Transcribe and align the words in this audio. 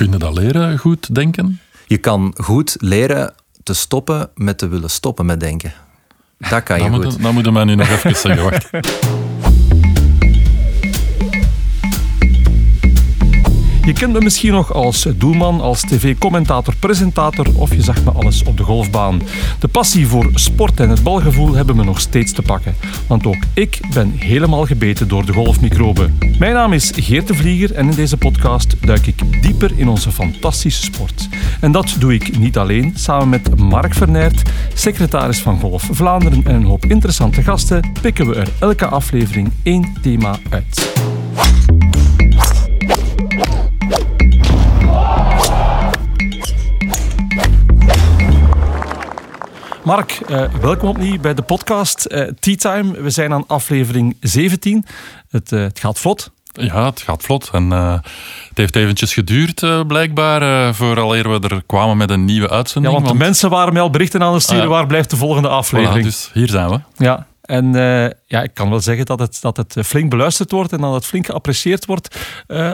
Kun 0.00 0.10
je 0.10 0.18
dat 0.18 0.38
leren, 0.38 0.78
goed 0.78 1.14
denken? 1.14 1.60
Je 1.86 1.98
kan 1.98 2.34
goed 2.36 2.76
leren 2.78 3.34
te 3.62 3.74
stoppen 3.74 4.30
met 4.34 4.58
te 4.58 4.68
willen 4.68 4.90
stoppen 4.90 5.26
met 5.26 5.40
denken. 5.40 5.72
Dat 6.38 6.62
kan 6.62 6.82
je 6.82 6.90
dat 6.90 6.94
goed. 6.94 7.04
Moet, 7.04 7.22
dat 7.22 7.32
moeten 7.32 7.54
we 7.54 7.64
nu 7.64 7.74
nog 7.74 7.88
even 7.88 8.16
zeggen, 8.16 8.50
wacht. 8.50 8.70
Je 13.90 13.96
kent 13.96 14.12
me 14.12 14.20
misschien 14.20 14.52
nog 14.52 14.72
als 14.72 15.06
doelman, 15.16 15.60
als 15.60 15.80
tv-commentator, 15.80 16.74
presentator 16.76 17.46
of 17.54 17.74
je 17.74 17.82
zag 17.82 18.04
me 18.04 18.10
alles 18.10 18.42
op 18.42 18.56
de 18.56 18.62
golfbaan. 18.62 19.22
De 19.58 19.68
passie 19.68 20.06
voor 20.06 20.30
sport 20.34 20.80
en 20.80 20.88
het 20.88 21.02
balgevoel 21.02 21.54
hebben 21.54 21.76
me 21.76 21.84
nog 21.84 22.00
steeds 22.00 22.32
te 22.32 22.42
pakken. 22.42 22.74
Want 23.06 23.26
ook 23.26 23.44
ik 23.54 23.80
ben 23.94 24.12
helemaal 24.16 24.66
gebeten 24.66 25.08
door 25.08 25.26
de 25.26 25.32
golfmicroben. 25.32 26.18
Mijn 26.38 26.54
naam 26.54 26.72
is 26.72 26.92
Geert 26.94 27.26
de 27.26 27.34
Vlieger 27.34 27.74
en 27.74 27.88
in 27.88 27.94
deze 27.94 28.16
podcast 28.16 28.76
duik 28.80 29.06
ik 29.06 29.42
dieper 29.42 29.70
in 29.76 29.88
onze 29.88 30.12
fantastische 30.12 30.82
sport. 30.82 31.28
En 31.60 31.72
dat 31.72 31.96
doe 31.98 32.14
ik 32.14 32.38
niet 32.38 32.58
alleen. 32.58 32.92
Samen 32.96 33.28
met 33.28 33.56
Mark 33.58 33.94
Vernert, 33.94 34.42
secretaris 34.74 35.38
van 35.38 35.60
Golf 35.60 35.88
Vlaanderen 35.90 36.44
en 36.44 36.54
een 36.54 36.64
hoop 36.64 36.84
interessante 36.84 37.42
gasten, 37.42 37.92
pikken 38.00 38.26
we 38.26 38.34
er 38.34 38.48
elke 38.58 38.86
aflevering 38.86 39.50
één 39.62 39.92
thema 40.02 40.38
uit. 40.50 40.88
Mark, 49.84 50.20
uh, 50.28 50.54
welkom 50.60 50.88
opnieuw 50.88 51.20
bij 51.20 51.34
de 51.34 51.42
podcast 51.42 52.06
uh, 52.08 52.28
Tea 52.40 52.56
Time. 52.56 53.00
We 53.02 53.10
zijn 53.10 53.32
aan 53.32 53.44
aflevering 53.46 54.16
17. 54.20 54.84
Het, 55.28 55.52
uh, 55.52 55.62
het 55.62 55.78
gaat 55.78 55.98
vlot. 55.98 56.30
Ja, 56.52 56.84
het 56.84 57.00
gaat 57.00 57.22
vlot. 57.22 57.50
En 57.52 57.70
het 57.70 58.02
heeft 58.54 58.76
eventjes 58.76 59.14
geduurd, 59.14 59.86
blijkbaar, 59.86 60.74
vooraleer 60.74 61.30
we 61.30 61.48
er 61.48 61.62
kwamen 61.66 61.96
met 61.96 62.10
een 62.10 62.24
nieuwe 62.24 62.50
uitzending. 62.50 62.94
Ja, 62.94 63.00
want, 63.00 63.08
want... 63.08 63.18
de 63.18 63.24
mensen 63.24 63.50
waren 63.50 63.72
mij 63.72 63.82
al 63.82 63.90
berichten 63.90 64.22
aan 64.22 64.32
het 64.32 64.42
sturen. 64.42 64.68
Waar 64.68 64.86
blijft 64.86 65.10
de 65.10 65.16
volgende 65.16 65.48
aflevering? 65.48 66.04
Voilà, 66.04 66.08
dus 66.08 66.30
hier 66.32 66.48
zijn 66.48 66.68
we. 66.68 66.80
Ja, 66.96 67.26
en 67.42 67.72
ja, 68.26 68.42
ik 68.42 68.54
kan 68.54 68.70
wel 68.70 68.80
zeggen 68.80 69.06
dat 69.06 69.18
het, 69.18 69.38
dat 69.40 69.56
het 69.56 69.76
flink 69.84 70.10
beluisterd 70.10 70.50
wordt 70.50 70.72
en 70.72 70.80
dat 70.80 70.94
het 70.94 71.06
flink 71.06 71.26
geapprecieerd 71.26 71.86
wordt 71.86 72.16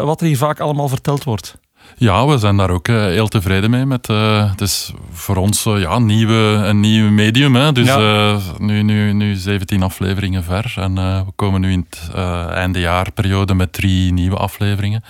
wat 0.00 0.20
er 0.20 0.26
hier 0.26 0.38
vaak 0.38 0.60
allemaal 0.60 0.88
verteld 0.88 1.24
wordt. 1.24 1.56
Ja, 1.96 2.26
we 2.26 2.38
zijn 2.38 2.56
daar 2.56 2.70
ook 2.70 2.88
uh, 2.88 2.96
heel 2.96 3.28
tevreden 3.28 3.70
mee. 3.70 3.86
Met, 3.86 4.08
uh, 4.08 4.50
het 4.50 4.60
is 4.60 4.92
voor 5.12 5.36
ons 5.36 5.66
uh, 5.66 5.80
ja, 5.80 5.98
nieuwe, 5.98 6.34
een 6.64 6.80
nieuw 6.80 7.10
medium. 7.10 7.54
Hè. 7.54 7.72
Dus 7.72 7.86
ja. 7.86 8.38
nu, 8.58 8.82
nu, 8.82 9.12
nu 9.12 9.34
17 9.34 9.82
afleveringen 9.82 10.44
ver. 10.44 10.74
En 10.76 10.94
we 10.94 11.32
komen 11.36 11.60
nu 11.60 11.72
in 11.72 11.86
het 11.90 12.10
eindejaarperiode 12.50 13.54
met 13.54 13.72
drie 13.72 14.12
nieuwe 14.12 14.36
afleveringen. 14.36 15.04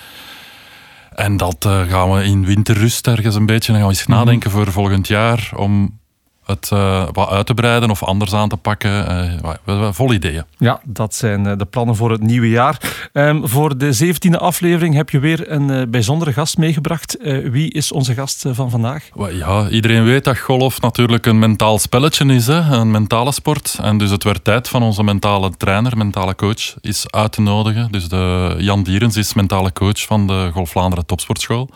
En 1.15 1.37
dat 1.37 1.69
gaan 1.89 2.13
we 2.13 2.25
in 2.25 2.45
winterrust 2.47 3.07
ergens 3.07 3.35
een 3.35 3.47
beetje. 3.47 3.73
Dan 3.73 3.81
gaan 3.81 3.91
we 3.91 3.97
eens 3.97 4.07
Mhm. 4.07 4.17
nadenken 4.19 4.51
voor 4.51 4.73
volgend 4.73 5.09
jaar. 5.09 5.51
Om 5.57 5.99
het 6.47 6.71
uh, 6.73 7.05
wat 7.13 7.29
uit 7.29 7.47
te 7.47 7.55
breiden 7.55 7.91
of 7.91 8.03
anders 8.03 8.35
aan 8.35 8.49
te 8.49 8.57
pakken. 8.57 8.91
Uh, 8.91 9.51
hebben 9.65 9.95
vol 9.95 10.13
ideeën. 10.13 10.45
Ja, 10.59 10.81
dat 10.85 11.15
zijn 11.15 11.47
uh, 11.47 11.53
de 11.57 11.65
plannen 11.65 11.97
voor 11.97 12.11
het 12.11 12.23
nieuwe 12.23 12.49
jaar. 12.49 13.09
Um, 13.13 13.49
voor 13.49 13.79
de 13.79 13.93
zeventiende 13.93 14.39
aflevering 14.39 14.95
heb 14.95 15.11
je 15.11 15.19
weer 15.19 15.51
een 15.51 15.91
bijzondere 15.91 16.33
gast 16.33 16.59
meegebracht. 16.59 17.17
wie 17.51 17.73
is 17.73 17.93
onze 17.93 18.15
gast 18.15 18.45
van 18.51 18.71
vandaag? 18.71 19.09
Ja, 19.31 19.69
iedereen 19.69 20.05
weet 20.05 20.25
dat 20.25 20.39
golf 20.39 20.81
natuurlijk 20.81 21.27
een 21.27 21.39
mentaal 21.39 21.79
spelletje 21.79 22.25
is. 22.35 22.47
Hè? 22.47 22.59
Een 22.59 22.91
mentale 22.91 23.33
sport. 23.33 23.79
En 23.83 23.99
dus 23.99 24.11
het 24.11 24.25
werd 24.25 24.45
tijd 24.45 24.69
van 24.69 24.83
onze 24.83 25.03
mentale 25.03 25.51
trainer, 25.57 25.97
mentale 25.97 26.35
coach, 26.35 26.75
is 26.81 27.11
uit 27.11 27.33
te 27.33 27.41
nodigen. 27.41 27.93
Dus 27.93 28.09
de 28.09 28.55
Jan 28.59 28.83
Dierens 28.83 29.17
is 29.17 29.35
mentale 29.35 29.73
coach 29.73 30.01
van 30.01 30.27
de 30.27 30.51
Golf 30.53 30.71
Vlaanderen 30.71 31.07
Topsportschool. 31.07 31.71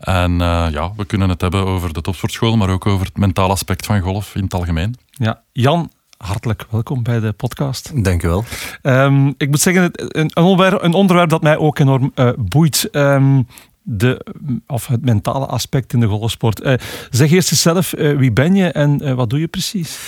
En 0.00 0.32
uh, 0.32 0.66
ja, 0.70 0.92
we 0.96 1.04
kunnen 1.04 1.28
het 1.28 1.40
hebben 1.40 1.66
over 1.66 1.92
de 1.92 2.00
topsportschool, 2.00 2.56
maar 2.56 2.68
ook 2.68 2.86
over 2.86 3.06
het 3.06 3.16
mentale 3.16 3.52
aspect 3.52 3.86
van 3.86 4.00
golf 4.00 4.34
in 4.34 4.42
het 4.42 4.54
algemeen. 4.54 4.96
Ja, 5.10 5.42
Jan, 5.52 5.90
hartelijk 6.16 6.66
welkom 6.70 7.02
bij 7.02 7.20
de 7.20 7.32
podcast. 7.32 8.04
Dank 8.04 8.22
u 8.22 8.28
wel. 8.28 8.44
Um, 8.82 9.34
ik 9.36 9.48
moet 9.48 9.60
zeggen, 9.60 9.90
een, 9.92 10.30
een, 10.34 10.44
onderwerp, 10.44 10.82
een 10.82 10.94
onderwerp 10.94 11.28
dat 11.28 11.42
mij 11.42 11.56
ook 11.56 11.78
enorm 11.78 12.12
uh, 12.14 12.30
boeit. 12.38 12.88
Um, 12.92 13.46
de, 13.82 14.26
of 14.66 14.86
het 14.86 15.04
mentale 15.04 15.46
aspect 15.46 15.92
in 15.92 16.00
de 16.00 16.06
golfsport. 16.06 16.64
Uh, 16.64 16.74
zeg 17.10 17.30
eerst 17.30 17.50
eens 17.50 17.62
zelf, 17.62 17.90
wie 17.90 18.32
ben 18.32 18.54
je 18.54 18.68
en 18.68 19.16
wat 19.16 19.30
doe 19.30 19.40
je 19.40 19.48
precies? 19.48 19.98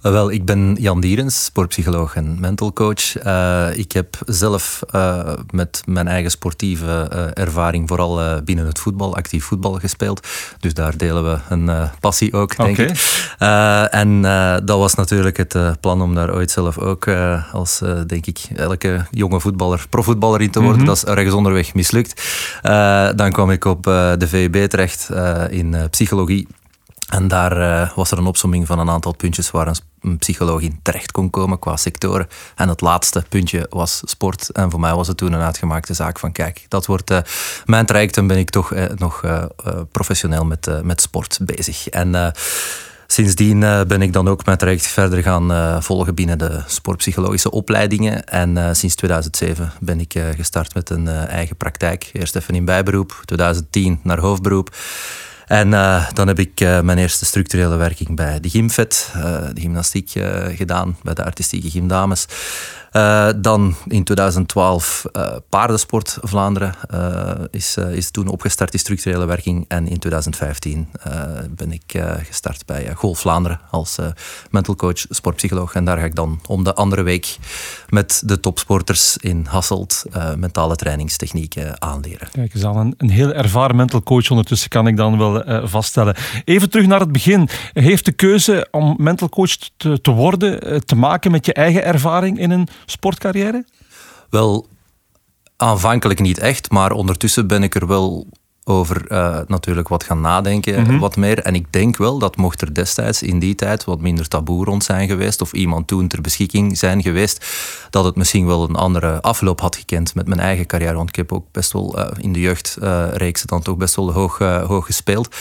Wel, 0.00 0.30
ik 0.30 0.44
ben 0.44 0.76
Jan 0.80 1.00
Dierens, 1.00 1.44
sportpsycholoog 1.44 2.14
en 2.14 2.40
mental 2.40 2.72
coach. 2.72 3.24
Uh, 3.24 3.78
ik 3.78 3.92
heb 3.92 4.16
zelf 4.26 4.82
uh, 4.94 5.32
met 5.50 5.82
mijn 5.86 6.08
eigen 6.08 6.30
sportieve 6.30 7.10
uh, 7.12 7.42
ervaring 7.44 7.88
vooral 7.88 8.42
binnen 8.42 8.66
het 8.66 8.78
voetbal, 8.78 9.16
actief 9.16 9.44
voetbal 9.44 9.72
gespeeld. 9.72 10.26
Dus 10.60 10.74
daar 10.74 10.96
delen 10.96 11.24
we 11.24 11.38
een 11.48 11.90
passie 12.00 12.32
ook, 12.32 12.56
denk 12.56 12.78
okay. 12.78 12.86
ik. 12.86 13.92
en 13.92 14.22
dat 14.64 14.78
was 14.78 14.94
natuurlijk 14.94 15.36
het 15.36 15.80
plan 15.80 16.02
om 16.02 16.14
daar 16.14 16.34
ooit 16.34 16.50
zelf 16.50 16.78
ook 16.78 17.08
als, 17.52 17.82
denk 18.06 18.26
ik, 18.26 18.40
elke 18.54 19.06
jonge 19.10 19.40
voetballer, 19.40 19.86
profvoetballer 19.90 20.40
in 20.40 20.50
te 20.50 20.60
worden. 20.60 20.82
Mhm. 20.82 20.90
Mm 20.90 20.94
-hmm. 20.94 21.04
Dat 21.04 21.14
is 21.14 21.16
ergens 21.16 21.34
onderweg 21.34 21.74
mislukt. 21.74 22.22
dan 23.16 23.32
kwam 23.32 23.50
ik 23.50 23.64
op 23.64 23.82
de 23.82 24.26
VUB 24.28 24.68
terecht 24.68 25.10
in 25.50 25.76
psychologie. 25.90 26.46
En 27.06 27.28
daar 27.28 27.58
uh, 27.58 27.90
was 27.94 28.10
er 28.10 28.18
een 28.18 28.26
opsomming 28.26 28.66
van 28.66 28.78
een 28.78 28.90
aantal 28.90 29.14
puntjes 29.14 29.50
waar 29.50 29.66
een, 29.66 30.18
psycholoog 30.18 30.60
in 30.60 30.78
terecht 30.82 31.12
kon 31.12 31.30
komen 31.30 31.58
qua 31.58 31.76
sectoren. 31.76 32.26
En 32.56 32.68
het 32.68 32.80
laatste 32.80 33.24
puntje 33.28 33.66
was 33.70 34.00
sport. 34.04 34.50
En 34.50 34.70
voor 34.70 34.80
mij 34.80 34.94
was 34.94 35.08
het 35.08 35.16
toen 35.16 35.32
een 35.32 35.40
uitgemaakte 35.40 35.94
zaak 35.94 36.18
van 36.18 36.32
kijk, 36.32 36.64
dat 36.68 36.86
wordt 36.86 37.10
uh, 37.10 37.18
mijn 37.64 37.86
traject 37.86 38.16
en 38.16 38.26
ben 38.26 38.38
ik 38.38 38.50
toch 38.50 38.72
uh, 38.72 38.84
nog 38.94 39.24
professioneel 39.92 40.44
met, 40.44 40.82
met 40.82 41.00
sport 41.00 41.38
bezig. 41.42 41.88
En 41.88 42.32
sindsdien 43.06 43.60
ben 43.60 44.02
ik 44.02 44.12
dan 44.12 44.28
ook 44.28 44.44
mijn 44.44 44.58
traject 44.58 44.86
verder 44.86 45.22
gaan 45.22 45.82
volgen 45.82 46.14
binnen 46.14 46.38
de 46.38 46.62
sportpsychologische 46.66 47.50
opleidingen. 47.50 48.24
En 48.24 48.76
sinds 48.76 48.94
2007 48.94 49.72
ben 49.80 50.00
ik 50.00 50.14
gestart 50.36 50.74
met 50.74 50.90
een 50.90 51.08
eigen 51.08 51.56
praktijk. 51.56 52.10
Eerst 52.12 52.36
even 52.36 52.54
in 52.54 52.64
bijberoep, 52.64 53.22
2010 53.24 54.00
naar 54.02 54.18
hoofdberoep. 54.18 54.74
En 55.46 55.68
uh, 55.72 56.10
dan 56.12 56.26
heb 56.26 56.38
ik 56.38 56.60
uh, 56.60 56.80
mijn 56.80 56.98
eerste 56.98 57.24
structurele 57.24 57.76
werking 57.76 58.16
bij 58.16 58.40
de 58.40 58.48
Gymvet, 58.48 59.12
uh, 59.16 59.22
de 59.52 59.60
gymnastiek, 59.60 60.12
gedaan, 60.54 60.96
bij 61.02 61.14
de 61.14 61.24
artistieke 61.24 61.70
gymdames. 61.70 62.26
Dan 63.36 63.74
in 63.86 64.04
2012 64.04 65.04
Paardensport 65.48 66.18
Vlaanderen 66.22 66.74
is, 67.50 67.76
is 67.76 68.10
toen 68.10 68.28
opgestart, 68.28 68.70
die 68.70 68.80
structurele 68.80 69.24
werking. 69.24 69.64
En 69.68 69.88
in 69.88 69.98
2015 69.98 70.88
ben 71.50 71.72
ik 71.72 72.02
gestart 72.22 72.66
bij 72.66 72.94
Golf 72.94 73.18
Vlaanderen 73.18 73.60
als 73.70 73.96
mental 74.50 74.76
coach, 74.76 75.06
sportpsycholoog. 75.08 75.74
En 75.74 75.84
daar 75.84 75.98
ga 75.98 76.04
ik 76.04 76.14
dan 76.14 76.40
om 76.46 76.64
de 76.64 76.74
andere 76.74 77.02
week 77.02 77.36
met 77.88 78.22
de 78.24 78.40
topsporters 78.40 79.16
in 79.16 79.46
Hasselt 79.48 80.04
mentale 80.36 80.76
trainingstechnieken 80.76 81.82
aanleren. 81.82 82.28
Kijk 82.32 82.54
eens 82.54 82.64
aan, 82.64 82.76
een, 82.76 82.94
een 82.96 83.10
heel 83.10 83.32
ervaren 83.32 83.76
mental 83.76 84.02
coach 84.02 84.30
ondertussen 84.30 84.68
kan 84.68 84.86
ik 84.86 84.96
dan 84.96 85.18
wel 85.18 85.48
uh, 85.48 85.66
vaststellen. 85.66 86.16
Even 86.44 86.70
terug 86.70 86.86
naar 86.86 87.00
het 87.00 87.12
begin. 87.12 87.48
Heeft 87.72 88.04
de 88.04 88.12
keuze 88.12 88.68
om 88.70 88.94
mental 88.98 89.28
coach 89.28 89.56
te, 89.76 90.00
te 90.00 90.10
worden 90.10 90.72
uh, 90.72 90.78
te 90.78 90.96
maken 90.96 91.30
met 91.30 91.46
je 91.46 91.52
eigen 91.52 91.84
ervaring 91.84 92.38
in 92.38 92.50
een 92.50 92.68
sportcarrière? 92.86 93.64
Wel, 94.30 94.68
aanvankelijk 95.56 96.20
niet 96.20 96.38
echt, 96.38 96.70
maar 96.70 96.92
ondertussen 96.92 97.46
ben 97.46 97.62
ik 97.62 97.74
er 97.74 97.86
wel 97.86 98.26
over 98.68 99.12
uh, 99.12 99.38
natuurlijk 99.46 99.88
wat 99.88 100.04
gaan 100.04 100.20
nadenken, 100.20 100.72
Mhm. 100.72 100.82
mm 100.82 100.88
-hmm. 100.88 100.98
wat 100.98 101.16
meer. 101.16 101.38
En 101.42 101.54
ik 101.54 101.72
denk 101.72 101.96
wel 101.96 102.18
dat 102.18 102.36
mocht 102.36 102.60
er 102.60 102.74
destijds 102.74 103.22
in 103.22 103.38
die 103.38 103.54
tijd 103.54 103.84
wat 103.84 104.00
minder 104.00 104.28
taboe 104.28 104.64
rond 104.64 104.84
zijn 104.84 105.08
geweest, 105.08 105.40
of 105.40 105.52
iemand 105.52 105.86
toen 105.86 106.08
ter 106.08 106.20
beschikking 106.20 106.78
zijn 106.78 107.02
geweest, 107.02 107.46
dat 107.90 108.04
het 108.04 108.16
misschien 108.16 108.46
wel 108.46 108.68
een 108.68 108.74
andere 108.74 109.22
afloop 109.22 109.60
had 109.60 109.76
gekend 109.76 110.14
met 110.14 110.26
mijn 110.26 110.40
eigen 110.40 110.66
carrière. 110.66 110.94
Want 110.94 111.08
ik 111.08 111.16
heb 111.16 111.32
ook 111.32 111.44
best 111.52 111.72
wel 111.72 111.98
uh, 111.98 112.06
in 112.16 112.32
de 112.32 112.40
jeugdreeksen 112.40 113.46
dan 113.46 113.62
toch 113.62 113.76
best 113.76 113.94
wel 113.96 114.12
hoog, 114.12 114.38
hoog 114.38 114.86
gespeeld. 114.86 115.36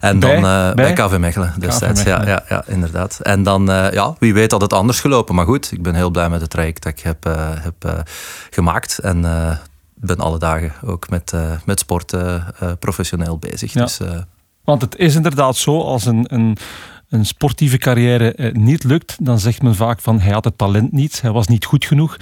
En 0.00 0.18
bij, 0.18 0.32
dan 0.32 0.42
bij, 0.42 0.74
bij 0.74 0.92
KV 0.92 1.16
Mechelen 1.18 1.54
destijds. 1.58 2.00
KV 2.00 2.06
Mechelen. 2.06 2.28
Ja, 2.28 2.42
ja, 2.48 2.54
ja, 2.56 2.64
inderdaad. 2.66 3.18
En 3.22 3.42
dan, 3.42 3.66
ja, 3.66 4.14
wie 4.18 4.34
weet 4.34 4.50
had 4.50 4.60
het 4.60 4.72
anders 4.72 5.00
gelopen. 5.00 5.34
Maar 5.34 5.46
goed, 5.46 5.72
ik 5.72 5.82
ben 5.82 5.94
heel 5.94 6.10
blij 6.10 6.28
met 6.28 6.40
het 6.40 6.50
traject 6.50 6.82
dat 6.82 6.92
ik 6.92 7.00
heb, 7.00 7.24
heb 7.60 8.04
gemaakt. 8.50 8.98
En 8.98 9.24
ben 10.00 10.16
alle 10.16 10.38
dagen 10.38 10.72
ook 10.84 11.08
met, 11.08 11.32
uh, 11.34 11.52
met 11.64 11.78
sport 11.78 12.12
uh, 12.12 12.48
uh, 12.62 12.72
professioneel 12.78 13.38
bezig. 13.38 13.72
Ja. 13.72 13.82
Dus, 13.82 14.00
Want 14.64 14.82
het 14.82 14.96
is 14.96 15.14
inderdaad 15.14 15.56
zo, 15.56 15.80
als 15.80 16.06
een, 16.06 16.24
een, 16.28 16.56
een 17.08 17.26
sportieve 17.26 17.78
carrière 17.78 18.50
niet 18.52 18.84
lukt, 18.84 19.16
dan 19.20 19.38
zegt 19.38 19.62
men 19.62 19.74
vaak 19.74 20.00
van 20.00 20.20
hij 20.20 20.32
had 20.32 20.44
het 20.44 20.58
talent 20.58 20.92
niet, 20.92 21.20
hij 21.20 21.30
was 21.30 21.46
niet 21.46 21.64
goed 21.64 21.84
genoeg. 21.84 22.16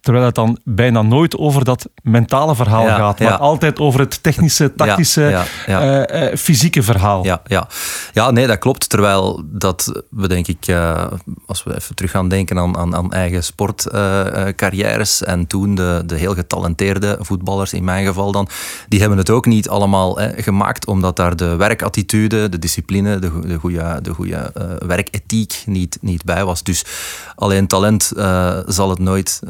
Terwijl 0.00 0.26
het 0.26 0.34
dan 0.34 0.58
bijna 0.64 1.02
nooit 1.02 1.36
over 1.36 1.64
dat 1.64 1.88
mentale 2.02 2.54
verhaal 2.54 2.86
gaat, 2.86 3.18
maar 3.18 3.36
altijd 3.36 3.78
over 3.78 4.00
het 4.00 4.22
technische, 4.22 4.74
tactische, 4.74 5.44
uh, 5.68 6.34
fysieke 6.36 6.82
verhaal. 6.82 7.24
Ja, 7.24 7.42
ja. 7.46 7.68
ja, 8.12 8.30
nee, 8.30 8.46
dat 8.46 8.58
klopt. 8.58 8.88
Terwijl 8.88 9.42
dat 9.44 10.02
we 10.10 10.28
denk 10.28 10.46
ik, 10.46 10.76
als 11.46 11.64
we 11.64 11.76
even 11.76 11.94
terug 11.94 12.10
gaan 12.10 12.28
denken 12.28 12.58
aan, 12.58 12.76
aan, 12.76 12.96
aan 12.96 13.12
eigen 13.12 13.44
sportcarrières 13.44 15.22
en 15.22 15.46
toen 15.46 15.74
de, 15.74 16.02
de 16.06 16.16
heel 16.16 16.34
getalenteerde 16.34 17.18
voetballers 17.20 17.72
in 17.72 17.84
mijn 17.84 18.06
geval 18.06 18.32
dan, 18.32 18.48
die 18.88 19.00
hebben 19.00 19.18
het 19.18 19.30
ook 19.30 19.46
niet 19.46 19.68
allemaal 19.68 20.18
gemaakt 20.36 20.86
omdat 20.86 21.16
daar 21.16 21.36
de 21.36 21.56
werkattitude, 21.56 22.48
de 22.48 22.58
discipline, 22.58 23.18
de, 23.18 23.40
de 23.46 23.56
goede, 23.56 23.98
de 24.02 24.14
goede 24.14 24.52
werkethiek 24.86 25.62
niet, 25.66 25.98
niet 26.00 26.24
bij 26.24 26.44
was. 26.44 26.62
Dus 26.62 26.84
alleen 27.34 27.66
talent 27.66 28.12
zal 28.66 28.90
het 28.90 28.98
nooit 28.98 29.40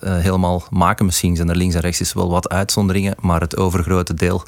helemaal 0.00 0.62
maken. 0.70 1.04
Misschien 1.04 1.36
zijn 1.36 1.48
er 1.48 1.56
links 1.56 1.74
en 1.74 1.80
rechts 1.80 2.00
is 2.00 2.12
wel 2.12 2.30
wat 2.30 2.48
uitzonderingen, 2.48 3.14
maar 3.20 3.40
het 3.40 3.56
overgrote 3.56 4.14
deel 4.14 4.42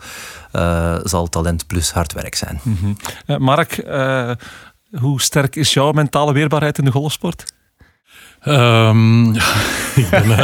uh, 0.53 0.97
zal 1.03 1.29
talent 1.29 1.67
plus 1.67 1.93
hard 1.93 2.13
werk 2.13 2.35
zijn. 2.35 2.61
Mm 2.63 2.79
-hmm. 2.81 3.43
Mark, 3.43 3.83
hoe 5.01 5.21
sterk 5.21 5.57
is 5.57 5.73
jouw 5.73 5.93
mentale 5.93 6.33
weerbaarheid 6.33 6.79
in 6.79 6.85
de 6.85 6.91
golfsport? 6.91 7.45
Um, 8.47 9.35
ik 10.03 10.11
ben, 10.11 10.23
uh, 10.23 10.39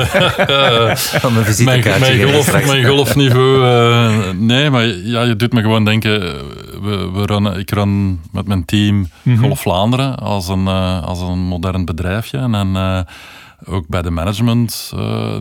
mijn, 1.64 1.82
mijn, 2.00 2.32
golf, 2.32 2.66
mijn 2.66 2.84
golfniveau. 2.84 3.64
Uh, 3.64 4.30
nee, 4.30 4.70
maar 4.70 4.86
ja, 4.86 5.22
je 5.22 5.36
doet 5.36 5.52
me 5.52 5.60
gewoon 5.60 5.84
denken. 5.84 6.20
We, 6.82 7.10
we 7.12 7.26
runnen, 7.26 7.58
ik 7.58 7.70
run 7.70 8.20
met 8.32 8.46
mijn 8.46 8.64
team 8.64 8.96
mm 8.96 9.08
-hmm. 9.22 9.38
Golf 9.38 9.60
Vlaanderen 9.60 10.16
als 10.16 10.48
een, 10.48 10.64
uh, 10.64 11.02
als 11.02 11.20
een 11.20 11.38
modern 11.38 11.84
bedrijfje. 11.84 12.38
En 12.38 13.06
ook 13.66 13.88
bij 13.88 14.02
de 14.02 14.10
management, 14.10 14.92
uh, 14.94 15.36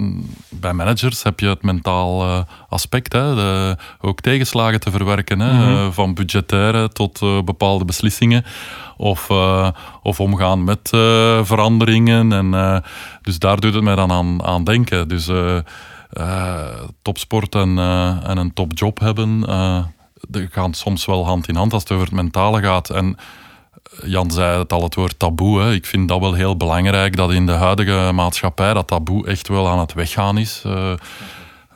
bij 0.50 0.74
managers 0.74 1.24
heb 1.24 1.40
je 1.40 1.48
het 1.48 1.62
mentaal 1.62 2.26
uh, 2.26 2.40
aspect. 2.70 3.14
Hè, 3.14 3.36
de, 3.36 3.78
ook 4.02 4.22
tegenslagen 4.22 4.80
te 4.80 4.92
verwerken. 4.92 5.40
Hè, 5.40 5.52
mm 5.52 5.60
-hmm. 5.60 5.94
van 5.94 6.14
budgettaire 6.14 6.90
tot 6.90 7.20
bepaalde 7.46 7.86
beslissingen. 7.86 8.46
Of, 8.98 9.30
of 10.04 10.20
omgaan 10.20 10.64
met 10.64 10.90
veranderingen. 11.42 12.32
En, 12.32 12.84
dus 13.22 13.40
daar 13.40 13.60
doet 13.60 13.74
het 13.74 13.84
mij 13.84 13.96
dan 13.96 14.12
aan, 14.12 14.44
aan 14.44 14.64
denken. 14.64 15.08
Dus 15.08 15.30
topsport 17.02 17.56
en, 17.56 17.78
en 18.24 18.38
een 18.38 18.54
topjob 18.54 19.00
hebben, 19.00 19.44
gaan 20.52 20.74
soms 20.74 21.06
wel 21.06 21.26
hand 21.26 21.48
in 21.48 21.56
hand 21.56 21.74
als 21.74 21.84
het 21.84 21.92
over 21.92 22.06
het 22.06 22.16
mentale 22.16 22.62
gaat. 22.62 22.90
En 22.90 23.18
Jan 24.04 24.32
zei 24.32 24.60
het 24.60 24.74
al, 24.74 24.84
het 24.84 24.96
woord 24.96 25.20
taboe. 25.20 25.62
Hè. 25.62 25.74
Ik 25.74 25.86
vind 25.86 26.08
dat 26.08 26.20
wel 26.20 26.34
heel 26.34 26.58
belangrijk 26.58 27.16
dat 27.16 27.32
in 27.32 27.46
de 27.46 27.52
huidige 27.52 28.12
maatschappij 28.14 28.74
dat 28.74 28.88
taboe 28.88 29.28
echt 29.28 29.48
wel 29.48 29.68
aan 29.68 29.80
het 29.80 29.94
weggaan 29.94 30.38
is. 30.38 30.64
Uh, 30.66 30.94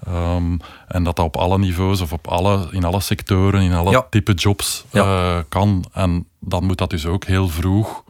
um, 0.08 0.60
en 0.88 1.04
dat 1.04 1.16
dat 1.16 1.26
op 1.26 1.38
alle 1.38 1.58
niveaus 1.58 2.02
of 2.02 2.14
op 2.14 2.28
alle, 2.28 2.68
in 2.72 2.84
alle 2.84 3.00
sectoren, 3.00 3.62
in 3.62 3.74
alle 3.74 4.06
type 4.10 4.34
jobs 4.34 4.86
uh, 4.92 5.38
kan. 5.50 5.86
En 5.94 6.28
dan 6.40 6.64
moet 6.64 6.78
dat 6.78 6.90
dus 6.90 7.06
ook 7.06 7.26
heel 7.26 7.48
vroeg 7.48 8.04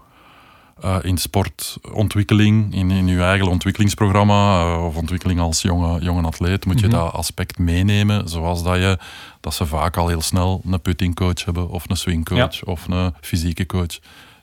uh, 0.83 0.97
in 1.01 1.17
sportontwikkeling, 1.17 2.73
in, 2.73 2.91
in 2.91 3.07
je 3.07 3.21
eigen 3.21 3.47
ontwikkelingsprogramma 3.47 4.61
uh, 4.61 4.85
of 4.85 4.95
ontwikkeling 4.95 5.39
als 5.39 5.61
jonge, 5.61 6.01
jonge 6.01 6.27
atleet, 6.27 6.65
moet 6.65 6.79
je 6.79 6.85
mm 6.85 6.93
-hmm. 6.93 7.01
dat 7.01 7.13
aspect 7.13 7.57
meenemen. 7.57 8.29
Zoals 8.29 8.63
dat, 8.63 8.75
je, 8.75 8.97
dat 9.41 9.53
ze 9.53 9.65
vaak 9.65 9.97
al 9.97 10.07
heel 10.07 10.21
snel 10.21 10.61
een 10.65 10.81
puttingcoach 10.81 11.45
hebben, 11.45 11.69
of 11.69 11.89
een 11.89 11.97
swingcoach, 11.97 12.55
ja. 12.55 12.71
of 12.71 12.87
een 12.87 13.13
fysieke 13.21 13.65
coach. 13.65 13.93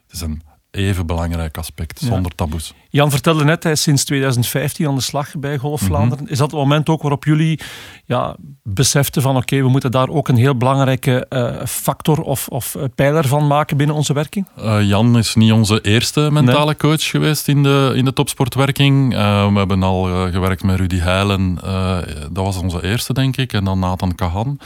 Het 0.06 0.12
is 0.12 0.20
een 0.20 0.42
even 0.74 1.06
belangrijk 1.06 1.58
aspect, 1.58 1.98
zonder 1.98 2.32
ja. 2.36 2.44
taboes. 2.44 2.74
Jan 2.88 3.10
vertelde 3.10 3.44
net, 3.44 3.62
hij 3.62 3.72
is 3.72 3.82
sinds 3.82 4.04
2015 4.04 4.86
aan 4.86 4.94
de 4.94 5.00
slag 5.00 5.36
bij 5.38 5.58
Golf 5.58 5.80
mhm. 5.80 5.90
Vlaanderen. 5.90 6.18
Mm 6.18 6.24
-hmm. 6.24 6.32
Is 6.32 6.38
dat 6.38 6.50
het 6.50 6.60
moment 6.60 6.88
ook 6.88 7.02
waarop 7.02 7.24
jullie 7.24 7.60
ja, 8.04 8.36
beseften 8.62 9.22
van 9.22 9.36
oké, 9.36 9.42
okay, 9.42 9.62
we 9.62 9.68
moeten 9.68 9.90
daar 9.90 10.08
ook 10.08 10.28
een 10.28 10.36
heel 10.36 10.56
belangrijke 10.56 11.26
uh, 11.30 11.66
factor 11.66 12.20
of, 12.20 12.48
of 12.48 12.74
uh, 12.74 12.82
pijler 12.94 13.28
van 13.28 13.46
maken 13.46 13.76
binnen 13.76 13.96
onze 13.96 14.12
werking? 14.12 14.48
Uh, 14.58 14.82
Jan 14.82 15.18
is 15.18 15.34
niet 15.34 15.52
onze 15.52 15.80
eerste 15.80 16.28
mentale 16.32 16.64
nee. 16.64 16.76
coach 16.76 17.04
geweest 17.04 17.48
in 17.48 17.62
de, 17.62 17.92
in 17.94 18.04
de 18.04 18.12
topsportwerking. 18.12 19.12
we 19.52 19.58
hebben 19.58 19.82
al 19.82 20.02
gewerkt 20.30 20.62
met 20.62 20.78
Rudy 20.78 20.98
Heilen, 20.98 21.58
dat 22.32 22.44
was 22.44 22.56
onze 22.56 22.84
eerste 22.84 23.12
denk 23.12 23.36
ik, 23.36 23.52
en 23.52 23.64
dan 23.64 23.78
Nathan 23.78 24.14
Kahan. 24.14 24.58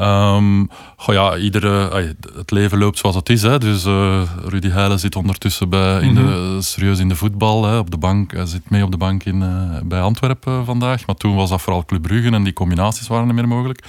Um, 0.00 0.68
goh 0.96 1.14
ja, 1.14 1.36
iedere, 1.36 2.04
het 2.36 2.50
leven 2.50 2.78
loopt 2.78 2.98
zoals 2.98 3.16
het 3.16 3.28
is. 3.28 3.42
Hè. 3.42 3.58
Dus 3.58 3.84
uh, 3.84 4.22
Rudy 4.44 4.68
Heijlen 4.68 4.98
zit 4.98 5.16
ondertussen 5.16 5.68
bij, 5.68 6.00
in 6.00 6.14
de, 6.14 6.20
mm 6.20 6.26
-hmm. 6.26 6.60
serieus 6.60 6.98
in 6.98 7.08
de 7.08 7.16
voetbal. 7.16 7.64
Hè, 7.64 7.78
op 7.78 7.90
de 7.90 7.98
bank. 7.98 8.32
Hij 8.32 8.46
zit 8.46 8.70
mee 8.70 8.84
op 8.84 8.90
de 8.90 8.96
bank 8.96 9.24
in, 9.24 9.40
uh, 9.40 9.80
bij 9.84 10.00
Antwerpen 10.00 10.64
vandaag. 10.64 11.06
Maar 11.06 11.16
toen 11.16 11.36
was 11.36 11.50
dat 11.50 11.62
vooral 11.62 11.84
Club 11.84 12.02
Brugge 12.02 12.30
en 12.30 12.44
die 12.44 12.52
combinaties 12.52 13.08
waren 13.08 13.26
niet 13.26 13.34
meer 13.34 13.48
mogelijk. 13.48 13.84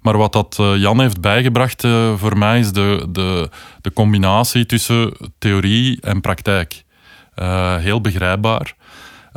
Maar 0.00 0.16
wat 0.16 0.32
dat 0.32 0.56
Jan 0.76 1.00
heeft 1.00 1.20
bijgebracht 1.20 1.86
voor 2.16 2.38
mij 2.38 2.58
is 2.58 2.72
de, 2.72 3.06
de, 3.10 3.50
de 3.80 3.92
combinatie 3.92 4.66
tussen 4.66 5.12
theorie 5.38 6.00
en 6.00 6.20
praktijk. 6.20 6.84
heel 7.80 8.00
begrijpbaar. 8.00 8.74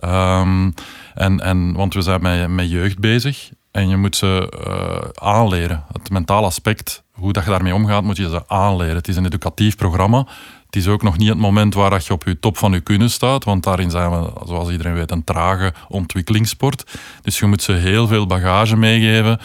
Um, 0.05 0.73
en, 1.13 1.39
en, 1.39 1.73
want 1.73 1.93
we 1.93 2.01
zijn 2.01 2.21
met, 2.21 2.49
met 2.49 2.69
jeugd 2.69 2.99
bezig. 2.99 3.49
En 3.71 3.89
je 3.89 3.97
moet 3.97 4.15
ze 4.15 4.53
uh, 4.67 5.27
aanleren. 5.27 5.83
Het 5.91 6.09
mentale 6.09 6.45
aspect, 6.45 7.03
hoe 7.11 7.33
dat 7.33 7.43
je 7.43 7.49
daarmee 7.49 7.73
omgaat, 7.73 8.03
moet 8.03 8.17
je 8.17 8.29
ze 8.29 8.43
aanleren. 8.47 8.95
Het 8.95 9.07
is 9.07 9.15
een 9.15 9.25
educatief 9.25 9.75
programma. 9.75 10.27
Het 10.65 10.75
is 10.75 10.87
ook 10.87 11.03
nog 11.03 11.17
niet 11.17 11.29
het 11.29 11.37
moment 11.37 11.73
waar 11.73 11.89
dat 11.89 12.05
je 12.05 12.13
op 12.13 12.23
je 12.23 12.39
top 12.39 12.57
van 12.57 12.71
je 12.71 12.79
kunnen 12.79 13.09
staat, 13.09 13.43
want 13.43 13.63
daarin 13.63 13.89
zijn 13.89 14.11
we, 14.11 14.31
zoals 14.45 14.69
iedereen 14.69 14.93
weet, 14.93 15.11
een 15.11 15.23
trage 15.23 15.73
ontwikkelingssport. 15.87 16.99
Dus 17.21 17.39
je 17.39 17.45
moet 17.45 17.61
ze 17.61 17.71
heel 17.71 18.07
veel 18.07 18.25
bagage 18.25 18.75
meegeven 18.75 19.39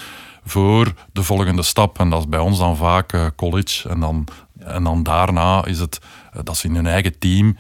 voor 0.45 0.93
de 1.13 1.23
volgende 1.23 1.63
stap. 1.63 1.99
En 1.99 2.11
dat 2.11 2.21
is 2.21 2.29
bij 2.29 2.39
ons 2.39 2.59
dan 2.59 2.77
vaak 2.77 3.13
uh, 3.13 3.27
college. 3.37 3.89
En 3.89 4.01
dan, 4.01 4.27
en 4.59 4.85
dan 4.85 5.03
daarna 5.03 5.65
is 5.65 5.79
het, 5.79 5.99
uh, 6.37 6.41
dat 6.43 6.57
ze 6.57 6.67
in 6.67 6.75
hun 6.75 6.87
eigen 6.87 7.19
team 7.19 7.57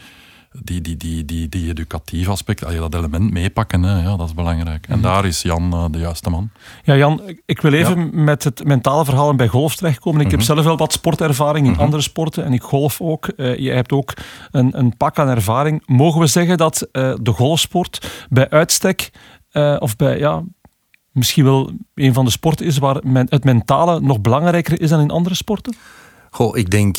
die, 0.62 0.80
die, 0.80 0.96
die, 0.96 1.24
die, 1.24 1.48
die 1.48 1.68
educatief 1.68 2.28
aspect, 2.28 2.60
dat 2.60 2.94
element 2.94 3.30
meepakken, 3.30 3.82
hè, 3.82 4.02
ja, 4.02 4.16
dat 4.16 4.26
is 4.26 4.34
belangrijk. 4.34 4.86
En 4.88 4.96
mm. 4.96 5.02
daar 5.02 5.24
is 5.24 5.42
Jan 5.42 5.74
uh, 5.74 5.84
de 5.90 5.98
juiste 5.98 6.30
man. 6.30 6.50
Ja, 6.82 6.96
Jan, 6.96 7.20
ik 7.46 7.60
wil 7.60 7.72
even 7.72 7.98
ja. 7.98 8.08
met 8.12 8.44
het 8.44 8.64
mentale 8.64 9.04
verhaal 9.04 9.34
bij 9.34 9.48
golf 9.48 9.76
terechtkomen. 9.76 10.20
Ik 10.20 10.26
mm 10.26 10.32
-hmm. 10.32 10.40
heb 10.40 10.48
mhm. 10.48 10.54
zelf 10.54 10.76
wel 10.76 10.86
wat 10.86 10.92
sportervaring 10.92 11.64
in 11.64 11.70
mm 11.70 11.76
-hmm. 11.76 11.84
andere 11.84 12.02
sporten 12.02 12.44
en 12.44 12.52
ik 12.52 12.62
golf 12.62 13.00
ook. 13.00 13.32
Uh, 13.36 13.58
je 13.58 13.70
hebt 13.70 13.92
ook 13.92 14.12
een, 14.50 14.78
een 14.78 14.96
pak 14.96 15.18
aan 15.18 15.28
ervaring. 15.28 15.82
Mogen 15.86 16.20
we 16.20 16.26
zeggen 16.26 16.56
dat 16.56 16.88
uh, 16.92 17.14
de 17.20 17.30
golfsport 17.30 18.26
bij 18.30 18.50
uitstek, 18.50 19.10
of 19.78 19.96
bij, 19.96 20.18
ja, 20.18 20.42
misschien 21.12 21.44
wel 21.44 21.70
een 21.94 22.14
van 22.14 22.24
de 22.24 22.30
sporten 22.30 22.66
is 22.66 22.78
waar 22.78 23.00
men, 23.02 23.26
het 23.28 23.44
mentale 23.44 24.00
nog 24.00 24.20
belangrijker 24.20 24.80
is 24.80 24.88
dan 24.88 25.00
in 25.00 25.10
andere 25.10 25.34
sporten? 25.34 25.76
Goh, 26.30 26.56
ik 26.56 26.70
denk 26.70 26.96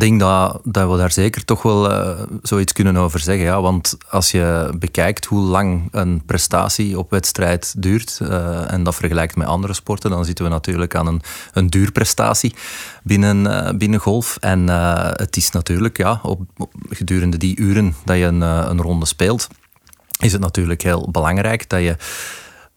denk 0.00 0.20
dat, 0.20 0.60
dat 0.64 0.90
we 0.90 0.96
daar 0.96 1.12
zeker 1.12 1.44
toch 1.44 1.62
wel 1.62 1.90
uh, 1.90 2.20
zoiets 2.42 2.72
kunnen 2.72 2.96
over 2.96 3.20
zeggen. 3.20 3.44
Ja? 3.44 3.60
Want 3.60 3.96
als 4.10 4.30
je 4.30 4.74
bekijkt 4.78 5.24
hoe 5.24 5.40
lang 5.40 5.88
een 5.90 6.24
prestatie 6.24 6.98
op 6.98 7.10
wedstrijd 7.10 7.74
duurt, 7.76 8.18
uh, 8.22 8.72
en 8.72 8.84
dat 8.84 8.94
vergelijkt 8.94 9.36
met 9.36 9.46
andere 9.46 9.72
sporten, 9.72 10.10
dan 10.10 10.24
zitten 10.24 10.44
we 10.44 10.50
natuurlijk 10.50 10.94
aan 10.94 11.06
een, 11.06 11.22
een 11.52 11.70
duurprestatie 11.70 12.54
binnen, 13.02 13.44
uh, 13.46 13.68
binnen 13.78 14.00
golf. 14.00 14.36
En 14.40 14.68
het 15.16 15.36
is 15.36 15.50
natuurlijk, 15.50 15.96
ja, 15.96 16.20
op, 16.22 16.40
op, 16.56 16.72
gedurende 16.88 17.36
die 17.36 17.58
uren 17.58 17.94
dat 18.04 18.16
je 18.16 18.24
een, 18.24 18.40
een 18.40 18.80
ronde 18.80 19.06
speelt, 19.06 19.48
is 20.20 20.32
het 20.32 20.40
natuurlijk 20.40 20.82
heel 20.82 21.08
belangrijk 21.10 21.68
dat 21.68 21.80
je 21.80 21.96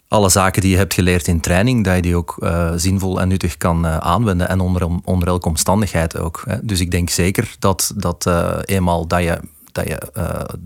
alle 0.08 0.30
zaken 0.30 0.62
die 0.62 0.72
je 0.72 0.78
hebt 0.78 0.94
geleerd 0.94 1.28
in 1.28 1.40
training, 1.40 1.84
dat 1.84 1.96
je 1.96 2.02
die 2.02 2.16
ook 2.16 2.36
uh, 2.40 2.72
zinvol 2.76 3.22
en 3.22 3.28
nuttig 3.28 3.58
kan 3.58 3.86
uh, 3.86 3.98
aanwenden. 3.98 4.50
En 4.50 4.60
onder, 4.60 4.88
onder 5.04 5.28
elke 5.28 5.48
omstandigheid 5.48 6.20
ook. 6.20 6.44
Hè. 6.46 6.58
Dus 6.62 6.80
ik 6.80 6.92
denk 6.92 7.10
zeker 7.10 7.56
dat, 7.60 7.94
dat 7.96 8.26
uh, 8.28 8.58
eenmaal 8.66 9.08
dat 9.08 9.24
je, 9.24 9.40
dat 9.72 9.88
je 9.88 9.98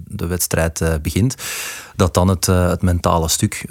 de 0.08 0.28
wedstrijd 0.28 1.00
begint, 1.02 1.36
dat 1.96 2.14
dan 2.14 2.28
het, 2.28 2.46
het 2.46 2.82
mentale 2.82 3.30
stuk 3.30 3.66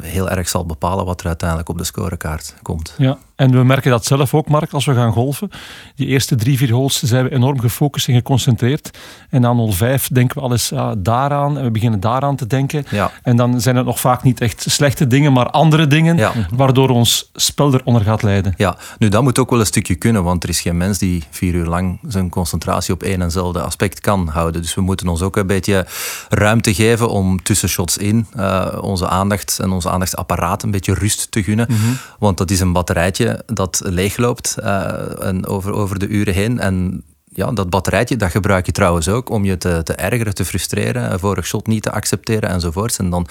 heel 0.00 0.30
erg 0.30 0.48
zal 0.48 0.66
bepalen 0.66 1.04
wat 1.04 1.20
er 1.20 1.26
uiteindelijk 1.26 1.68
op 1.68 1.78
de 1.78 1.84
scorekaart 1.84 2.54
komt. 2.62 2.94
Ja, 2.98 3.18
en 3.40 3.50
we 3.50 3.64
merken 3.64 3.90
dat 3.90 4.04
zelf 4.04 4.34
ook, 4.34 4.48
Mark, 4.48 4.72
als 4.72 4.84
we 4.84 4.94
gaan 4.94 5.12
golfen. 5.12 5.50
Die 5.94 6.06
eerste 6.06 6.36
drie, 6.36 6.56
vier 6.56 6.72
holes 6.72 7.02
zijn 7.02 7.24
we 7.24 7.32
enorm 7.32 7.60
gefocust 7.60 8.08
en 8.08 8.14
geconcentreerd. 8.14 8.98
En 9.30 9.46
aan 9.46 9.72
05 9.72 10.08
denken 10.08 10.36
we 10.36 10.42
alles 10.42 10.68
ja, 10.68 10.94
daaraan 10.98 11.58
en 11.58 11.64
we 11.64 11.70
beginnen 11.70 12.00
daaraan 12.00 12.36
te 12.36 12.46
denken. 12.46 12.84
Ja. 12.90 13.10
En 13.22 13.36
dan 13.36 13.60
zijn 13.60 13.76
het 13.76 13.84
nog 13.84 14.00
vaak 14.00 14.22
niet 14.22 14.40
echt 14.40 14.64
slechte 14.68 15.06
dingen, 15.06 15.32
maar 15.32 15.50
andere 15.50 15.86
dingen, 15.86 16.16
ja. 16.16 16.32
waardoor 16.54 16.88
ons 16.88 17.30
spel 17.34 17.74
eronder 17.74 18.02
gaat 18.02 18.22
leiden. 18.22 18.54
Ja, 18.56 18.76
nu 18.98 19.08
dat 19.08 19.22
moet 19.22 19.38
ook 19.38 19.50
wel 19.50 19.60
een 19.60 19.66
stukje 19.66 19.94
kunnen, 19.94 20.24
want 20.24 20.42
er 20.42 20.48
is 20.48 20.60
geen 20.60 20.76
mens 20.76 20.98
die 20.98 21.24
vier 21.30 21.54
uur 21.54 21.66
lang 21.66 21.98
zijn 22.08 22.28
concentratie 22.28 22.94
op 22.94 23.02
één 23.02 23.14
en 23.14 23.20
hetzelfde 23.20 23.60
aspect 23.60 24.00
kan 24.00 24.28
houden. 24.28 24.62
Dus 24.62 24.74
we 24.74 24.80
moeten 24.80 25.08
ons 25.08 25.22
ook 25.22 25.36
een 25.36 25.46
beetje 25.46 25.86
ruimte 26.28 26.74
geven 26.74 27.08
om 27.08 27.42
tussen 27.42 27.68
shots 27.68 27.96
in 27.96 28.26
uh, 28.36 28.66
onze 28.80 29.08
aandacht 29.08 29.58
en 29.62 29.70
onze 29.70 29.90
aandachtsapparaat 29.90 30.62
een 30.62 30.70
beetje 30.70 30.94
rust 30.94 31.30
te 31.30 31.42
gunnen. 31.42 31.66
Mm 31.68 31.76
-hmm. 31.76 31.96
Want 32.18 32.38
dat 32.38 32.50
is 32.50 32.60
een 32.60 32.72
batterijtje 32.72 33.29
dat 33.46 33.80
leegloopt 33.84 34.56
uh, 34.60 35.24
en 35.24 35.46
over, 35.46 35.72
over 35.72 35.98
de 35.98 36.06
uren 36.06 36.34
heen. 36.34 36.60
En 36.60 37.04
ja, 37.24 37.52
dat 37.52 37.70
batterijtje, 37.70 38.16
dat 38.16 38.30
gebruik 38.30 38.66
je 38.66 38.72
trouwens 38.72 39.08
ook 39.08 39.30
om 39.30 39.44
je 39.44 39.58
te, 39.58 39.80
te 39.82 39.94
ergeren, 39.94 40.34
te 40.34 40.44
frustreren, 40.44 41.20
vorig 41.20 41.46
shot 41.46 41.66
niet 41.66 41.82
te 41.82 41.92
accepteren 41.92 42.48
enzovoorts. 42.48 42.98
En 42.98 43.10
dan 43.10 43.26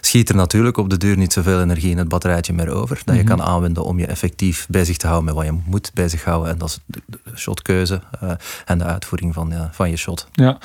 schiet 0.00 0.28
er 0.28 0.34
natuurlijk 0.34 0.76
op 0.76 0.90
de 0.90 0.96
duur 0.96 1.16
niet 1.16 1.32
zoveel 1.32 1.60
energie 1.60 1.90
in 1.90 1.98
het 1.98 2.08
batterijtje 2.08 2.52
meer 2.52 2.70
over. 2.70 3.00
Dat 3.04 3.14
je 3.14 3.22
mhm. 3.22 3.36
kan 3.36 3.42
aanwenden 3.46 3.84
om 3.84 3.98
je 3.98 4.06
effectief 4.06 4.66
bezig 4.68 4.96
te 4.96 5.06
houden 5.06 5.24
met 5.24 5.34
wat 5.34 5.44
je 5.44 5.60
moet 5.64 5.90
bezighouden. 5.94 6.50
En 6.50 6.58
dat 6.58 6.68
is 6.68 6.78
de, 6.86 7.18
shotkeuze 7.34 8.00
uh, 8.22 8.30
en 8.64 8.78
de 8.78 8.84
uitvoering 8.84 9.34
van, 9.34 9.52
van 9.70 9.90
je 9.90 9.96
shot. 9.96 10.28
Ja, 10.32 10.58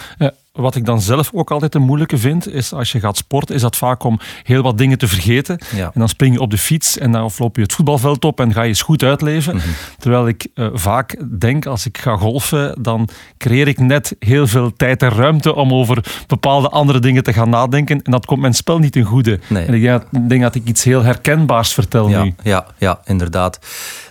wat 0.58 0.76
ik 0.76 0.86
dan 0.86 1.02
zelf 1.02 1.30
ook 1.34 1.52
altijd 1.52 1.76
een 1.76 1.82
moeilijke 1.82 2.18
vind, 2.18 2.54
is 2.54 2.74
als 2.74 2.92
je 2.92 3.00
gaat 3.00 3.18
sporten, 3.18 3.56
is 3.56 3.62
dat 3.62 3.76
vaak 3.76 4.04
om 4.04 4.20
heel 4.44 4.62
wat 4.62 4.78
dingen 4.78 4.98
te 4.98 5.08
vergeten. 5.08 5.60
En 5.78 5.92
dan 5.94 6.10
spring 6.10 6.34
je 6.34 6.40
op 6.40 6.52
de 6.52 6.58
fiets 6.58 6.98
en 6.98 7.12
dan 7.12 7.30
loop 7.38 7.56
je 7.56 7.62
het 7.62 7.74
voetbalveld 7.74 8.26
op 8.26 8.40
en 8.40 8.54
ga 8.54 8.62
je 8.62 8.68
eens 8.68 8.82
goed 8.82 9.04
uitleven. 9.04 9.56
Mhm. 9.56 9.68
Terwijl 9.98 10.28
ik 10.28 10.48
uh, 10.56 10.68
vaak 10.74 11.40
denk, 11.40 11.66
als 11.66 11.86
ik 11.86 11.98
ga 11.98 12.18
golfen, 12.18 12.82
dan 12.82 13.10
creëer 13.38 13.68
ik 13.68 13.80
net 13.80 14.16
heel 14.20 14.48
veel 14.48 14.74
tijd 14.76 15.02
en 15.02 15.10
ruimte 15.10 15.56
om 15.56 15.74
over 15.74 16.24
bepaalde 16.28 16.70
andere 16.70 17.00
dingen 17.00 17.24
te 17.24 17.34
gaan 17.34 17.50
nadenken. 17.50 18.02
En 18.04 18.12
dat 18.12 18.26
komt 18.26 18.42
mijn 18.42 18.54
spel 18.54 18.80
niet 18.80 18.96
in 18.96 19.04
goede. 19.04 19.40
Nee. 19.48 19.66
En 19.66 19.74
ik 19.74 20.02
denk, 20.30 20.42
dat 20.42 20.56
ik 20.56 20.66
iets 20.66 20.84
heel 20.84 21.04
herkenbaars 21.04 21.74
vertel 21.74 22.10
ja, 22.10 22.24
nu. 22.24 22.34
Ja, 22.44 22.66
ja, 22.78 23.00
inderdaad. 23.06 23.60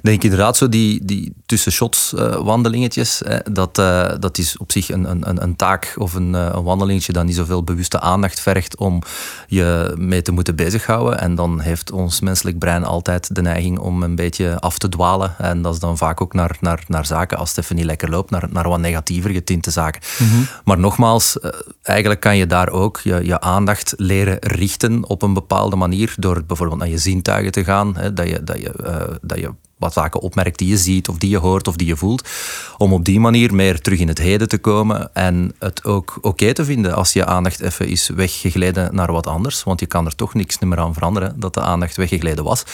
Denk 0.06 0.22
inderdaad 0.22 0.56
zo 0.56 0.68
die, 0.68 1.04
die 1.04 1.34
tussen 1.46 1.72
shots 1.72 2.12
uh, 2.12 2.34
wandelingetjes, 2.34 3.22
dat, 3.52 3.78
uh, 3.78 4.10
dat 4.20 4.38
is 4.38 4.56
op 4.56 4.72
zich 4.72 4.90
een, 4.90 5.10
een, 5.10 5.42
een 5.42 5.56
taak 5.56 5.94
of 5.98 6.14
een 6.14 6.34
eh, 6.34 6.48
een 6.52 6.62
wandelingetje 6.62 7.12
dat 7.12 7.24
niet 7.24 7.34
zoveel 7.34 7.64
bewuste 7.64 8.00
aandacht 8.00 8.40
vergt 8.40 8.76
om 8.76 9.02
je 9.46 9.94
mee 9.96 10.22
te 10.22 10.32
moeten 10.32 10.56
bezighouden. 10.56 11.18
En 11.18 11.34
dan 11.34 11.60
heeft 11.60 11.90
ons 11.90 12.20
menselijk 12.20 12.58
brein 12.58 12.84
altijd 12.84 13.34
de 13.34 13.42
neiging 13.42 13.78
om 13.78 14.02
een 14.02 14.14
beetje 14.14 14.60
af 14.60 14.78
te 14.78 14.88
dwalen. 14.88 15.34
En 15.38 15.62
dat 15.62 15.74
is 15.74 15.80
dan 15.80 15.96
vaak 15.96 16.20
ook 16.20 16.34
naar, 16.34 16.56
naar, 16.60 16.84
naar 16.88 17.06
zaken, 17.06 17.38
als 17.38 17.48
het 17.48 17.58
even 17.58 17.76
niet 17.76 17.84
lekker 17.84 18.10
loopt, 18.10 18.30
naar, 18.30 18.46
naar 18.50 18.68
wat 18.68 18.80
negatiever 18.80 19.30
getinte 19.30 19.70
zaken. 19.70 20.00
Mhm. 20.18 20.42
Maar 20.64 20.78
nogmaals, 20.78 21.40
eh, 21.40 21.50
eigenlijk 21.82 22.20
kan 22.20 22.36
je 22.36 22.46
daar 22.46 22.68
ook 22.68 23.00
je, 23.00 23.24
je 23.24 23.40
aandacht 23.40 23.94
leren 23.96 24.36
richten 24.40 25.08
op 25.08 25.22
een 25.22 25.34
bepaalde 25.34 25.76
manier. 25.76 26.14
Door 26.18 26.44
bijvoorbeeld 26.46 26.78
naar 26.78 26.88
je 26.88 26.98
zintuigen 26.98 27.52
te 27.52 27.64
gaan. 27.64 27.96
Hè, 27.96 28.12
dat, 28.12 28.28
je, 28.28 28.44
dat, 28.44 28.60
je, 28.60 29.18
dat 29.22 29.38
je 29.38 29.50
wat 29.76 29.92
zaken 29.92 30.20
opmerkt 30.20 30.58
die 30.58 30.68
je 30.68 30.76
ziet, 30.76 31.08
of 31.08 31.18
die 31.18 31.30
je 31.30 31.38
hoort, 31.38 31.68
of 31.68 31.76
die 31.76 31.86
je 31.86 31.96
voelt. 31.96 32.28
Om 32.76 32.92
op 32.92 33.04
die 33.04 33.20
manier 33.20 33.54
meer 33.54 33.80
terug 33.80 33.98
in 33.98 34.08
het 34.08 34.18
heden 34.18 34.48
te 34.48 34.58
komen 34.58 35.14
en 35.14 35.54
het 35.58 35.84
ook 35.84 36.18
oké 36.20 36.52
te 36.52 36.64
vinden 36.64 36.94
als 36.94 37.12
je 37.12 37.26
aandacht 37.26 37.60
even 37.60 37.88
is 37.88 38.08
weggegleden 38.08 38.94
naar 38.94 39.12
wat 39.12 39.26
anders. 39.26 39.62
Want 39.62 39.80
je 39.80 39.86
kan 39.86 40.06
er 40.06 40.14
toch 40.14 40.34
niks 40.34 40.58
meer 40.58 40.78
aan 40.78 40.94
veranderen 40.94 41.40
dat 41.40 41.54
de 41.54 41.60
aandacht 41.60 41.96
weggegleden 41.96 42.44
was. 42.44 42.64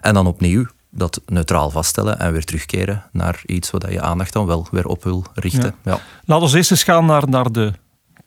En 0.00 0.14
dan 0.14 0.26
opnieuw 0.26 0.66
dat 0.90 1.20
neutraal 1.26 1.70
vaststellen 1.70 2.18
en 2.18 2.32
weer 2.32 2.44
terugkeren 2.44 3.04
naar 3.12 3.42
iets 3.46 3.70
waar 3.70 3.92
je 3.92 4.00
aandacht 4.00 4.32
dan 4.32 4.46
wel 4.46 4.66
weer 4.70 4.86
op 4.86 5.04
wil 5.04 5.24
richten. 5.34 5.74
Ja. 5.84 5.92
ja. 5.92 6.00
Laten 6.24 6.50
we 6.50 6.56
eerst 6.56 6.70
eens 6.70 6.82
gaan 6.82 7.06
naar, 7.06 7.28
naar 7.28 7.52
de 7.52 7.72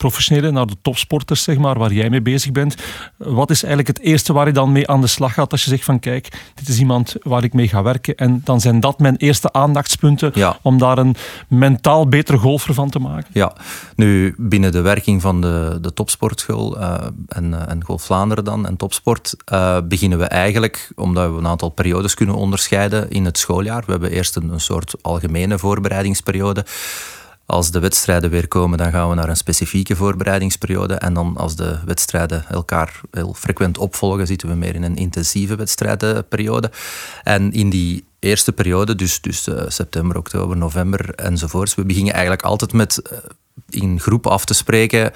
professionele, 0.01 0.51
naar 0.51 0.65
de 0.65 0.75
topsporters, 0.81 1.43
zeg 1.43 1.57
maar, 1.57 1.77
waar 1.77 1.93
jij 1.93 2.09
mee 2.09 2.21
bezig 2.21 2.51
bent. 2.51 2.75
Wat 3.17 3.49
is 3.49 3.63
eigenlijk 3.63 3.97
het 3.97 4.07
eerste 4.07 4.33
waar 4.33 4.47
je 4.47 4.53
dan 4.53 4.71
mee 4.71 4.87
aan 4.87 5.01
de 5.01 5.07
slag 5.07 5.33
gaat 5.33 5.51
als 5.51 5.63
je 5.63 5.69
zegt 5.69 5.83
van 5.83 5.99
kijk, 5.99 6.51
dit 6.55 6.67
is 6.67 6.79
iemand 6.79 7.15
waar 7.21 7.43
ik 7.43 7.53
mee 7.53 7.67
ga 7.67 7.83
werken 7.83 8.15
en 8.15 8.41
dan 8.43 8.61
zijn 8.61 8.79
dat 8.79 8.99
mijn 8.99 9.15
eerste 9.15 9.53
aandachtspunten 9.53 10.33
om 10.61 10.77
daar 10.77 10.97
een 10.97 11.15
mentaal 11.47 12.07
betere 12.07 12.37
golfer 12.37 12.73
van 12.73 12.89
te 12.89 12.99
maken? 12.99 13.29
Ja, 13.33 13.53
nu 13.95 14.35
binnen 14.37 14.71
de 14.71 14.81
werking 14.81 15.21
van 15.21 15.41
de, 15.41 15.77
de 15.81 15.93
topsportschool 15.93 16.77
uh, 16.77 16.97
en, 17.27 17.51
uh, 17.51 17.69
en 17.69 17.83
Golf 17.83 18.03
Vlaanderen 18.03 18.43
dan 18.43 18.67
en 18.67 18.77
topsport 18.77 19.35
uh, 19.53 19.77
beginnen 19.83 20.17
we 20.17 20.25
eigenlijk, 20.25 20.91
omdat 20.95 21.31
we 21.31 21.37
een 21.37 21.47
aantal 21.47 21.69
periodes 21.69 22.13
kunnen 22.13 22.35
onderscheiden 22.35 23.09
in 23.09 23.25
het 23.25 23.37
schooljaar. 23.37 23.83
We 23.85 23.91
hebben 23.91 24.11
eerst 24.11 24.35
een, 24.35 24.49
een 24.49 24.59
soort 24.59 24.95
algemene 25.01 25.59
voorbereidingsperiode 25.59 26.65
als 27.45 27.71
de 27.71 27.79
wedstrijden 27.79 28.29
weer 28.29 28.47
komen, 28.47 28.77
dan 28.77 28.91
gaan 28.91 29.09
we 29.09 29.15
naar 29.15 29.29
een 29.29 29.37
specifieke 29.37 29.95
voorbereidingsperiode. 29.95 30.93
En 30.93 31.13
dan 31.13 31.37
als 31.37 31.55
de 31.55 31.79
wedstrijden 31.85 32.45
elkaar 32.49 33.01
heel 33.11 33.33
frequent 33.33 33.77
opvolgen, 33.77 34.27
zitten 34.27 34.49
we 34.49 34.55
meer 34.55 34.75
in 34.75 34.83
een 34.83 34.95
intensieve 34.95 35.55
wedstrijdenperiode. 35.55 36.71
En 37.23 37.51
in 37.51 37.69
die 37.69 38.05
eerste 38.19 38.51
periode, 38.51 38.95
dus, 38.95 39.21
dus 39.21 39.47
uh, 39.47 39.61
september, 39.67 40.17
oktober, 40.17 40.57
november 40.57 41.15
enzovoorts, 41.15 41.75
we 41.75 41.85
beginnen 41.85 42.13
eigenlijk 42.13 42.43
altijd 42.43 42.73
met 42.73 43.01
uh, 43.11 43.17
in 43.69 43.99
groep 43.99 44.27
af 44.27 44.45
te 44.45 44.53
spreken 44.53 45.11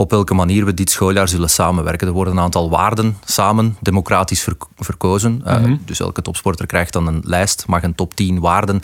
op 0.00 0.10
welke 0.10 0.34
manier 0.34 0.64
we 0.64 0.74
dit 0.74 0.90
schooljaar 0.90 1.28
zullen 1.28 1.50
samenwerken. 1.50 2.06
Er 2.06 2.12
worden 2.12 2.36
een 2.36 2.42
aantal 2.42 2.70
waarden 2.70 3.16
samen 3.24 3.76
democratisch 3.80 4.46
verkozen. 4.76 5.40
Eh, 5.44 5.60
mhm. 5.60 5.76
dus 5.84 6.00
elke 6.00 6.22
topsporter 6.22 6.66
krijgt 6.66 6.92
dan 6.92 7.06
een 7.06 7.22
lijst, 7.24 7.64
mag 7.66 7.82
een 7.82 7.94
top 7.94 8.14
10 8.14 8.40
waarden 8.40 8.80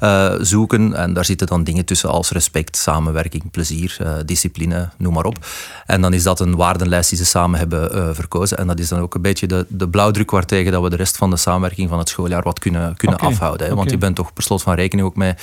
uh, 0.00 0.34
zoeken. 0.40 0.94
En 0.94 1.12
daar 1.12 1.24
zitten 1.24 1.46
dan 1.46 1.64
dingen 1.64 1.84
tussen 1.84 2.10
als 2.10 2.30
respect, 2.30 2.76
samenwerking, 2.76 3.50
plezier, 3.50 3.96
uh, 4.02 4.12
discipline, 4.26 4.88
noem 4.98 5.12
maar 5.12 5.24
op. 5.24 5.46
En 5.86 6.00
dan 6.00 6.12
is 6.12 6.22
dat 6.22 6.40
een 6.40 6.56
waardenlijst 6.56 7.08
die 7.08 7.18
ze 7.18 7.24
samen 7.24 7.58
hebben 7.58 8.14
verkozen. 8.14 8.58
En 8.58 8.66
dat 8.66 8.78
is 8.78 8.88
dan 8.88 9.00
ook 9.00 9.14
een 9.14 9.22
beetje 9.22 9.46
de, 9.46 9.66
de 9.68 9.88
blauwdruk 9.88 10.30
waartegen 10.30 10.72
dat 10.72 10.82
we 10.82 10.90
de 10.90 10.96
rest 10.96 11.16
van 11.16 11.30
de 11.30 11.36
samenwerking 11.36 11.88
van 11.88 11.98
het 11.98 12.08
schooljaar 12.08 12.42
wat 12.42 12.58
kunnen, 12.58 12.96
kunnen 12.96 13.18
afhouden. 13.18 13.66
Hè. 13.66 13.74
Want 13.74 13.90
je 13.90 13.98
bent 13.98 14.16
toch 14.16 14.32
per 14.32 14.42
slot 14.42 14.62
van 14.62 14.74
rekening 14.74 15.08
ook 15.08 15.16
met 15.16 15.40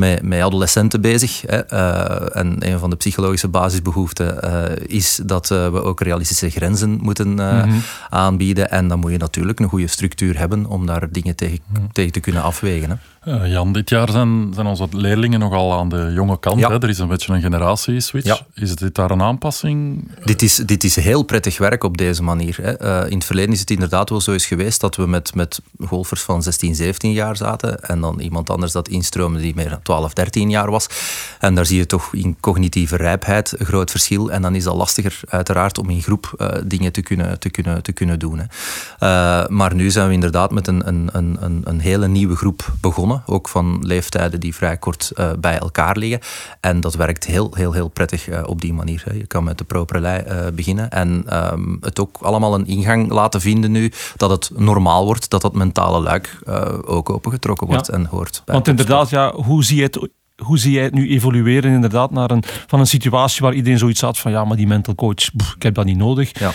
met, 0.00 0.22
met 0.22 0.42
adolescenten 0.42 1.00
bezig. 1.00 1.42
Hè. 1.46 1.72
Uh, 1.72 2.36
en 2.36 2.56
een 2.58 2.78
van 2.78 2.90
de 2.90 2.96
psychologische 2.96 3.48
basisbehoeften 3.48 4.38
uh, 4.44 4.62
is 4.86 5.20
dat 5.24 5.50
uh, 5.50 5.68
we 5.68 5.82
ook 5.82 6.00
realistische 6.00 6.50
grenzen 6.50 6.98
moeten 7.02 7.28
mm 7.28 7.38
-hmm. 7.38 7.82
aanbieden. 8.10 8.70
En 8.70 8.88
dan 8.88 8.98
moet 8.98 9.10
je 9.10 9.18
natuurlijk 9.18 9.60
een 9.60 9.68
goede 9.68 9.86
structuur 9.86 10.38
hebben 10.38 10.66
om 10.66 10.86
daar 10.86 11.10
dingen 11.10 11.36
tegen, 11.36 11.58
mm 11.66 11.78
tegen 11.92 12.12
te 12.12 12.20
kunnen 12.20 12.42
afwegen. 12.42 12.90
Hè. 12.90 12.96
Uh, 13.24 13.50
Jan, 13.52 13.72
dit 13.72 13.88
jaar 13.90 14.10
zijn, 14.10 14.52
zijn 14.54 14.66
onze 14.66 14.86
leerlingen 14.90 15.40
nogal 15.40 15.78
aan 15.78 15.88
de 15.88 16.10
jonge 16.14 16.38
kant. 16.38 16.60
Hè? 16.60 16.82
Er 16.82 16.88
is 16.88 16.98
een 16.98 17.08
beetje 17.08 17.32
een 17.32 17.40
generatieswitch. 17.40 18.42
Is 18.54 18.76
dit 18.76 18.94
daar 18.94 19.10
een 19.10 19.22
aanpassing? 19.22 20.08
Dit 20.24 20.42
is, 20.42 20.56
dit 20.56 20.84
is 20.84 20.96
heel 20.96 21.22
prettig 21.22 21.58
werk 21.58 21.84
op 21.84 21.96
deze 21.96 22.22
manier. 22.22 22.56
Hè. 22.62 22.82
Uh, 22.82 23.10
in 23.10 23.16
het 23.16 23.24
verleden 23.24 23.52
is 23.52 23.60
het 23.60 23.70
inderdaad 23.70 24.10
wel 24.10 24.20
zo 24.20 24.32
eens 24.32 24.46
geweest 24.46 24.80
dat 24.80 24.96
we 24.96 25.06
met, 25.06 25.34
met 25.34 25.60
golfers 25.86 26.22
van 26.22 26.42
16, 26.42 26.74
17 26.74 27.12
jaar 27.12 27.36
zaten 27.36 27.82
en 27.82 28.00
dan 28.00 28.20
iemand 28.20 28.50
anders 28.50 28.72
dat 28.72 28.88
instroomde 28.88 29.40
die 29.40 29.54
meer 29.54 29.78
12, 29.90 30.12
13 30.12 30.50
jaar 30.50 30.70
was. 30.70 30.88
En 31.38 31.54
daar 31.54 31.66
zie 31.66 31.76
je 31.76 31.86
toch 31.86 32.14
in 32.14 32.36
cognitieve 32.40 32.96
rijpheid 32.96 33.54
een 33.58 33.66
groot 33.66 33.90
verschil. 33.90 34.30
En 34.30 34.42
dan 34.42 34.54
is 34.54 34.64
dat 34.64 34.74
lastiger 34.74 35.20
uiteraard 35.28 35.78
om 35.78 35.90
in 35.90 36.02
groep 36.02 36.34
uh, 36.36 36.48
dingen 36.64 36.92
te 36.92 37.02
kunnen, 37.02 37.38
te 37.38 37.50
kunnen, 37.50 37.82
te 37.82 37.92
kunnen 37.92 38.18
doen. 38.18 38.38
Hè. 38.38 39.48
maar 39.48 39.74
nu 39.74 39.90
zijn 39.90 40.08
we 40.08 40.12
inderdaad 40.14 40.50
met 40.50 40.66
een, 40.66 40.88
een, 40.88 41.08
een, 41.12 41.60
een 41.64 41.80
hele 41.80 42.08
nieuwe 42.08 42.36
groep 42.36 42.72
begonnen 42.80 43.22
ook 43.26 43.48
van 43.48 43.78
leeftijden 43.82 44.40
die 44.40 44.54
vrij 44.54 44.76
kort 44.76 45.12
uh, 45.14 45.30
bij 45.38 45.58
elkaar 45.58 45.96
liggen. 45.96 46.20
En 46.60 46.80
dat 46.80 46.94
werkt 46.94 47.24
heel, 47.24 47.50
heel, 47.54 47.72
heel 47.72 47.88
prettig 47.88 48.44
op 48.44 48.60
die 48.60 48.72
manier. 48.72 49.02
Hè. 49.04 49.12
Je 49.12 49.26
kan 49.26 49.44
met 49.44 49.58
de 49.58 49.64
properlei 49.64 50.22
uh, 50.26 50.46
beginnen 50.54 50.90
en 50.90 51.24
um, 51.52 51.78
het 51.80 52.00
ook 52.00 52.18
allemaal 52.20 52.54
een 52.54 52.66
ingang 52.66 53.10
laten 53.10 53.40
vinden 53.40 53.70
nu, 53.70 53.92
dat 54.16 54.30
het 54.30 54.50
normaal 54.56 55.04
wordt, 55.04 55.30
dat 55.30 55.42
dat 55.42 55.54
mentale 55.54 56.00
luik 56.00 56.38
ook 56.84 57.10
opengetrokken 57.10 57.66
wordt 57.66 57.86
ja. 57.86 57.92
en 57.92 58.06
hoort. 58.06 58.42
Want 58.46 58.68
inderdaad, 58.68 59.10
ja, 59.10 59.32
hoe 59.32 59.64
zie 59.64 59.79
je 59.79 59.79
het 59.82 60.08
hoe 60.40 60.58
zie 60.58 60.72
jij 60.72 60.82
het 60.82 60.94
nu 60.94 61.08
evolueren 61.08 61.72
inderdaad 61.72 62.10
naar 62.10 62.30
een, 62.30 62.42
van 62.66 62.80
een 62.80 62.86
situatie 62.86 63.42
waar 63.42 63.54
iedereen 63.54 63.78
zoiets 63.78 64.00
had 64.00 64.18
van 64.18 64.30
ja, 64.30 64.44
maar 64.44 64.56
die 64.56 64.66
mental 64.66 64.94
coach, 64.94 65.32
ik 65.56 65.62
heb 65.62 65.74
dat 65.74 65.84
niet 65.84 65.96
nodig, 65.96 66.38
ja. 66.38 66.52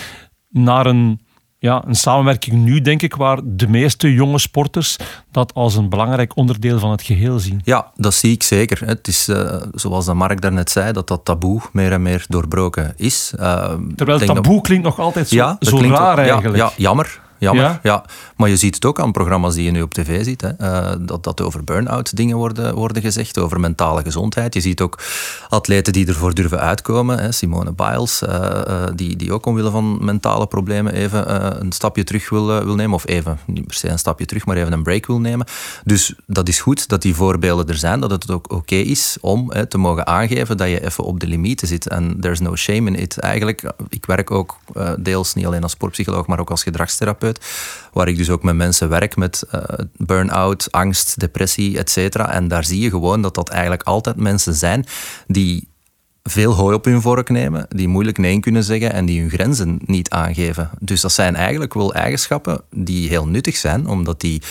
naar 0.50 0.86
een 0.86 1.20
ja, 1.58 1.82
een 1.86 1.94
samenwerking 1.94 2.64
nu, 2.64 2.80
denk 2.80 3.02
ik, 3.02 3.14
waar 3.14 3.40
de 3.44 3.68
meeste 3.68 4.12
jonge 4.12 4.38
sporters 4.38 4.96
dat 5.30 5.54
als 5.54 5.76
een 5.76 5.88
belangrijk 5.88 6.36
onderdeel 6.36 6.78
van 6.78 6.90
het 6.90 7.02
geheel 7.02 7.38
zien. 7.38 7.60
Ja, 7.64 7.92
dat 7.94 8.14
zie 8.14 8.32
ik 8.32 8.42
zeker. 8.42 8.86
Het 8.86 9.08
is, 9.08 9.28
uh, 9.28 9.62
zoals 9.72 10.04
de 10.04 10.14
Mark 10.14 10.40
daarnet 10.40 10.70
zei, 10.70 10.92
dat 10.92 11.08
dat 11.08 11.24
taboe 11.24 11.60
meer 11.72 11.92
en 11.92 12.02
meer 12.02 12.24
doorbroken 12.28 12.92
is. 12.96 13.32
Uh, 13.38 13.74
Terwijl 13.94 14.18
taboe 14.18 14.60
klinkt 14.60 14.84
nog 14.84 14.98
altijd 14.98 15.28
zo, 15.28 15.36
ja, 15.36 15.56
zo 15.60 15.78
raar 15.78 16.18
eigenlijk. 16.18 16.56
Ja, 16.56 16.72
jammer. 16.76 17.20
Jammer, 17.38 17.80
ja? 17.82 18.04
Maar 18.36 18.48
je 18.48 18.56
ziet 18.56 18.74
het 18.74 18.84
ook 18.84 19.00
aan 19.00 19.12
programma's 19.12 19.54
die 19.54 19.64
je 19.64 19.70
nu 19.70 19.82
op 19.82 19.94
tv 19.94 20.24
ziet. 20.24 20.40
Hè. 20.40 20.50
Uh, 20.60 20.94
dat, 21.00 21.24
dat 21.24 21.40
over 21.40 21.64
burn-out 21.64 22.16
dingen 22.16 22.36
worden, 22.36 22.74
worden 22.74 23.02
gezegd, 23.02 23.38
over 23.38 23.60
mentale 23.60 24.02
gezondheid. 24.02 24.54
Je 24.54 24.60
ziet 24.60 24.80
ook 24.80 25.02
atleten 25.48 25.92
die 25.92 26.06
ervoor 26.06 26.34
durven 26.34 26.60
uitkomen. 26.60 27.18
Hè. 27.18 27.32
Simone 27.32 27.72
Biles, 27.72 28.22
uh, 28.22 28.28
uh, 28.68 28.84
die, 28.94 29.16
die 29.16 29.32
ook 29.32 29.46
omwille 29.46 29.70
van 29.70 30.04
mentale 30.04 30.46
problemen 30.46 30.92
even 30.92 31.60
een 31.60 31.72
stapje 31.72 32.04
terug 32.04 32.28
wil, 32.28 32.46
wil 32.46 32.74
nemen. 32.74 32.94
Of 32.94 33.06
even, 33.06 33.38
niet 33.46 33.66
per 33.66 33.76
se 33.76 33.88
een 33.88 33.98
stapje 33.98 34.26
terug, 34.26 34.46
maar 34.46 34.56
even 34.56 34.72
een 34.72 34.82
break 34.82 35.06
wil 35.06 35.20
nemen. 35.20 35.46
Dus 35.84 36.14
dat 36.26 36.48
is 36.48 36.60
goed 36.60 36.88
dat 36.88 37.02
die 37.02 37.14
voorbeelden 37.14 37.68
er 37.68 37.76
zijn. 37.76 38.00
Dat 38.00 38.10
het 38.10 38.30
ook 38.30 38.52
oké 38.52 38.74
is 38.74 39.16
om 39.20 39.52
hè, 39.52 39.66
te 39.66 39.78
mogen 39.78 40.06
aangeven 40.06 40.56
dat 40.56 40.68
je 40.68 40.84
even 40.84 41.04
op 41.04 41.20
de 41.20 41.26
limieten 41.26 41.68
zit. 41.68 41.88
En 41.88 42.16
there's 42.20 42.40
no 42.40 42.56
shame 42.56 42.90
in 42.90 42.94
it. 42.94 43.18
Eigenlijk, 43.18 43.72
ik 43.88 44.06
werk 44.06 44.30
ook 44.30 44.56
deels 44.98 45.34
niet 45.34 45.46
alleen 45.46 45.62
als 45.62 45.72
sportpsycholoog, 45.72 46.26
maar 46.26 46.40
ook 46.40 46.50
als 46.50 46.62
gedragstherapeut 46.62 47.24
waar 47.92 48.08
ik 48.08 48.16
dus 48.16 48.30
ook 48.30 48.42
met 48.42 48.54
mensen 48.54 48.88
werk 48.88 49.16
met 49.16 49.44
uh, 49.54 49.62
burn-out, 49.96 50.72
angst, 50.72 51.20
depressie, 51.20 51.78
et 51.78 51.90
cetera. 51.90 52.32
En 52.32 52.48
daar 52.48 52.64
zie 52.64 52.80
je 52.80 52.90
gewoon 52.90 53.22
dat 53.22 53.34
dat 53.34 53.48
eigenlijk 53.48 53.82
altijd 53.82 54.16
mensen 54.16 54.54
zijn 54.54 54.84
die 55.26 55.68
veel 56.22 56.52
hooi 56.52 56.74
op 56.74 56.84
hun 56.84 57.00
vork 57.00 57.28
nemen, 57.28 57.66
die 57.68 57.88
moeilijk 57.88 58.18
nee 58.18 58.40
kunnen 58.40 58.64
zeggen 58.64 58.92
en 58.92 59.06
die 59.06 59.20
hun 59.20 59.30
grenzen 59.30 59.78
niet 59.84 60.10
aangeven. 60.10 60.70
Dus 60.80 61.00
dat 61.00 61.12
zijn 61.12 61.36
eigenlijk 61.36 61.74
wel 61.74 61.94
eigenschappen 61.94 62.60
die 62.70 63.08
heel 63.08 63.26
nuttig 63.26 63.56
zijn, 63.56 63.86
omdat 63.86 64.20
die 64.20 64.42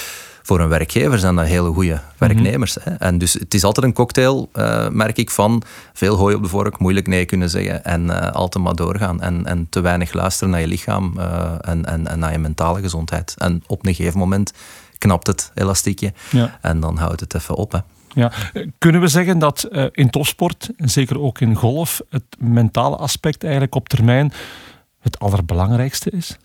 voor 0.46 0.60
een 0.60 0.70
werkgever 0.70 1.20
zijn 1.20 1.36
dat 1.36 1.46
hele 1.46 1.70
goede 1.70 2.02
werknemers. 2.18 2.78
hè. 2.82 2.92
En 2.92 3.18
dus 3.18 3.34
het 3.34 3.54
is 3.54 3.64
altijd 3.64 3.86
een 3.86 3.94
cocktail, 3.94 4.50
eh, 4.54 4.90
merk 4.90 5.18
ik, 5.18 5.30
van 5.30 5.62
veel 5.94 6.16
hooi 6.16 6.36
op 6.36 6.44
de 6.44 6.50
vork, 6.50 6.80
moeilijk 6.80 7.08
nee 7.08 7.26
kunnen 7.26 7.50
zeggen 7.50 7.84
en 7.84 8.10
eh, 8.10 8.32
altijd 8.32 8.64
maar 8.64 8.76
doorgaan. 8.76 9.22
En, 9.22 9.46
en 9.46 9.68
te 9.70 9.82
weinig 9.82 10.14
luisteren 10.14 10.50
naar 10.50 10.60
je 10.60 10.68
lichaam 10.68 11.14
eh, 11.18 11.52
en, 11.62 11.86
en, 11.86 12.08
en 12.08 12.20
naar 12.20 12.32
je 12.32 12.38
mentale 12.38 12.82
gezondheid. 12.82 13.34
En 13.38 13.64
op 13.68 13.86
een 13.86 13.96
gegeven 13.96 14.20
moment 14.20 14.54
knapt 14.98 15.28
het 15.28 15.52
elastiekje 15.54 16.14
Ja. 16.32 16.58
en 16.62 16.80
dan 16.80 16.98
houdt 16.98 17.20
het 17.20 17.36
even 17.36 17.56
op. 17.56 17.72
Hè. 17.72 17.80
Ja. 18.14 18.32
Kunnen 18.78 19.02
we 19.02 19.08
zeggen 19.08 19.40
dat 19.40 19.70
in 19.92 20.10
topsport, 20.10 20.70
en 20.78 20.90
zeker 20.90 21.22
ook 21.22 21.40
in 21.40 21.56
golf, 21.56 22.02
het 22.10 22.24
mentale 22.38 22.96
aspect 22.96 23.44
eigenlijk 23.44 23.76
op 23.76 23.90
termijn 23.90 24.34
het 25.00 25.20
allerbelangrijkste 25.20 26.10
is? 26.10 26.38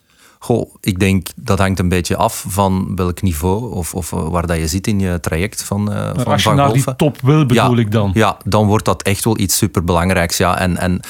Goh, 0.42 0.74
ik 0.80 0.98
denk 0.98 1.26
dat 1.36 1.58
hangt 1.58 1.78
een 1.78 1.88
beetje 1.88 2.16
af 2.16 2.44
van 2.48 2.92
welk 2.96 3.22
niveau 3.22 3.72
of, 3.74 3.94
of 3.94 4.12
eh, 4.12 4.28
waar 4.28 4.46
dat 4.46 4.56
je 4.56 4.66
zit 4.68 4.86
in 4.86 5.00
je 5.00 5.20
traject 5.20 5.62
van, 5.64 5.82
Maar 5.84 6.14
van, 6.14 6.24
als 6.32 6.42
je 6.42 6.48
van 6.48 6.56
naar 6.56 6.66
golfen. 6.66 6.84
die 6.84 6.96
top 6.96 7.18
wil, 7.22 7.46
bedoel 7.46 7.74
Ja, 7.74 7.80
ik 7.80 7.92
dan. 7.92 8.10
Ja, 8.14 8.36
dan 8.44 8.66
wordt 8.66 8.84
dat 8.84 9.02
echt 9.02 9.24
wel 9.24 9.38
iets 9.38 9.56
superbelangrijks. 9.56 10.36
Ja. 10.36 10.58
En, 10.58 10.76
en 10.76 11.00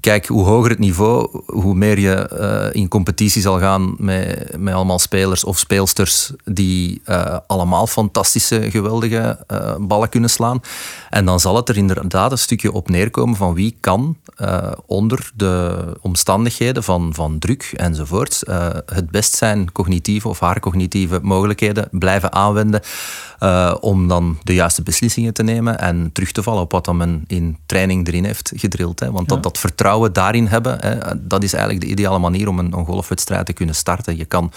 kijk, 0.00 0.26
hoe 0.26 0.44
hoger 0.44 0.70
het 0.70 0.78
niveau, 0.78 1.42
hoe 1.46 1.74
meer 1.74 1.98
je 1.98 2.14
eh, 2.14 2.80
in 2.80 2.88
competitie 2.88 3.42
zal 3.42 3.58
gaan 3.58 3.94
met, 3.98 4.56
met 4.58 4.74
allemaal 4.74 4.98
spelers 4.98 5.44
of 5.44 5.58
speelsters 5.58 6.32
die 6.44 7.00
eh, 7.04 7.36
allemaal 7.46 7.86
fantastische, 7.86 8.70
geweldige 8.70 9.44
eh, 9.46 9.74
ballen 9.78 10.08
kunnen 10.08 10.30
slaan. 10.30 10.60
En 11.10 11.24
dan 11.24 11.40
zal 11.40 11.56
het 11.56 11.68
er 11.68 11.76
inderdaad 11.76 12.30
een 12.32 12.38
stukje 12.38 12.72
op 12.72 12.88
neerkomen 12.88 13.36
van 13.36 13.54
wie 13.54 13.76
kan 13.80 14.16
onder 14.86 15.30
de 15.34 15.84
omstandigheden 16.00 16.82
van, 16.82 17.14
van 17.14 17.38
druk 17.38 17.72
enzovoort 17.76 18.42
het 18.86 19.10
best 19.10 19.34
zijn 19.34 19.72
cognitieve 19.72 20.28
of 20.28 20.40
haar 20.40 20.60
cognitieve 20.60 21.18
mogelijkheden 21.22 21.88
blijven 21.90 22.32
aanwenden 22.32 22.80
eh, 23.38 23.74
om 23.80 24.08
dan 24.08 24.38
de 24.42 24.54
juiste 24.54 24.82
beslissingen 24.82 25.34
te 25.34 25.42
nemen 25.42 25.78
en 25.78 26.10
terug 26.12 26.32
te 26.32 26.42
vallen 26.42 26.62
op 26.62 26.72
wat 26.72 26.84
dan 26.84 26.96
men 26.96 27.24
in 27.26 27.56
training 27.66 28.06
erin 28.06 28.24
heeft 28.24 28.52
gedrild. 28.56 29.00
Hè. 29.00 29.10
Want 29.10 29.28
dat, 29.28 29.36
Ja. 29.36 29.42
dat 29.42 29.58
vertrouwen 29.58 30.12
daarin 30.12 30.46
hebben, 30.46 30.78
hè, 30.80 30.96
dat 31.28 31.42
is 31.42 31.52
eigenlijk 31.52 31.84
de 31.84 31.90
ideale 31.90 32.18
manier 32.18 32.48
om 32.48 32.58
een, 32.58 32.72
een 32.72 32.84
golfwedstrijd 32.84 33.46
te 33.46 33.52
kunnen 33.52 33.74
starten. 33.74 34.16
Je 34.16 34.24
kan 34.24 34.52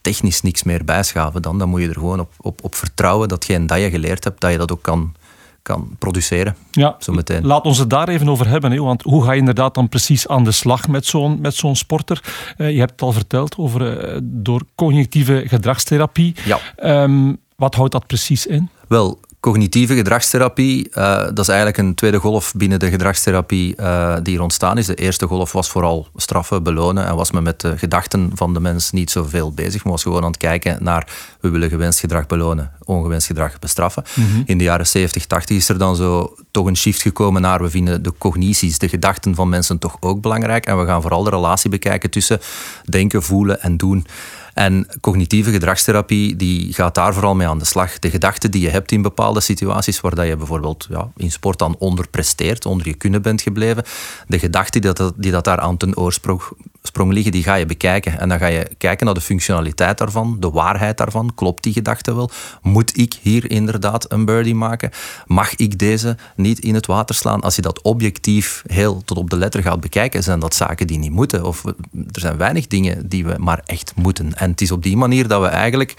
technisch 0.00 0.42
niks 0.42 0.62
meer 0.62 0.84
bijschaven 0.84 1.42
dan. 1.42 1.58
Dan 1.58 1.68
moet 1.68 1.80
je 1.80 1.88
er 1.88 1.94
gewoon 1.94 2.20
op, 2.20 2.32
op, 2.40 2.64
op 2.64 2.74
vertrouwen 2.74 3.28
datgene 3.28 3.66
dat 3.66 3.78
je 3.80 3.90
geleerd 3.90 4.24
hebt, 4.24 4.40
dat 4.40 4.50
je 4.50 4.58
dat 4.58 4.72
ook 4.72 4.82
kan, 4.82 5.14
kan 5.62 5.88
produceren. 5.98 6.56
Ja, 6.70 6.96
Zo 6.98 7.12
meteen. 7.12 7.46
laat 7.46 7.64
ons 7.64 7.78
het 7.78 7.90
daar 7.90 8.08
even 8.08 8.28
over 8.28 8.48
hebben. 8.48 8.72
Hè? 8.72 8.78
Want 8.78 9.02
hoe 9.02 9.24
ga 9.24 9.32
je 9.32 9.38
inderdaad 9.38 9.74
dan 9.74 9.88
precies 9.88 10.28
aan 10.28 10.44
de 10.44 10.52
slag 10.52 10.88
met 10.88 11.06
zo'n, 11.06 11.40
met 11.40 11.54
zo'n 11.54 11.76
sporter? 11.76 12.22
Eh, 12.56 12.70
je 12.72 12.78
hebt 12.78 12.90
het 12.90 13.02
al 13.02 13.12
verteld 13.12 13.56
over 13.58 13.98
eh, 13.98 14.18
door 14.22 14.62
cognitieve 14.74 15.42
gedragstherapie. 15.46 16.34
Ja. 16.44 16.58
Ehm, 16.76 17.32
wat 17.56 17.74
houdt 17.74 17.92
dat 17.92 18.06
precies 18.06 18.46
in? 18.46 18.68
Wel, 18.88 19.20
cognitieve 19.44 19.94
gedragstherapie, 19.94 20.88
eh, 20.90 21.24
dat 21.24 21.38
is 21.38 21.48
eigenlijk 21.48 21.78
een 21.78 21.94
tweede 21.94 22.18
golf 22.18 22.52
binnen 22.56 22.78
de 22.78 22.90
gedragstherapie 22.90 23.76
eh, 23.76 24.16
die 24.22 24.36
er 24.36 24.42
ontstaan 24.42 24.78
is. 24.78 24.86
De 24.86 24.94
eerste 24.94 25.26
golf 25.26 25.52
was 25.52 25.68
vooral 25.68 26.08
straffen, 26.16 26.62
belonen 26.62 27.06
en 27.06 27.16
was 27.16 27.30
men 27.30 27.42
met 27.42 27.60
de 27.60 27.78
gedachten 27.78 28.30
van 28.34 28.54
de 28.54 28.60
mens 28.60 28.90
niet 28.90 29.10
zoveel 29.10 29.52
bezig, 29.52 29.84
maar 29.84 29.92
was 29.92 30.02
gewoon 30.02 30.22
aan 30.22 30.30
het 30.30 30.36
kijken 30.36 30.84
naar 30.84 31.08
we 31.40 31.48
willen 31.48 31.68
gewenst 31.68 32.00
gedrag 32.00 32.26
belonen, 32.26 32.72
ongewenst 32.84 33.26
gedrag 33.26 33.58
bestraffen. 33.58 34.04
In 34.44 34.58
de 34.58 34.64
jaren 34.64 34.86
70, 34.86 35.26
80 35.26 35.56
is 35.56 35.68
er 35.68 35.78
dan 35.78 35.96
zo 35.96 36.34
toch 36.50 36.66
een 36.66 36.76
shift 36.76 37.02
gekomen 37.02 37.42
naar 37.42 37.62
we 37.62 37.70
vinden 37.70 38.02
de 38.02 38.12
cognities, 38.18 38.78
de 38.78 38.88
gedachten 38.88 39.34
van 39.34 39.48
mensen 39.48 39.78
toch 39.78 39.96
ook 40.00 40.20
belangrijk 40.20 40.66
en 40.66 40.78
we 40.78 40.86
gaan 40.86 41.02
vooral 41.02 41.22
de 41.22 41.30
relatie 41.30 41.70
bekijken 41.70 42.10
tussen 42.10 42.40
denken, 42.84 43.22
voelen 43.22 43.62
en 43.62 43.76
doen. 43.76 44.06
En 44.54 44.86
cognitieve 45.00 45.50
gedragstherapie 45.50 46.36
die 46.36 46.72
gaat 46.72 46.94
daar 46.94 47.14
vooral 47.14 47.34
mee 47.34 47.48
aan 47.48 47.58
de 47.58 47.64
slag. 47.64 47.98
De 47.98 48.10
gedachten 48.10 48.50
die 48.50 48.62
je 48.62 48.68
hebt 48.68 48.92
in 48.92 49.02
bepaalde 49.02 49.40
situaties, 49.40 50.00
waar 50.00 50.26
je 50.26 50.36
bijvoorbeeld 50.36 50.86
ja, 50.90 51.10
in 51.16 51.30
sport 51.30 51.58
dan 51.58 51.76
onderpresteert, 51.78 52.66
onder 52.66 52.86
je 52.86 52.94
kunnen 52.94 53.22
bent 53.22 53.42
gebleven. 53.42 53.84
De 54.26 54.38
gedachten 54.38 54.80
die 54.80 54.92
dat, 54.92 55.12
die 55.16 55.30
dat 55.30 55.44
daar 55.44 55.60
aan 55.60 55.76
ten 55.76 55.96
oorsprong 55.96 56.42
sprong 56.86 57.12
liggen, 57.12 57.32
die 57.32 57.42
ga 57.42 57.54
je 57.54 57.66
bekijken. 57.66 58.18
En 58.18 58.28
dan 58.28 58.38
ga 58.38 58.46
je 58.46 58.70
kijken 58.78 59.06
naar 59.06 59.14
de 59.14 59.20
functionaliteit 59.20 59.98
daarvan, 59.98 60.36
de 60.40 60.50
waarheid 60.50 60.96
daarvan. 60.96 61.34
Klopt 61.34 61.62
die 61.62 61.72
gedachte 61.72 62.14
wel? 62.14 62.30
Moet 62.62 62.98
ik 62.98 63.14
hier 63.22 63.50
inderdaad 63.50 64.12
een 64.12 64.24
birdie 64.24 64.54
maken? 64.54 64.90
Mag 65.26 65.54
ik 65.54 65.78
deze 65.78 66.16
niet 66.36 66.58
in 66.58 66.74
het 66.74 66.86
water 66.86 67.14
slaan? 67.14 67.40
Als 67.40 67.56
je 67.56 67.62
dat 67.62 67.82
objectief 67.82 68.62
heel 68.66 69.02
tot 69.04 69.18
op 69.18 69.30
de 69.30 69.36
letter 69.36 69.62
gaat 69.62 69.80
bekijken, 69.80 70.22
zijn 70.22 70.40
dat 70.40 70.54
zaken 70.54 70.86
die 70.86 70.98
niet 70.98 71.10
moeten. 71.10 71.44
Of 71.44 71.64
er 71.64 71.74
zijn 72.20 72.36
weinig 72.36 72.66
dingen 72.66 73.08
die 73.08 73.24
we 73.24 73.34
maar 73.38 73.62
echt 73.64 73.92
moeten. 73.96 74.34
En 74.34 74.50
het 74.50 74.60
is 74.60 74.70
op 74.70 74.82
die 74.82 74.96
manier 74.96 75.28
dat 75.28 75.40
we 75.40 75.48
eigenlijk 75.48 75.94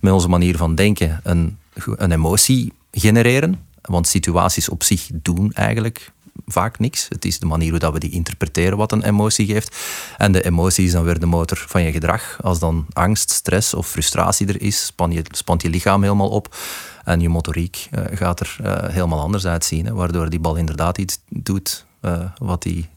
met 0.00 0.12
onze 0.12 0.28
manier 0.28 0.56
van 0.56 0.74
denken 0.74 1.20
een, 1.22 1.58
een 1.96 2.12
emotie 2.12 2.72
genereren. 2.92 3.60
Want 3.82 4.08
situaties 4.08 4.68
op 4.68 4.82
zich 4.82 5.08
doen 5.12 5.52
eigenlijk 5.52 6.12
vaak 6.46 6.78
niks. 6.78 7.06
Het 7.08 7.24
is 7.24 7.38
de 7.38 7.46
manier 7.46 7.70
hoe 7.70 7.78
dat 7.78 7.92
we 7.92 7.98
die 7.98 8.10
interpreteren 8.10 8.78
wat 8.78 8.92
een 8.92 9.02
emotie 9.02 9.46
geeft. 9.46 9.76
En 10.16 10.32
de 10.32 10.44
emotie 10.44 10.84
is 10.84 10.92
dan 10.92 11.04
weer 11.04 11.20
de 11.20 11.26
motor 11.26 11.64
van 11.66 11.82
je 11.82 11.92
gedrag. 11.92 12.38
Als 12.42 12.58
dan 12.58 12.86
angst, 12.92 13.30
stress 13.30 13.74
of 13.74 13.88
frustratie 13.88 14.46
er 14.46 14.62
is, 14.62 14.84
span 14.84 15.12
je, 15.12 15.22
spant 15.30 15.62
je 15.62 15.70
lichaam 15.70 16.02
helemaal 16.02 16.28
op. 16.28 16.56
En 17.04 17.20
je 17.20 17.28
motoriek 17.28 17.88
eh, 17.90 18.04
gaat 18.12 18.40
er 18.40 18.56
eh, 18.62 18.88
helemaal 18.88 19.20
anders 19.20 19.46
uitzien. 19.46 19.86
Hè, 19.86 19.92
waardoor 19.92 20.30
die 20.30 20.40
bal 20.40 20.56
inderdaad 20.56 20.98
iets 20.98 21.18
doet 21.28 21.86
eh, 22.00 22.24
wat, 22.38 22.62
die, 22.62 22.88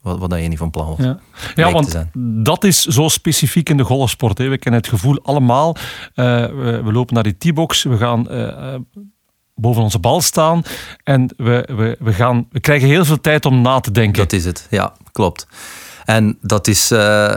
wat, 0.00 0.18
wat 0.18 0.30
dat 0.30 0.40
je 0.40 0.48
niet 0.48 0.58
van 0.58 0.70
plan 0.70 0.86
was. 0.86 1.06
Ja, 1.06 1.18
ja 1.54 1.72
want 1.72 2.06
dat 2.44 2.64
is 2.64 2.84
zo 2.84 3.08
specifiek 3.08 3.68
in 3.68 3.76
de 3.76 3.84
golfsport. 3.84 4.38
Hè. 4.38 4.48
We 4.48 4.58
kennen 4.58 4.80
het 4.80 4.90
gevoel 4.90 5.22
allemaal. 5.22 5.76
we, 6.14 6.80
we 6.84 6.92
lopen 6.92 7.14
naar 7.14 7.22
die 7.22 7.36
T-box, 7.38 7.82
we 7.82 7.96
gaan 7.96 8.26
boven 9.54 9.82
onze 9.82 9.98
bal 9.98 10.20
staan 10.20 10.62
en 11.04 11.30
we, 11.36 11.68
we, 11.76 11.96
we, 12.00 12.12
gaan, 12.12 12.46
we 12.50 12.60
krijgen 12.60 12.88
heel 12.88 13.04
veel 13.04 13.20
tijd 13.20 13.46
om 13.46 13.60
na 13.60 13.80
te 13.80 13.90
denken. 13.90 14.22
Dat 14.22 14.32
is 14.32 14.44
het, 14.44 14.66
ja, 14.70 14.92
klopt. 15.12 15.46
En 16.04 16.38
dat 16.40 16.66
is 16.68 16.90
eh, 16.90 17.34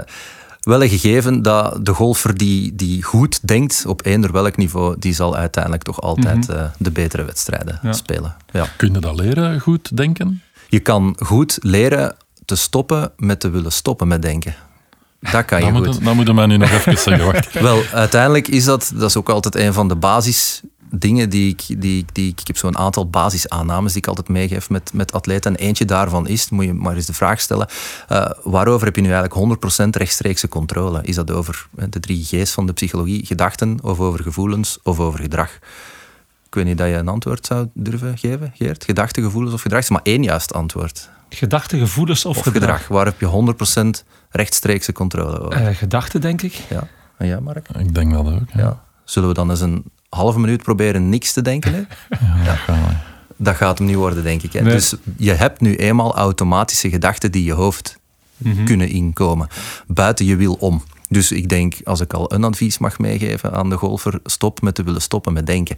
wel 0.62 0.84
een 0.84 0.90
gegeven 0.90 1.42
dat 1.42 1.86
de 1.86 1.94
golfer 1.94 2.38
die, 2.38 2.76
die 2.76 3.04
goed 3.04 3.48
denkt 3.48 3.84
op 3.88 4.06
eender 4.06 4.32
welk 4.32 4.58
niveau, 4.58 4.96
die 5.00 5.14
zal 5.14 5.36
uiteindelijk 5.36 5.84
toch 5.84 6.02
altijd 6.02 6.50
eh, 6.50 6.64
de 6.78 6.92
betere 6.92 7.24
wedstrijden 7.24 7.80
Ja. 7.82 7.94
spelen. 7.94 8.36
Ja. 8.52 8.68
Kun 8.78 8.94
je 8.94 9.00
dat 9.00 9.16
leren, 9.20 9.60
goed 9.60 9.98
denken? 9.98 10.42
Je 10.70 10.80
kan 10.80 11.16
goed 11.20 11.58
leren 11.62 12.16
te 12.46 12.56
stoppen 12.56 13.12
met 13.18 13.40
te 13.40 13.50
willen 13.50 13.72
stoppen 13.72 14.08
met 14.08 14.22
denken. 14.22 14.56
Dat 15.32 15.46
kan 15.46 15.60
je 15.60 15.66
Dat 15.72 15.76
goed. 15.76 15.86
moet, 15.86 16.04
dat 16.04 16.14
moet 16.14 16.28
je 16.28 16.34
mij 16.34 16.46
nu 16.46 16.58
nog 16.58 16.72
even 16.72 16.98
zeggen. 16.98 17.26
Wacht. 17.26 17.54
Wel, 17.60 17.82
uiteindelijk 17.94 18.48
is 18.48 18.64
dat, 18.64 18.92
dat 18.96 19.10
is 19.10 19.18
ook 19.18 19.30
altijd 19.30 19.56
een 19.56 19.74
van 19.74 19.88
de 19.88 19.96
basisdingen 20.90 21.30
die 21.30 21.50
ik, 21.50 21.82
die, 21.82 22.00
ik- 22.00 22.16
die 22.16 22.30
ik, 22.32 22.40
ik 22.42 22.48
heb 22.48 22.58
zo'n 22.58 22.78
aantal 22.78 23.10
basisaannames 23.10 23.92
die 23.92 24.02
ik 24.02 24.08
altijd 24.08 24.30
meegeef 24.30 24.70
met, 24.70 24.94
met 24.94 25.12
atleten. 25.14 25.56
En 25.58 25.66
eentje 25.66 25.86
daarvan 25.86 26.28
is, 26.28 26.50
moet 26.50 26.66
je 26.66 26.74
maar 26.74 26.96
eens 26.96 27.06
de 27.06 27.14
vraag 27.14 27.40
stellen, 27.42 27.68
eh, 28.08 28.30
waarover 28.44 28.86
heb 28.86 28.96
je 28.96 29.02
nu 29.02 29.12
eigenlijk 29.12 29.34
100% 29.86 29.96
rechtstreekse 29.96 30.48
controle? 30.48 31.02
Is 31.04 31.16
dat 31.16 31.32
over 31.32 31.68
eh, 31.78 31.86
de 31.90 32.00
drie 32.00 32.24
G's 32.24 32.52
van 32.52 32.66
de 32.66 32.74
psychologie, 32.74 33.26
gedachten, 33.26 33.80
of 33.82 34.00
over 34.00 34.24
gevoelens, 34.24 34.78
of 34.84 35.00
over 35.00 35.20
gedrag? 35.20 35.52
Ik 36.48 36.56
weet 36.62 36.66
niet 36.66 36.78
dat 36.78 36.88
je 36.88 36.94
een 36.94 37.08
antwoord 37.08 37.46
zou 37.46 37.68
durven 37.74 38.18
geven, 38.18 38.52
Geert. 38.56 38.84
Gedachten, 38.84 39.24
gevoelens 39.24 39.54
of 39.54 39.62
gedrag? 39.62 39.80
Is 39.82 39.90
maar 39.90 40.00
één 40.04 40.24
juist 40.24 40.54
antwoord. 40.54 41.10
Gedachten, 41.30 41.80
gevoelens 41.80 42.26
of, 42.26 42.38
Of 42.38 42.44
gedrag. 42.44 42.88
Waar 42.88 43.06
heb 43.06 43.20
je 43.20 43.54
100% 44.04 44.06
rechtstreekse 44.30 44.92
controle 44.92 45.40
over? 45.40 45.52
Eh, 45.68 45.76
gedachten, 45.76 46.22
denk 46.22 46.42
ik. 46.42 46.54
Ja. 46.70 46.88
En 47.18 47.28
jij, 47.28 47.40
Mark? 47.40 47.68
Ik 47.78 47.94
denk 47.96 48.14
dat 48.14 48.26
ook. 48.26 48.50
Ja. 48.54 48.60
Ja. 48.62 48.84
Zullen 49.04 49.30
we 49.30 49.36
dan 49.36 49.50
eens 49.50 49.62
een 49.62 49.84
halve 50.16 50.40
minuut 50.40 50.64
proberen 50.64 51.10
niks 51.10 51.34
te 51.34 51.42
denken? 51.42 51.74
Hè? 51.74 51.82
Ja, 52.46 52.58
dat. 52.66 52.78
Dat 53.38 53.56
gaat 53.56 53.78
hem 53.78 53.88
niet 53.88 53.96
worden, 53.96 54.24
denk 54.24 54.42
ik. 54.42 54.54
Hè? 54.54 54.62
Nee. 54.62 54.74
Dus 54.74 54.96
je 55.18 55.32
hebt 55.32 55.62
nu 55.62 55.76
eenmaal 55.76 56.16
automatische 56.16 56.90
gedachten 56.90 57.32
die 57.32 57.44
je 57.44 57.54
hoofd 57.54 57.98
kunnen 58.66 58.90
inkomen. 58.90 59.48
Buiten 59.88 60.26
je 60.26 60.36
wil 60.36 60.54
om. 60.54 60.84
Dus 61.10 61.32
ik 61.32 61.50
denk, 61.50 61.76
als 61.84 62.00
ik 62.00 62.14
al 62.14 62.34
een 62.34 62.44
advies 62.44 62.78
mag 62.78 63.00
meegeven 63.00 63.54
aan 63.54 63.70
de 63.70 63.76
golfer, 63.76 64.20
stop 64.24 64.62
met 64.62 64.76
te 64.76 64.84
willen 64.84 65.02
stoppen 65.02 65.34
met 65.34 65.46
denken. 65.46 65.78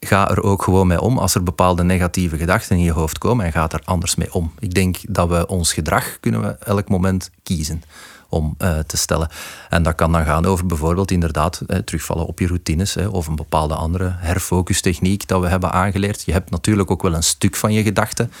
Ga 0.00 0.30
er 0.30 0.42
ook 0.42 0.62
gewoon 0.62 0.86
mee 0.86 1.00
om 1.00 1.18
als 1.18 1.34
er 1.34 1.42
bepaalde 1.42 1.84
negatieve 1.84 2.36
gedachten 2.36 2.76
in 2.76 2.82
je 2.82 2.92
hoofd 2.92 3.18
komen 3.18 3.44
en 3.44 3.52
ga 3.52 3.70
er 3.70 3.82
anders 3.84 4.14
mee 4.14 4.34
om. 4.34 4.52
Ik 4.58 4.74
denk 4.74 4.96
dat 5.08 5.28
we 5.28 5.46
ons 5.46 5.72
gedrag 5.72 6.16
kunnen 6.20 6.40
we 6.40 6.48
elk 6.48 6.88
moment 6.88 7.30
kiezen 7.42 7.82
om 8.30 8.54
eh, 8.58 8.78
te 8.78 8.96
stellen. 8.96 9.28
En 9.68 9.82
dat 9.82 9.94
kan 9.94 10.12
dan 10.12 10.24
gaan 10.24 10.46
over 10.46 10.66
bijvoorbeeld 10.66 11.10
inderdaad 11.10 11.62
eh, 11.66 11.78
terugvallen 11.78 12.26
op 12.26 12.38
je 12.38 12.46
routines 12.46 12.96
of 12.96 13.26
een 13.26 13.36
bepaalde 13.36 13.74
andere 13.74 14.12
herfocustechniek 14.16 15.28
dat 15.28 15.40
we 15.40 15.48
hebben 15.48 15.72
aangeleerd. 15.72 16.22
Je 16.22 16.32
hebt 16.32 16.50
natuurlijk 16.50 16.90
ook 16.90 17.02
wel 17.02 17.14
een 17.14 17.22
stuk 17.22 17.56
van 17.56 17.72
je 17.72 17.82
gedachten 17.82 18.32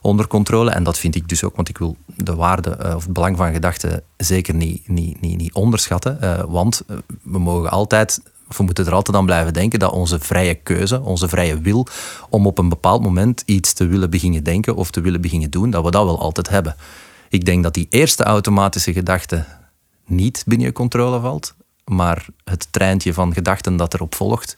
onder 0.00 0.26
controle. 0.26 0.70
En 0.70 0.82
dat 0.82 0.98
vind 0.98 1.14
ik 1.14 1.28
dus 1.28 1.44
ook, 1.44 1.56
want 1.56 1.68
ik 1.68 1.78
wil 1.78 1.96
de 2.16 2.34
waarde 2.34 2.70
eh, 2.70 2.96
of 2.96 3.04
het 3.04 3.12
belang 3.12 3.36
van 3.36 3.52
gedachten 3.52 4.02
zeker 4.16 4.54
niet, 4.54 4.88
niet, 4.88 5.20
niet, 5.20 5.36
niet 5.36 5.54
onderschatten. 5.54 6.18
Want 6.50 6.82
we 7.22 7.38
mogen 7.38 7.70
altijd, 7.70 8.20
of 8.48 8.56
we 8.56 8.62
moeten 8.62 8.86
er 8.86 8.94
altijd 8.94 9.16
aan 9.16 9.24
blijven 9.24 9.52
denken 9.52 9.78
dat 9.78 9.92
onze 9.92 10.18
vrije 10.18 10.54
keuze, 10.54 11.00
onze 11.00 11.28
vrije 11.28 11.60
wil 11.60 11.86
om 12.28 12.46
op 12.46 12.58
een 12.58 12.68
bepaald 12.68 13.02
moment 13.02 13.42
iets 13.46 13.72
te 13.72 13.86
willen 13.86 14.10
beginnen 14.10 14.44
denken 14.44 14.76
of 14.76 14.90
te 14.90 15.00
willen 15.00 15.20
beginnen 15.20 15.50
doen, 15.50 15.70
dat 15.70 15.84
we 15.84 15.90
dat 15.90 16.04
wel 16.04 16.20
altijd 16.20 16.48
hebben. 16.48 16.76
Ik 17.28 17.44
denk 17.44 17.62
dat 17.62 17.74
die 17.74 17.86
eerste 17.90 18.24
automatische 18.24 18.92
gedachte 18.92 19.44
niet 20.06 20.42
binnen 20.46 20.66
je 20.66 20.72
controle 20.72 21.20
valt. 21.20 21.54
maar 21.84 22.26
het 22.44 22.66
treintje 22.70 23.12
van 23.14 23.32
gedachten 23.32 23.76
dat 23.76 23.94
erop 23.94 24.14
volgt, 24.14 24.56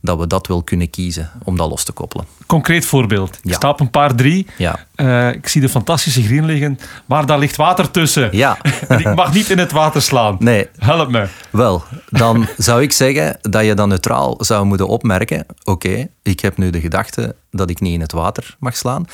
dat 0.00 0.18
we 0.18 0.26
dat 0.26 0.46
wel 0.46 0.62
kunnen 0.62 0.90
kiezen 0.90 1.30
om 1.44 1.56
dat 1.56 1.68
los 1.70 1.84
te 1.84 1.92
koppelen. 1.92 2.26
Concreet 2.46 2.84
voorbeeld. 2.86 3.34
Ik 3.42 3.50
Ja. 3.50 3.54
sta 3.54 3.68
op 3.68 3.80
een 3.80 3.90
paar 3.90 4.14
drie. 4.14 4.46
Ja. 4.58 4.86
Eh, 4.94 5.28
ik 5.32 5.48
zie 5.48 5.60
de 5.60 5.68
fantastische 5.68 6.22
green 6.22 6.44
liggen, 6.44 6.78
maar 7.06 7.26
daar 7.26 7.38
ligt 7.38 7.56
water 7.56 7.90
tussen. 7.90 8.28
Ja. 8.36 8.58
En 8.88 8.98
ik 9.04 9.14
mag 9.14 9.32
niet 9.34 9.50
in 9.50 9.58
het 9.58 9.72
water 9.72 10.02
slaan. 10.02 10.36
Nee, 10.38 10.68
Help 10.78 11.10
me. 11.10 11.26
Wel, 11.50 11.84
dan 12.10 12.46
zou 12.56 12.82
ik 12.82 12.92
zeggen 12.92 13.38
dat 13.40 13.64
je 13.64 13.74
dan 13.74 13.88
neutraal 13.88 14.34
zou 14.38 14.64
moeten 14.64 14.88
opmerken: 14.88 15.46
oké, 15.64 16.08
ik 16.22 16.40
heb 16.40 16.56
nu 16.56 16.70
de 16.70 16.80
gedachte 16.80 17.34
dat 17.50 17.70
ik 17.70 17.80
niet 17.80 17.94
in 17.94 18.00
het 18.00 18.12
water 18.12 18.56
mag 18.58 18.76
slaan. 18.76 19.06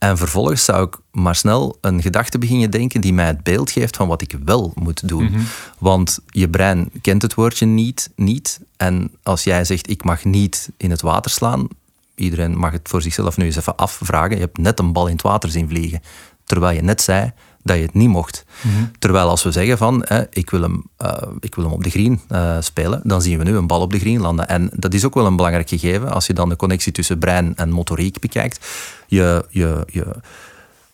En 0.00 0.18
vervolgens 0.18 0.64
zou 0.64 0.86
ik 0.86 0.96
maar 1.10 1.34
snel 1.34 1.78
een 1.80 2.02
gedachte 2.02 2.38
beginnen 2.38 2.70
denken 2.70 3.00
die 3.00 3.12
mij 3.12 3.26
het 3.26 3.42
beeld 3.42 3.70
geeft 3.70 3.96
van 3.96 4.08
wat 4.08 4.22
ik 4.22 4.36
wel 4.44 4.72
moet 4.74 5.08
doen. 5.08 5.46
Want 5.78 6.18
je 6.26 6.48
brein 6.48 6.90
kent 7.00 7.22
het 7.22 7.34
woordje 7.34 7.66
niet, 7.66 8.10
niet. 8.16 8.60
En 8.76 9.10
als 9.22 9.44
jij 9.44 9.64
zegt 9.64 9.90
ik 9.90 10.04
mag 10.04 10.24
niet 10.24 10.70
in 10.76 10.90
het 10.90 11.00
water 11.00 11.30
slaan, 11.30 11.68
iedereen 12.14 12.56
mag 12.56 12.72
het 12.72 12.88
voor 12.88 13.02
zichzelf 13.02 13.36
nu 13.36 13.44
eens 13.44 13.56
even 13.56 13.76
afvragen. 13.76 14.34
Je 14.34 14.42
hebt 14.42 14.58
net 14.58 14.78
een 14.78 14.92
bal 14.92 15.06
in 15.06 15.12
het 15.12 15.22
water 15.22 15.50
zien 15.50 15.68
vliegen, 15.68 16.02
terwijl 16.44 16.76
je 16.76 16.82
net 16.82 17.00
zei 17.02 17.32
dat 17.62 17.76
je 17.76 17.82
het 17.82 17.94
niet 17.94 18.08
mocht. 18.08 18.44
Terwijl 18.98 19.28
als 19.28 19.42
we 19.42 19.52
zeggen 19.52 19.78
van 19.78 20.02
hè, 20.06 20.22
ik, 20.30 20.50
wil 20.50 20.62
hem, 20.62 20.84
eh, 20.96 21.22
ik 21.40 21.54
wil 21.54 21.64
hem 21.64 21.72
op 21.72 21.84
de 21.84 21.90
green 21.90 22.20
eh, 22.28 22.56
spelen, 22.60 23.00
dan 23.04 23.22
zien 23.22 23.38
we 23.38 23.44
nu 23.44 23.56
een 23.56 23.66
bal 23.66 23.80
op 23.80 23.92
de 23.92 23.98
green 23.98 24.20
landen. 24.20 24.48
En 24.48 24.70
dat 24.74 24.94
is 24.94 25.04
ook 25.04 25.14
wel 25.14 25.26
een 25.26 25.36
belangrijk 25.36 25.68
gegeven 25.68 26.10
als 26.10 26.26
je 26.26 26.32
dan 26.32 26.48
de 26.48 26.56
connectie 26.56 26.92
tussen 26.92 27.18
brein 27.18 27.56
en 27.56 27.70
motoriek 27.70 28.18
bekijkt. 28.18 28.68
Je, 29.06 29.44
je, 29.48 29.84
je 29.86 30.06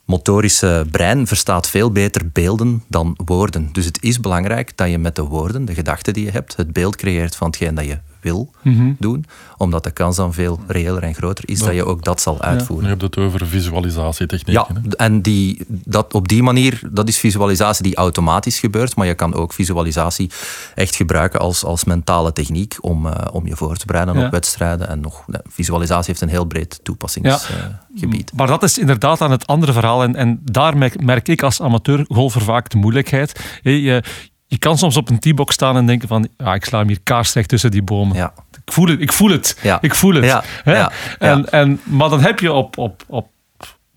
motorische 0.04 0.86
brein 0.90 1.26
verstaat 1.26 1.68
veel 1.68 1.90
beter 1.90 2.30
beelden 2.32 2.82
dan 2.88 3.18
woorden. 3.24 3.68
Dus 3.72 3.84
het 3.84 4.02
is 4.02 4.20
belangrijk 4.20 4.76
dat 4.76 4.90
je 4.90 4.98
met 4.98 5.16
de 5.16 5.22
woorden, 5.22 5.64
de 5.64 5.74
gedachten 5.74 6.12
die 6.12 6.24
je 6.24 6.30
hebt, 6.30 6.56
het 6.56 6.72
beeld 6.72 6.96
creëert 6.96 7.36
van 7.36 7.46
hetgeen 7.46 7.74
dat 7.74 7.84
je 7.84 7.98
wil 8.26 8.50
doen, 8.98 9.24
omdat 9.56 9.84
de 9.84 9.90
kans 9.90 10.16
dan 10.16 10.32
veel 10.32 10.60
reëler 10.66 11.02
en 11.02 11.14
groter 11.14 11.48
is 11.48 11.58
dat 11.58 11.74
je 11.74 11.84
ook 11.84 12.04
dat 12.04 12.20
zal 12.20 12.40
uitvoeren. 12.40 12.84
Je 12.84 12.90
hebt 12.90 13.02
het 13.02 13.16
over 13.16 13.46
visualisatietechnieken. 13.46 14.66
Ja, 14.74 14.80
hè? 14.82 14.96
en 14.96 15.22
die, 15.22 15.64
dat 15.68 16.14
op 16.14 16.28
die 16.28 16.42
manier, 16.42 16.80
dat 16.90 17.08
is 17.08 17.18
visualisatie 17.18 17.82
die 17.82 17.96
automatisch 17.96 18.58
gebeurt, 18.58 18.96
maar 18.96 19.06
je 19.06 19.14
kan 19.14 19.34
ook 19.34 19.52
visualisatie 19.52 20.30
echt 20.74 20.96
gebruiken 20.96 21.40
als, 21.40 21.64
als 21.64 21.84
mentale 21.84 22.32
techniek 22.32 22.76
om, 22.80 23.06
eh, 23.06 23.34
om 23.34 23.46
je 23.46 23.56
voor 23.56 23.76
te 23.76 23.86
bereiden 23.86 24.18
Ja. 24.18 24.24
op 24.24 24.30
wedstrijden. 24.30 24.88
En 24.88 25.00
nog, 25.00 25.24
visualisatie 25.48 26.06
heeft 26.06 26.20
een 26.20 26.28
heel 26.28 26.44
breed 26.44 26.80
toepassingsgebied. 26.82 28.32
Maar 28.34 28.46
dat 28.46 28.62
is 28.62 28.78
inderdaad 28.78 29.20
aan 29.20 29.30
het 29.30 29.46
andere 29.46 29.72
verhaal. 29.72 30.02
En, 30.02 30.16
en 30.16 30.40
daar 30.42 30.76
merk, 30.76 31.02
merk 31.02 31.28
ik 31.28 31.42
als 31.42 31.60
amateurgolfer 31.62 32.42
vaak 32.42 32.70
de 32.70 32.76
moeilijkheid. 32.76 33.60
Je, 33.62 34.02
je 34.46 34.58
kan 34.58 34.78
soms 34.78 34.96
op 34.96 35.10
een 35.10 35.18
T-box 35.18 35.54
staan 35.54 35.76
en 35.76 35.86
denken 35.86 36.08
van... 36.08 36.28
Ja, 36.36 36.54
ik 36.54 36.64
sla 36.64 36.78
hem 36.78 36.88
hier 36.88 37.00
kaarsrecht 37.02 37.48
tussen 37.48 37.70
die 37.70 37.82
bomen. 37.82 38.16
Ja. 38.16 38.32
Ik 38.64 38.72
voel 38.72 38.86
het, 38.88 39.00
ik 39.00 39.12
voel 39.12 39.30
het. 39.30 39.58
Ja. 39.62 39.78
Ik 39.80 39.94
voel 39.94 40.14
het. 40.14 40.24
Ja, 40.24 40.42
Hè? 40.62 40.86
En. 41.18 41.50
En, 41.52 41.80
maar 41.84 42.08
dan 42.08 42.20
heb 42.20 42.40
je 42.40 42.52
op, 42.52 42.78
op, 42.78 43.02
op 43.06 43.28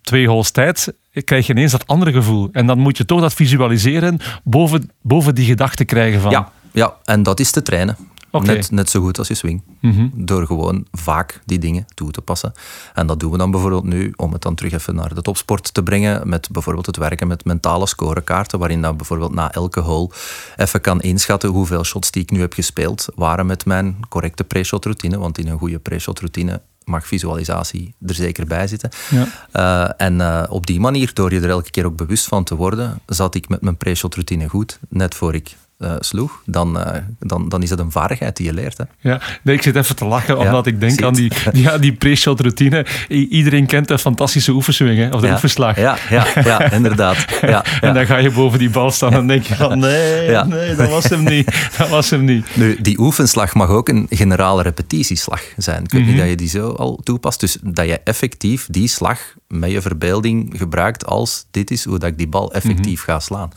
twee 0.01 0.27
holes 0.27 0.51
tijd... 0.51 0.93
krijg 1.23 1.47
je 1.47 1.53
ineens 1.53 1.71
dat 1.71 1.87
andere 1.87 2.11
gevoel. 2.11 2.49
En 2.51 2.65
dan 2.65 2.79
moet 2.79 2.97
je 2.97 3.05
toch 3.05 3.21
dat 3.21 3.33
visualiseren 3.33 4.19
boven, 4.43 4.91
boven 5.01 5.35
die 5.35 5.45
gedachte 5.45 5.85
krijgen 5.85 6.21
van... 6.21 6.31
Ja, 6.31 6.51
ja, 6.71 6.93
en 7.05 7.23
dat 7.23 7.39
is 7.39 7.51
te 7.51 7.61
trainen. 7.61 7.97
Net, 8.31 8.71
net 8.71 8.89
zo 8.89 9.01
goed 9.01 9.17
als 9.17 9.27
je 9.27 9.33
swing. 9.33 9.63
Mhm. 9.81 10.07
Door 10.13 10.45
gewoon 10.45 10.85
vaak 10.91 11.41
die 11.45 11.59
dingen 11.59 11.85
toe 11.93 12.11
te 12.11 12.21
passen. 12.21 12.51
En 12.93 13.07
dat 13.07 13.19
doen 13.19 13.31
we 13.31 13.37
dan 13.37 13.51
bijvoorbeeld 13.51 13.83
nu, 13.83 14.13
om 14.15 14.33
het 14.33 14.41
dan 14.41 14.55
terug 14.55 14.71
even 14.71 14.95
naar 14.95 15.13
de 15.13 15.21
topsport 15.21 15.73
te 15.73 15.83
brengen, 15.83 16.29
met 16.29 16.49
bijvoorbeeld 16.51 16.85
het 16.85 16.97
werken 16.97 17.27
met 17.27 17.45
mentale 17.45 17.87
scorekaarten, 17.87 18.59
waarin 18.59 18.81
dat 18.81 18.97
bijvoorbeeld 18.97 19.33
na 19.33 19.51
elke 19.51 19.79
hole 19.79 20.09
even 20.55 20.81
kan 20.81 21.01
inschatten 21.01 21.49
hoeveel 21.49 21.83
shots 21.83 22.11
die 22.11 22.21
ik 22.21 22.31
nu 22.31 22.39
heb 22.39 22.53
gespeeld 22.53 23.07
waren 23.15 23.45
met 23.45 23.65
mijn 23.65 23.97
correcte 24.09 24.43
pre-shot 24.43 24.85
routine. 24.85 25.17
Want 25.17 25.37
in 25.37 25.47
een 25.47 25.57
goede 25.57 25.79
pre-shot 25.79 26.19
routine 26.19 26.61
mag 26.89 27.07
visualisatie 27.07 27.93
er 28.05 28.13
zeker 28.13 28.45
bij 28.45 28.67
zitten. 28.67 28.89
Ja. 29.09 29.27
Eh, 29.51 30.07
en 30.07 30.21
eh, 30.21 30.43
op 30.49 30.65
die 30.65 30.79
manier, 30.79 31.13
door 31.13 31.33
je 31.33 31.39
er 31.39 31.49
elke 31.49 31.71
keer 31.71 31.85
ook 31.85 31.95
bewust 31.95 32.27
van 32.27 32.43
te 32.43 32.55
worden, 32.55 33.01
zat 33.05 33.35
ik 33.35 33.49
met 33.49 33.61
mijn 33.61 33.77
pre-shot 33.77 34.13
routine 34.13 34.47
goed, 34.47 34.79
net 34.89 35.15
voor 35.15 35.35
ik 35.35 35.55
eh, 35.79 35.95
sloeg. 35.99 36.41
Dan, 36.45 36.79
eh, 36.79 37.01
dan, 37.19 37.49
dan 37.49 37.63
is 37.63 37.69
dat 37.69 37.79
een 37.79 37.91
vaardigheid 37.91 38.35
die 38.37 38.45
je 38.45 38.53
leert. 38.53 38.77
Hè. 38.77 38.83
Ja, 38.99 39.21
nee, 39.43 39.55
ik 39.55 39.61
zit 39.61 39.75
even 39.75 39.95
te 39.95 40.05
lachen, 40.05 40.37
Ja, 40.37 40.45
omdat 40.45 40.65
ik 40.67 40.79
denk 40.79 41.01
aan 41.03 41.13
die, 41.13 41.31
ja, 41.53 41.77
die 41.77 41.93
pre-shot 41.93 42.39
routine. 42.39 42.85
I- 43.09 43.27
iedereen 43.29 43.65
kent 43.65 43.87
de 43.87 43.99
fantastische 43.99 44.51
oefenswing, 44.51 44.97
hè, 44.97 45.09
of 45.09 45.21
de 45.21 45.27
ja. 45.27 45.33
oefenslag. 45.33 45.75
Ja, 45.75 45.97
ja, 46.09 46.25
ja 46.43 46.71
inderdaad. 46.79 47.25
Ja. 47.41 47.63
En 47.81 47.93
dan 47.93 48.05
ga 48.05 48.17
je 48.17 48.31
boven 48.31 48.59
die 48.59 48.69
bal 48.69 48.91
staan 48.91 49.13
en 49.13 49.27
denk 49.27 49.43
je 49.43 49.55
van 49.55 49.79
nee, 49.79 50.35
nee, 50.45 50.75
dat 50.75 50.89
was 50.89 51.03
hem 51.09 51.23
niet. 51.23 51.47
Dat 51.77 51.89
was 51.89 52.09
hem 52.09 52.23
niet. 52.23 52.55
Nu, 52.55 52.81
die 52.81 52.99
oefenslag 52.99 53.53
mag 53.53 53.69
ook 53.69 53.89
een 53.89 54.07
generale 54.09 54.61
repetitieslag 54.61 55.41
zijn. 55.57 55.83
Ik 55.83 55.91
weet 55.91 56.05
niet 56.05 56.17
dat 56.17 56.27
je 56.27 56.35
die 56.35 56.49
zo 56.49 56.69
al 56.69 56.99
toepast. 57.03 57.39
Dus 57.39 57.57
dat 57.63 57.85
je 57.85 57.99
effectief 58.03 58.67
die 58.69 58.87
slag 58.87 59.19
met 59.47 59.71
je 59.71 59.81
verbeelding 59.81 60.53
gebruikt 60.57 61.05
als 61.05 61.45
dit 61.51 61.71
is 61.71 61.85
hoe 61.85 61.99
dat 61.99 62.09
ik 62.09 62.17
die 62.17 62.27
bal 62.27 62.53
effectief 62.53 63.03
ga 63.03 63.19
slaan. 63.19 63.51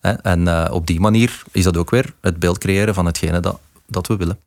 En 0.00 0.48
eh, 0.48 0.72
op 0.72 0.86
die 0.86 1.00
manier 1.00 1.42
is 1.52 1.64
dat 1.64 1.76
ook 1.76 1.90
weer 1.90 2.14
het 2.20 2.38
beeld 2.38 2.58
creëren 2.58 2.94
van 2.94 3.06
hetgene 3.06 3.40
dat, 3.40 3.60
dat 3.86 4.06
we 4.06 4.16
willen. 4.16 4.38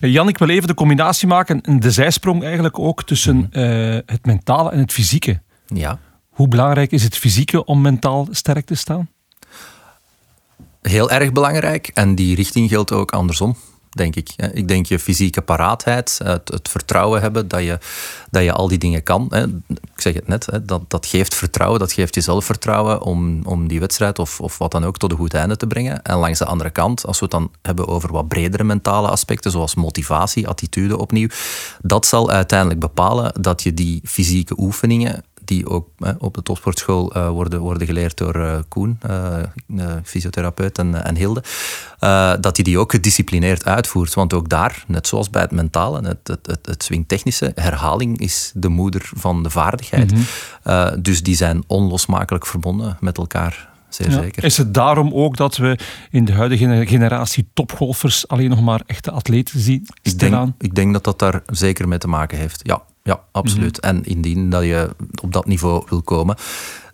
Eh, 0.00 0.12
Jan, 0.12 0.28
ik 0.28 0.38
wil 0.38 0.48
even 0.48 0.68
de 0.68 0.74
combinatie 0.74 1.28
maken, 1.28 1.60
en 1.60 1.80
de 1.80 1.90
zijsprong 1.90 2.42
eigenlijk 2.44 2.78
ook, 2.78 3.02
tussen 3.02 3.48
eh, 3.50 3.98
het 4.06 4.26
mentale 4.26 4.70
en 4.70 4.78
het 4.78 4.92
fysieke. 4.92 5.40
Ja, 5.66 5.98
Hoe 6.28 6.48
belangrijk 6.48 6.92
is 6.92 7.02
het 7.02 7.16
fysieke 7.16 7.64
om 7.64 7.80
mentaal 7.80 8.28
sterk 8.30 8.66
te 8.66 8.74
staan? 8.74 9.08
heel 10.88 11.10
erg 11.10 11.32
belangrijk. 11.32 11.90
En 11.94 12.14
die 12.14 12.34
richting 12.34 12.68
geldt 12.68 12.92
ook 12.92 13.10
andersom, 13.10 13.56
denk 13.96 14.16
ik. 14.16 14.30
Ik 14.52 14.68
denk 14.68 14.86
je 14.86 14.98
fysieke 14.98 15.42
paraatheid, 15.42 16.20
het, 16.24 16.48
het 16.48 16.68
vertrouwen 16.68 17.20
hebben 17.20 17.48
dat 17.48 17.62
je, 17.62 17.78
dat 18.30 18.42
je 18.42 18.52
al 18.52 18.68
die 18.68 18.78
dingen 18.78 19.02
kan. 19.02 19.28
Ik 19.72 20.00
zeg 20.00 20.14
het 20.14 20.28
net, 20.28 20.48
dat, 20.62 20.82
dat 20.88 21.06
geeft 21.06 21.34
vertrouwen, 21.34 21.80
dat 21.80 21.92
geeft 21.92 22.14
je 22.14 22.20
zelfvertrouwen 22.20 23.02
om, 23.02 23.40
om 23.44 23.68
die 23.68 23.80
wedstrijd 23.80 24.18
of, 24.18 24.40
of 24.40 24.58
wat 24.58 24.70
dan 24.70 24.84
ook 24.84 24.98
tot 24.98 25.10
een 25.10 25.16
goed 25.16 25.34
einde 25.34 25.56
te 25.56 25.66
brengen. 25.66 26.02
En 26.02 26.16
langs 26.16 26.38
de 26.38 26.44
andere 26.44 26.70
kant, 26.70 27.06
als 27.06 27.18
we 27.18 27.24
het 27.24 27.34
dan 27.34 27.50
hebben 27.62 27.88
over 27.88 28.12
wat 28.12 28.28
bredere 28.28 28.64
mentale 28.64 29.08
aspecten, 29.08 29.50
zoals 29.50 29.74
motivatie, 29.74 30.48
attitude 30.48 30.98
opnieuw, 30.98 31.28
dat 31.82 32.06
zal 32.06 32.30
uiteindelijk 32.30 32.80
bepalen 32.80 33.32
dat 33.40 33.62
je 33.62 33.74
die 33.74 34.00
fysieke 34.04 34.54
oefeningen 34.58 35.24
die 35.46 35.68
ook 35.68 35.88
op 36.18 36.34
de 36.34 36.42
topsportschool 36.42 37.12
eh, 37.12 37.28
worden, 37.28 37.60
worden 37.60 37.86
geleerd 37.86 38.16
door 38.16 38.34
eh, 38.34 38.58
Koen, 38.68 38.98
eh, 39.06 39.92
fysiotherapeut, 40.04 40.78
en, 40.78 41.04
en 41.04 41.16
Hilde, 41.16 41.42
dat 42.40 42.56
hij 42.56 42.64
die 42.64 42.78
ook 42.78 42.90
gedisciplineerd 42.90 43.64
uitvoert. 43.64 44.14
Want 44.14 44.34
ook 44.34 44.48
daar, 44.48 44.84
net 44.86 45.06
zoals 45.06 45.30
bij 45.30 45.42
het 45.42 45.50
mentale, 45.50 46.06
het, 46.06 46.28
het, 46.28 46.46
het, 46.46 46.66
het 46.66 46.82
swingtechnische, 46.82 47.52
herhaling 47.54 48.18
is 48.18 48.52
de 48.54 48.68
moeder 48.68 49.10
van 49.14 49.42
de 49.42 49.50
vaardigheid. 49.50 50.12
Eh, 50.62 50.92
dus 50.98 51.22
die 51.22 51.36
zijn 51.36 51.64
onlosmakelijk 51.66 52.46
verbonden 52.46 52.96
met 53.00 53.18
elkaar, 53.18 53.68
zeer 53.88 54.10
Ja. 54.10 54.20
zeker. 54.20 54.44
Is 54.44 54.56
het 54.56 54.74
daarom 54.74 55.14
ook 55.14 55.36
dat 55.36 55.56
we 55.56 55.78
in 56.10 56.24
de 56.24 56.32
huidige 56.32 56.86
generatie 56.86 57.48
topgolfers 57.54 58.28
alleen 58.28 58.50
nog 58.50 58.60
maar 58.60 58.82
echte 58.86 59.10
atleten 59.10 59.60
zien 59.60 59.86
Ik 60.02 60.18
denk, 60.18 60.52
ik 60.58 60.74
denk 60.74 60.92
dat 60.92 61.04
dat 61.04 61.18
daar 61.18 61.42
zeker 61.46 61.88
mee 61.88 61.98
te 61.98 62.08
maken 62.08 62.38
heeft. 62.38 62.60
Ja, 62.62 62.82
ja 63.06 63.20
absoluut. 63.32 63.80
Mhm. 63.80 63.90
En 63.90 64.04
indien 64.04 64.50
dat 64.50 64.62
je 64.62 64.90
op 65.22 65.32
dat 65.32 65.46
niveau 65.46 65.84
wil 65.88 66.02
komen, 66.02 66.36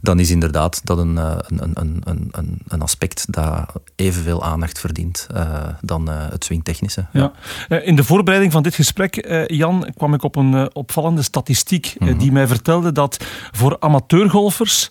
dan 0.01 0.19
is 0.19 0.31
inderdaad 0.31 0.81
dat 0.85 0.99
een, 0.99 1.19
eh, 1.19 1.37
een, 1.47 1.71
een, 1.75 2.01
een, 2.05 2.29
een, 2.31 2.59
een 2.69 2.83
aspect 2.83 3.33
dat 3.33 3.73
evenveel 3.97 4.43
aandacht 4.45 4.79
verdient 4.79 5.27
eh, 5.35 5.65
dan 5.81 6.11
eh, 6.11 6.17
het 6.31 6.45
swingtechnische. 6.45 7.07
Ja. 7.13 7.33
Eh, 7.69 7.87
In 7.87 7.97
de 7.97 8.05
voorbereiding 8.05 8.53
van 8.53 8.63
dit 8.63 8.75
gesprek, 8.75 9.45
Jan, 9.47 9.93
kwam 9.97 10.15
ik 10.15 10.23
op 10.23 10.37
een 10.37 10.75
opvallende 10.75 11.23
statistiek 11.23 11.95
eh, 11.99 12.19
die 12.19 12.33
mij 12.33 12.47
vertelde 12.47 12.93
dat 12.93 13.25
voor 13.53 13.77
amateurgolfers 13.81 14.89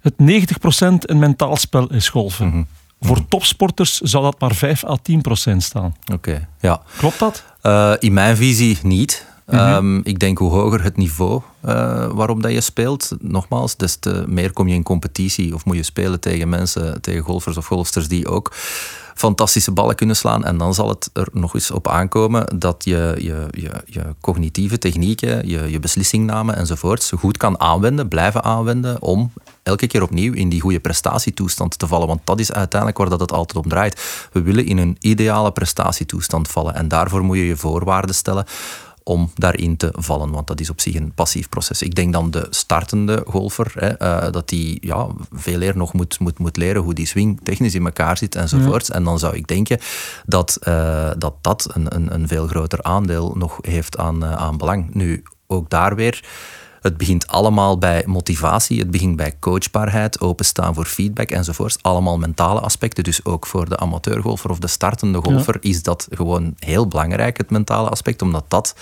het 0.00 0.14
90% 0.14 0.24
een 0.98 1.18
mentaal 1.18 1.56
spel 1.56 1.86
is 1.92 2.08
golfen. 2.08 2.66
Voor 3.00 3.28
topsporters 3.28 3.98
zou 4.00 4.24
dat 4.24 4.40
maar 4.40 4.54
5 4.54 4.84
à 4.84 4.96
10% 5.52 5.56
staan. 5.56 5.94
Oké, 6.12 6.48
ja. 6.60 6.82
Klopt 6.96 7.18
dat? 7.18 7.44
In 8.02 8.12
mijn 8.12 8.36
visie 8.36 8.78
niet. 8.82 9.26
Ehm, 9.48 9.96
ik 9.96 10.18
denk 10.18 10.38
hoe 10.38 10.50
hoger 10.50 10.82
het 10.82 10.96
niveau 10.96 11.42
eh, 11.60 12.06
waarop 12.12 12.42
dat 12.42 12.52
je 12.52 12.60
speelt, 12.60 13.10
nogmaals, 13.20 13.76
des 13.76 13.96
te 13.96 14.24
meer 14.26 14.52
kom 14.52 14.68
je 14.68 14.74
in 14.74 14.82
competitie 14.82 15.54
of 15.54 15.64
moet 15.64 15.76
je 15.76 15.82
spelen 15.82 16.20
tegen 16.20 16.48
mensen, 16.48 17.00
tegen 17.00 17.22
golfers 17.22 17.56
of 17.56 17.66
golfsters 17.66 18.08
die 18.08 18.28
ook 18.28 18.52
fantastische 19.14 19.72
ballen 19.72 19.94
kunnen 19.94 20.16
slaan. 20.16 20.44
En 20.44 20.58
dan 20.58 20.74
zal 20.74 20.88
het 20.88 21.10
er 21.12 21.28
nog 21.32 21.54
eens 21.54 21.70
op 21.70 21.88
aankomen 21.88 22.58
dat 22.58 22.84
je 22.84 23.14
je, 23.18 23.46
je, 23.50 23.70
je 23.86 24.02
cognitieve 24.20 24.78
technieken, 24.78 25.48
je, 25.48 25.70
je 25.70 25.80
beslissingname 25.80 26.52
enzovoorts 26.52 27.12
goed 27.18 27.36
kan 27.36 27.60
aanwenden, 27.60 28.08
blijven 28.08 28.44
aanwenden 28.44 29.02
om 29.02 29.32
elke 29.62 29.86
keer 29.86 30.02
opnieuw 30.02 30.32
in 30.32 30.48
die 30.48 30.60
goede 30.60 30.80
prestatietoestand 30.80 31.78
te 31.78 31.86
vallen. 31.86 32.06
Want 32.06 32.20
dat 32.24 32.40
is 32.40 32.52
uiteindelijk 32.52 33.00
waar 33.00 33.10
dat 33.10 33.20
het 33.20 33.32
altijd 33.32 33.64
om 33.64 33.70
draait. 33.70 34.28
We 34.32 34.42
willen 34.42 34.66
in 34.66 34.78
een 34.78 34.96
ideale 35.00 35.52
prestatietoestand 35.52 36.48
vallen. 36.48 36.74
En 36.74 36.88
daarvoor 36.88 37.22
moet 37.22 37.36
je 37.36 37.46
je 37.46 37.56
voorwaarden 37.56 38.14
stellen 38.14 38.46
om 39.08 39.30
daarin 39.34 39.76
te 39.76 39.92
vallen. 39.92 40.30
Want 40.30 40.46
dat 40.46 40.60
is 40.60 40.70
op 40.70 40.80
zich 40.80 40.94
een 40.94 41.12
passief 41.14 41.48
proces. 41.48 41.82
Ik 41.82 41.94
denk 41.94 42.12
dan 42.12 42.30
de 42.30 42.46
startende 42.50 43.24
golfer, 43.26 43.72
hè, 43.74 44.02
uh, 44.02 44.32
dat 44.32 44.48
die 44.48 44.78
ja, 44.80 45.06
veel 45.32 45.62
eer 45.62 45.76
nog 45.76 45.92
moet, 45.92 46.18
moet, 46.18 46.38
moet 46.38 46.56
leren 46.56 46.82
hoe 46.82 46.94
die 46.94 47.06
swing 47.06 47.40
technisch 47.42 47.74
in 47.74 47.84
elkaar 47.84 48.16
zit 48.18 48.34
enzovoorts. 48.34 48.90
En 48.90 49.04
dan 49.04 49.18
zou 49.18 49.36
ik 49.36 49.46
denken 49.46 49.78
dat 50.26 50.58
uh, 50.68 51.10
dat, 51.18 51.34
dat 51.40 51.70
een, 51.74 51.94
een, 51.94 52.14
een, 52.14 52.28
veel 52.28 52.46
groter 52.46 52.82
aandeel 52.82 53.34
nog 53.36 53.58
heeft 53.60 53.98
aan, 53.98 54.24
uh, 54.24 54.32
aan 54.32 54.56
belang. 54.56 54.94
Nu, 54.94 55.22
ook 55.46 55.70
daar 55.70 55.94
weer 55.94 56.24
het 56.80 56.96
begint 56.96 57.26
allemaal 57.26 57.78
bij 57.78 58.02
motivatie, 58.06 58.78
het 58.78 58.90
begint 58.90 59.16
bij 59.16 59.36
coachbaarheid, 59.40 60.20
openstaan 60.20 60.74
voor 60.74 60.84
feedback 60.84 61.30
enzovoorts. 61.30 61.76
Allemaal 61.82 62.18
mentale 62.18 62.60
aspecten. 62.60 63.04
Dus 63.04 63.24
ook 63.24 63.46
voor 63.46 63.68
de 63.68 63.76
amateurgolfer 63.76 64.50
of 64.50 64.58
de 64.58 64.66
startende 64.66 65.20
golfer 65.22 65.58
ja. 65.60 65.70
is 65.70 65.82
dat 65.82 66.08
gewoon 66.10 66.54
heel 66.58 66.86
belangrijk, 66.86 67.36
het 67.36 67.50
mentale 67.50 67.88
aspect, 67.88 68.22
omdat 68.22 68.44
dat 68.48 68.74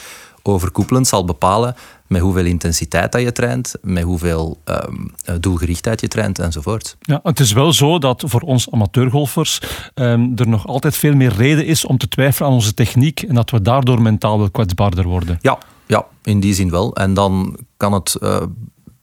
overkoepelend 0.43 1.07
zal 1.07 1.25
bepalen 1.25 1.75
met 2.07 2.21
hoeveel 2.21 2.45
intensiteit 2.45 3.13
dat 3.13 3.21
je 3.21 3.33
traint, 3.33 3.75
met 3.83 4.03
hoeveel 4.03 4.61
um, 4.65 5.15
doelgerichtheid 5.41 6.01
je 6.01 6.09
traint 6.09 6.39
enzovoort. 6.39 6.97
Ja, 7.01 7.21
het 7.23 7.41
is 7.41 7.53
wel 7.53 7.73
zo 7.73 7.99
dat 7.99 8.23
voor 8.27 8.41
ons 8.41 8.71
amateurgolfers 8.71 9.61
um, 9.95 10.33
er 10.37 10.49
nog 10.49 10.67
altijd 10.67 10.97
veel 10.97 11.15
meer 11.15 11.33
reden 11.33 11.67
is 11.67 11.85
om 11.85 11.99
te 11.99 12.09
twijfelen 12.09 12.49
aan 12.49 12.55
onze 12.55 12.75
techniek 12.75 13.23
en 13.23 13.35
dat 13.35 13.51
we 13.51 13.63
daardoor 13.63 14.03
mentaal 14.03 14.39
wel 14.39 14.51
kwetsbaarder 14.51 15.05
worden. 15.05 15.39
Ja, 15.41 15.59
ja, 15.87 16.07
in 16.23 16.41
die 16.41 16.55
zin 16.55 16.71
wel. 16.71 16.97
En 16.97 17.15
dan 17.15 17.59
kan 17.77 17.93
het 17.93 18.17
uh, 18.21 18.43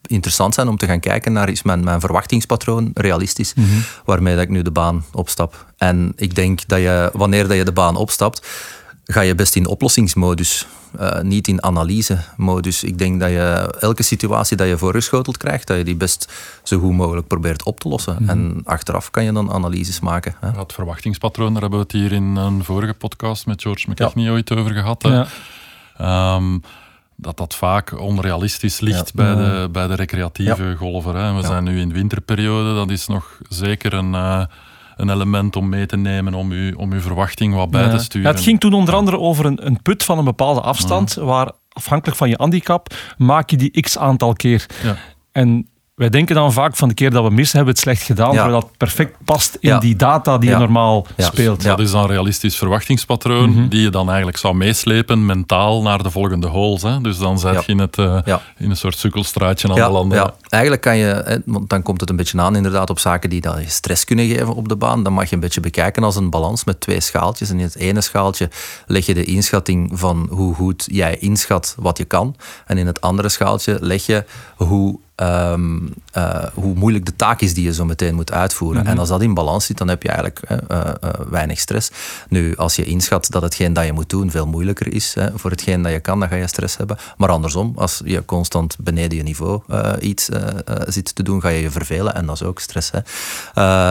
interessant 0.02 0.54
zijn 0.54 0.68
om 0.68 0.78
te 0.78 0.86
gaan 0.86 1.00
kijken 1.00 1.34
naar 1.34 1.50
is 1.50 1.64
mijn, 1.64 1.84
mijn 1.84 2.00
verwachtingspatroon 2.00 2.92
realistisch, 2.94 3.54
mm 3.54 3.64
-hmm. 3.64 3.84
waarmee 4.06 4.34
dat 4.34 4.44
ik 4.44 4.50
nu 4.50 4.62
de 4.62 4.72
baan 4.72 5.06
opstap. 5.12 5.66
En 5.78 6.14
ik 6.16 6.36
denk 6.36 6.68
dat 6.68 6.80
je, 6.80 7.10
wanneer 7.14 7.48
dat 7.48 7.58
je 7.58 7.64
de 7.64 7.72
baan 7.72 7.96
opstapt, 7.96 8.48
ga 9.04 9.22
je 9.22 9.36
best 9.36 9.56
in 9.56 9.68
oplossingsmodus, 9.68 10.68
uh, 11.00 11.22
niet 11.22 11.48
in 11.48 11.64
analyse-modus. 11.64 12.84
Ik 12.84 12.98
denk 12.98 13.20
dat 13.20 13.30
je 13.30 13.76
elke 13.80 14.04
situatie 14.04 14.58
dat 14.58 14.68
je 14.68 14.78
voorgeschoteld 14.78 15.38
krijgt, 15.38 15.68
dat 15.68 15.78
je 15.78 15.84
die 15.84 15.96
best 15.96 16.34
zo 16.64 16.80
goed 16.80 16.94
mogelijk 16.94 17.28
probeert 17.28 17.64
op 17.64 17.80
te 17.80 17.88
lossen. 17.88 18.16
Mm 18.20 18.28
-hmm. 18.28 18.30
En 18.30 18.62
achteraf 18.64 19.12
kan 19.12 19.24
je 19.24 19.32
dan 19.32 19.52
analyses 19.52 20.00
maken. 20.00 20.36
Hè. 20.40 20.50
Het 20.60 20.74
verwachtingspatroon, 20.74 21.54
daar 21.54 21.62
hebben 21.62 21.80
we 21.80 21.86
het 21.86 21.94
hier 21.94 22.12
in 22.12 22.36
een 22.36 22.64
vorige 22.64 22.94
podcast 22.94 23.46
met 23.46 23.62
George 23.62 23.90
McKechnie 23.90 24.26
ja. 24.26 24.32
ooit 24.32 24.52
over 24.52 24.72
gehad. 24.72 25.04
Hè. 25.04 25.10
Ja. 25.10 25.28
Um, 26.02 26.62
dat 27.16 27.38
dat 27.38 27.56
vaak 27.56 28.00
onrealistisch 28.00 28.80
ligt 28.80 29.12
ja. 29.16 29.24
bij, 29.24 29.36
de, 29.36 29.70
bij 29.72 29.88
de 29.88 29.96
recreatieve 29.96 30.64
ja. 30.64 30.76
golfer. 30.76 31.16
Hè. 31.16 31.34
We 31.34 31.42
ja. 31.42 31.48
zijn 31.48 31.64
nu 31.64 31.80
in 31.80 31.94
winterperiode, 31.94 32.74
dat 32.74 32.90
is 32.90 33.08
nog 33.08 33.40
zeker 33.50 33.94
een, 33.94 34.14
uh, 34.14 34.44
een 34.96 35.10
element 35.10 35.56
om 35.56 35.70
mee 35.70 35.86
te 35.86 35.98
nemen, 35.98 36.34
om, 36.34 36.52
u, 36.52 36.72
om 36.72 36.92
uw 36.92 37.02
verwachting 37.02 37.54
wat 37.54 37.72
bij 37.72 37.90
te 37.90 37.98
sturen. 37.98 38.32
het 38.32 38.42
ging 38.42 38.60
toen 38.60 38.74
onder 38.74 38.94
andere 38.94 39.20
over 39.20 39.46
een, 39.46 39.66
een 39.66 39.82
put 39.82 40.04
van 40.04 40.18
een 40.18 40.26
bepaalde 40.26 40.62
afstand, 40.62 41.14
waar 41.14 41.52
afhankelijk 41.70 42.18
van 42.18 42.30
je 42.30 42.36
handicap 42.38 42.94
maak 43.18 43.50
je 43.50 43.58
die 43.58 43.82
x 43.82 43.98
aantal 43.98 44.34
keer. 44.34 44.66
En 45.32 45.68
wij 45.96 46.10
denken 46.10 46.36
dan 46.36 46.54
vaak 46.54 46.76
van 46.76 46.88
de 46.88 46.94
keer 46.94 47.10
dat 47.10 47.24
we 47.24 47.30
missen, 47.30 47.58
hebben 47.58 47.76
we 47.76 47.80
het 47.80 47.90
slecht 47.90 48.08
gedaan, 48.08 48.34
ja. 48.34 48.48
dat 48.48 48.78
perfect 48.78 49.18
past 49.26 49.58
in 49.60 49.70
ja. 49.70 49.80
die 49.80 49.96
data 49.96 50.38
die 50.38 50.50
ja. 50.50 50.56
je 50.56 50.62
normaal 50.62 51.08
speelt. 51.18 51.64
Dat 51.64 51.80
is 51.80 51.92
dan 51.92 52.02
een 52.02 52.08
realistisch 52.08 52.58
verwachtingspatroon 52.58 53.50
mm 53.50 53.56
-hmm. 53.56 53.70
die 53.70 53.82
je 53.82 53.90
dan 53.90 54.08
eigenlijk 54.08 54.38
zou 54.38 54.56
meeslepen 54.56 55.26
mentaal 55.26 55.82
naar 55.82 56.04
de 56.04 56.12
volgende 56.12 56.48
holes. 56.48 56.82
Hè? 56.82 57.02
Dus 57.02 57.18
dan 57.18 57.40
zet 57.40 57.66
je 57.66 57.72
in, 57.72 57.80
het, 57.80 57.98
uh, 57.98 58.18
in 58.58 58.70
een 58.70 58.76
soort 58.76 58.98
sukkelstraatje 58.98 59.70
aan 59.70 59.76
de 59.76 59.90
landen. 59.90 60.18
Ja. 60.18 60.34
Eigenlijk 60.50 60.82
kan 60.82 60.98
je, 60.98 61.42
want 61.46 61.70
dan 61.70 61.82
komt 61.82 62.02
het 62.02 62.10
een 62.10 62.16
beetje 62.16 62.42
aan 62.42 62.56
inderdaad 62.56 62.90
op 62.90 63.00
zaken 63.00 63.30
die 63.30 63.42
dan 63.42 63.56
stress 63.68 64.06
kunnen 64.06 64.28
geven 64.28 64.56
op 64.56 64.70
de 64.70 64.76
baan. 64.76 65.04
Dan 65.04 65.14
mag 65.14 65.30
je 65.30 65.36
een 65.36 65.42
beetje 65.42 65.62
bekijken 65.62 66.04
als 66.04 66.16
een 66.16 66.30
balans 66.30 66.64
met 66.64 66.80
twee 66.80 67.00
schaaltjes. 67.00 67.50
En 67.50 67.58
in 67.58 67.64
het 67.64 67.76
ene 67.76 68.02
schaaltje 68.02 68.50
leg 68.86 69.06
je 69.06 69.14
de 69.14 69.24
inschatting 69.24 69.92
van 69.94 70.28
hoe 70.32 70.56
goed 70.56 70.88
jij 70.92 71.18
inschat 71.18 71.76
wat 71.80 71.98
je 71.98 72.06
kan. 72.06 72.36
En 72.66 72.78
in 72.78 72.88
het 72.88 73.02
andere 73.02 73.30
schaaltje 73.30 73.78
leg 73.82 74.06
je 74.06 74.26
hoe 74.56 75.00
Um, 75.24 75.94
uh, 76.18 76.46
hoe 76.54 76.76
moeilijk 76.76 77.06
de 77.06 77.16
taak 77.16 77.42
is 77.42 77.54
die 77.54 77.64
je 77.64 77.74
zo 77.74 77.86
meteen 77.86 78.16
moet 78.16 78.32
uitvoeren. 78.32 78.80
Mm 78.80 78.84
-hmm. 78.84 78.94
En 78.94 79.00
als 79.00 79.10
dat 79.10 79.22
in 79.22 79.34
balans 79.34 79.66
zit, 79.66 79.78
dan 79.78 79.88
heb 79.88 80.04
je 80.04 80.10
eigenlijk 80.10 80.42
uh, 80.52 80.58
uh, 80.72 80.90
weinig 81.30 81.60
stress. 81.60 81.92
Nu, 82.30 82.56
als 82.56 82.76
je 82.76 82.84
inschat 82.84 83.28
dat 83.30 83.42
hetgeen 83.42 83.74
dat 83.74 83.86
je 83.86 83.94
moet 83.94 84.10
doen 84.10 84.32
veel 84.32 84.48
moeilijker 84.48 84.94
is 84.94 85.16
voor 85.36 85.52
hetgeen 85.52 85.82
dat 85.82 85.92
je 85.92 86.00
kan, 86.00 86.20
dan 86.20 86.30
ga 86.30 86.36
je 86.36 86.48
stress 86.48 86.78
hebben. 86.78 86.98
Maar 87.18 87.30
andersom, 87.30 87.74
als 87.76 88.02
je 88.06 88.26
constant 88.26 88.76
beneden 88.80 89.18
je 89.18 89.24
niveau 89.24 89.62
iets 90.00 90.30
zit 90.86 91.16
te 91.16 91.24
doen, 91.24 91.42
ga 91.42 91.50
je 91.50 91.62
je 91.62 91.72
vervelen 91.72 92.16
en 92.16 92.26
dat 92.26 92.36
is 92.36 92.44
ook 92.44 92.60
stress. 92.60 92.92
Hè. 92.92 93.00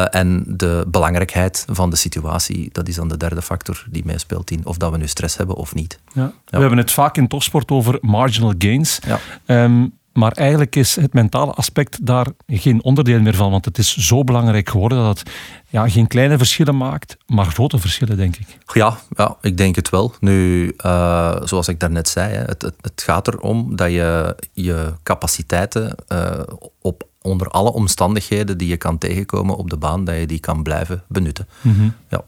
en 0.05 0.45
de 0.47 0.85
belangrijkheid 0.89 1.65
van 1.69 1.91
de 1.91 1.97
situatie, 1.97 2.69
dat 2.73 2.89
is 2.89 2.95
dan 2.95 3.09
de 3.09 3.17
derde 3.17 3.43
factor 3.43 3.87
die 3.91 4.05
meespeelt 4.05 4.51
in 4.51 4.67
of 4.67 4.77
dat 4.77 4.91
we 4.91 4.97
nu 4.97 5.07
stress 5.07 5.37
hebben 5.37 5.57
of 5.57 5.75
niet. 5.75 5.99
Ja. 6.13 6.23
Ja. 6.23 6.33
We 6.45 6.59
hebben 6.59 6.79
het 6.79 6.91
vaak 6.91 7.17
in 7.17 7.29
topsport 7.29 7.71
over 7.71 7.99
marginal 8.01 8.55
gains. 8.59 8.99
Ja. 9.07 9.65
Um, 9.65 9.93
maar 10.13 10.33
eigenlijk 10.33 10.77
is 10.77 10.97
het 10.97 11.13
mentale 11.13 11.53
aspect 11.53 12.07
daar 12.07 12.27
geen 12.47 12.83
onderdeel 12.83 13.21
meer 13.21 13.35
van. 13.35 13.51
Want 13.51 13.65
het 13.65 13.79
is 13.79 13.97
zo 13.97 14.25
belangrijk 14.25 14.69
geworden 14.69 14.99
dat 14.99 15.19
het 15.19 15.31
ja, 15.69 15.89
geen 15.89 16.07
kleine 16.07 16.39
verschillen 16.39 16.77
maakt, 16.77 17.17
maar 17.27 17.47
grote 17.47 17.79
verschillen, 17.79 18.17
denk 18.17 18.37
ik. 18.37 18.47
Ja, 18.73 18.99
ja 19.17 19.37
ik 19.41 19.57
denk 19.57 19.77
het 19.77 19.91
wel. 19.91 20.15
Nu, 20.21 20.73
uh, 20.87 21.37
zoals 21.45 21.69
ik 21.69 21.81
daarnet 21.81 22.09
zei, 22.09 22.35
het, 22.35 22.63
het, 22.63 22.75
het, 22.81 23.03
gaat 23.03 23.29
erom 23.29 23.77
dat 23.77 23.91
je 23.91 24.37
je 24.53 24.93
capaciteiten 25.03 25.95
uh, 26.09 26.41
op 26.81 27.09
onder 27.23 27.49
alle 27.49 27.73
omstandigheden 27.73 28.59
die 28.59 28.69
je 28.69 28.77
kan 28.77 28.99
tegenkomen 28.99 29.57
op 29.57 29.71
de 29.71 29.77
baan, 29.77 30.05
dat 30.05 30.17
je 30.17 30.27
die 30.27 30.41
kan 30.41 30.63
blijven 30.63 31.03
benutten. 31.09 31.49
Mm 31.61 31.75
-hmm. 31.75 31.95
ja. 32.09 32.25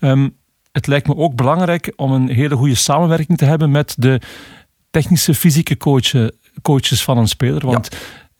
Um, 0.00 0.36
het 0.72 0.86
lijkt 0.86 1.06
me 1.06 1.16
ook 1.16 1.34
belangrijk 1.34 1.92
om 1.96 2.12
een 2.12 2.28
hele 2.28 2.56
goede 2.56 2.74
samenwerking 2.74 3.38
te 3.38 3.44
hebben 3.44 3.70
met 3.70 3.94
de 3.98 4.20
technische 4.90 5.34
fysieke 5.34 5.76
coach 5.76 6.12
coaches 6.62 7.02
van 7.02 7.18
een 7.18 7.28
speler. 7.28 7.66
Want. 7.66 7.88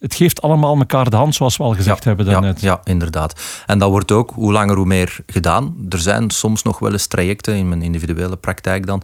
Het 0.06 0.14
geeft 0.14 0.42
allemaal 0.42 0.78
elkaar 0.78 1.10
de 1.10 1.16
hand, 1.16 1.34
zoals 1.34 1.56
we 1.56 1.62
al 1.62 1.74
gezegd 1.74 2.02
ja, 2.02 2.08
hebben 2.08 2.26
daarnet. 2.26 2.60
Ja, 2.60 2.70
ja, 2.70 2.80
inderdaad. 2.92 3.40
En 3.66 3.78
dat 3.78 3.90
wordt 3.90 4.12
ook 4.12 4.30
hoe 4.34 4.52
langer 4.52 4.76
hoe 4.76 4.86
meer 4.86 5.18
gedaan. 5.26 5.76
Er 5.88 5.98
zijn 5.98 6.30
soms 6.30 6.62
nog 6.62 6.78
wel 6.78 6.92
eens 6.92 7.06
trajecten 7.06 7.54
in 7.54 7.68
mijn 7.68 7.82
individuele 7.82 8.36
praktijk 8.36 8.86
dan, 8.86 9.02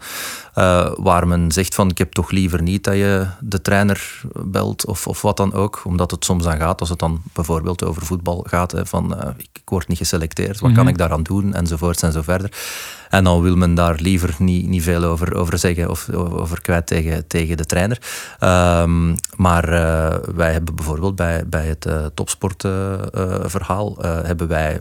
uh, 0.55 0.91
waar 0.97 1.29
men 1.29 1.53
zegt 1.53 1.75
van 1.75 1.91
ik 1.91 1.99
heb 1.99 2.13
toch 2.13 2.31
liever 2.31 2.63
niet 2.63 2.85
dat 2.85 2.95
je 2.95 3.27
de 3.41 3.63
trainer 3.63 4.21
belt 4.45 4.87
of, 4.87 5.07
of 5.07 5.23
wat 5.23 5.37
dan 5.37 5.53
ook. 5.53 5.81
Omdat 5.85 6.11
het 6.11 6.25
soms 6.25 6.45
dan 6.45 6.57
gaat, 6.57 6.81
als 6.81 6.89
het 6.89 6.99
dan 6.99 7.23
bijvoorbeeld 7.33 7.85
over 7.85 8.07
voetbal 8.07 8.45
gaat, 8.49 8.73
hè, 8.73 8.87
van 8.87 9.15
uh, 9.15 9.29
ik, 9.37 9.49
ik, 9.53 9.69
word 9.69 9.89
niet 9.89 9.99
geselecteerd, 9.99 10.61
wat 10.61 10.61
mm 10.61 10.67
-hmm. 10.67 10.77
kan 10.77 10.89
ik 10.89 10.99
daaraan 10.99 11.23
doen, 11.23 11.55
enzovoorts 11.55 12.03
en 12.03 12.13
zo 12.13 12.23
verder. 12.23 12.53
En 13.11 13.25
dan 13.25 13.43
wil 13.43 13.57
men 13.57 13.75
daar 13.75 13.97
liever 14.01 14.35
niet, 14.39 14.67
niet 14.67 14.83
veel 14.83 15.05
over, 15.05 15.35
over 15.35 15.59
zeggen 15.59 15.91
of 15.91 16.11
over 16.11 16.61
kwijt 16.61 16.87
tegen, 16.87 17.27
tegen 17.27 17.57
de 17.57 17.65
trainer. 17.65 17.99
Um, 18.41 19.17
maar 19.37 19.69
uh, 19.69 20.15
wij 20.35 20.53
hebben 20.53 20.75
bijvoorbeeld 20.75 21.17
bij, 21.17 21.49
bij 21.49 21.67
het 21.67 21.87
uh, 21.87 22.07
topsportverhaal 22.15 24.05
uh, 24.05 24.23
hebben 24.23 24.49
wij 24.49 24.81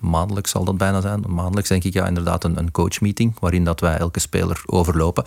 maandelijks 0.00 0.50
zal 0.50 0.64
dat 0.64 0.76
bijna 0.76 1.00
zijn, 1.00 1.24
maandelijks 1.28 1.68
denk 1.68 1.84
ik 1.84 1.92
ja 1.92 2.06
inderdaad 2.06 2.44
een, 2.44 2.58
een 2.58 2.70
coachmeeting 2.70 3.34
waarin 3.40 3.64
dat 3.64 3.80
wij 3.80 3.96
elke 3.96 4.20
speler 4.20 4.62
overlopen. 4.66 5.24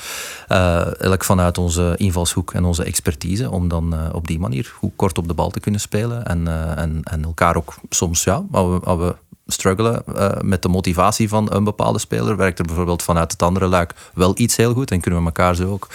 elk 1.00 1.24
vanuit 1.24 1.58
onze 1.58 1.94
invalshoek 1.98 2.54
en 2.54 2.65
onze 2.65 2.84
expertise 2.84 3.52
om 3.52 3.68
dan 3.68 4.13
op 4.13 4.28
die 4.28 4.39
manier 4.39 4.74
goed 4.78 4.91
kort 4.96 5.18
op 5.18 5.28
de 5.28 5.34
bal 5.34 5.50
te 5.50 5.60
kunnen 5.60 5.82
spelen 5.82 6.26
en, 6.26 6.48
en, 6.78 7.02
en 7.04 7.24
elkaar 7.24 7.56
ook 7.56 7.76
soms 7.89 8.24
ja, 8.24 8.44
als 8.52 8.80
we, 8.84 8.96
we 8.96 9.15
struggelen 9.48 10.04
met 10.41 10.62
de 10.62 10.70
motivatie 10.70 11.30
van 11.30 11.54
een 11.54 11.63
bepaalde 11.63 12.00
speler, 12.00 12.38
werkt 12.38 12.60
er 12.60 12.65
bijvoorbeeld 12.65 13.04
vanuit 13.04 13.32
het 13.32 13.41
andere 13.41 13.68
luik 13.68 13.94
wel 14.13 14.34
iets 14.38 14.56
heel 14.56 14.74
goed 14.74 14.91
en 14.91 15.02
kunnen 15.02 15.20
we 15.20 15.26
elkaar 15.26 15.56
zo 15.56 15.72
ook 15.72 15.88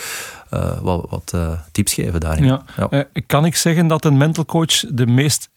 uh, 0.55 0.79
wat, 0.81 1.07
wat 1.11 1.33
uh, 1.35 1.51
tips 1.73 1.95
geven 1.95 2.21
daarin. 2.21 2.45
Ja. 2.45 2.63
Ja. 2.91 3.05
kan 3.27 3.45
ik 3.45 3.57
zeggen 3.57 3.87
dat 3.87 4.05
een 4.05 4.17
mental 4.17 4.45
coach 4.45 4.85
de 4.89 5.07
meest 5.07 5.49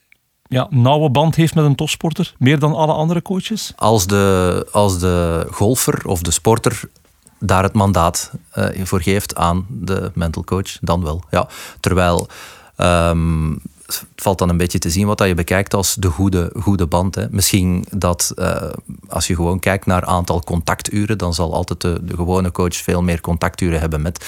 ja, 0.48 0.66
nauwe 0.70 1.10
band 1.10 1.34
heeft 1.34 1.54
met 1.54 1.64
een 1.64 1.74
topsporter, 1.74 2.34
meer 2.38 2.58
dan 2.58 2.74
alle 2.74 2.92
andere 2.92 3.22
coaches? 3.22 3.72
Als 3.76 4.06
de, 4.06 4.66
als 4.72 4.98
de 4.98 5.46
golfer 5.50 6.06
of 6.06 6.22
de 6.22 6.30
sporter 6.30 6.80
daar 7.38 7.62
het 7.62 7.72
mandaat 7.72 8.32
voor 8.82 9.02
geeft 9.02 9.36
aan 9.36 9.66
de 9.68 10.10
mental 10.14 10.44
coach, 10.44 10.78
dan 10.80 11.02
wel. 11.02 11.22
Ja. 11.30 11.48
Terwijl 11.80 12.28
um, 12.76 13.60
het 13.98 14.22
valt 14.22 14.38
dan 14.38 14.48
een 14.48 14.56
beetje 14.56 14.78
te 14.78 14.90
zien 14.90 15.06
wat 15.06 15.18
dat 15.18 15.26
je 15.26 15.34
bekijkt 15.34 15.74
als 15.74 15.94
de 15.94 16.08
goede, 16.08 16.52
goede 16.60 16.86
band. 16.86 17.14
Hè. 17.14 17.26
Misschien 17.30 17.86
dat 17.90 18.32
uh, 18.36 18.62
als 19.08 19.26
je 19.26 19.34
gewoon 19.34 19.60
kijkt 19.60 19.86
naar 19.86 20.04
aantal 20.04 20.40
contacturen, 20.40 21.18
dan 21.18 21.34
zal 21.34 21.54
altijd 21.54 21.80
de, 21.80 22.00
de 22.02 22.14
gewone 22.14 22.52
coach 22.52 22.76
veel 22.76 23.02
meer 23.02 23.20
contacturen 23.20 23.80
hebben 23.80 24.02
met 24.02 24.24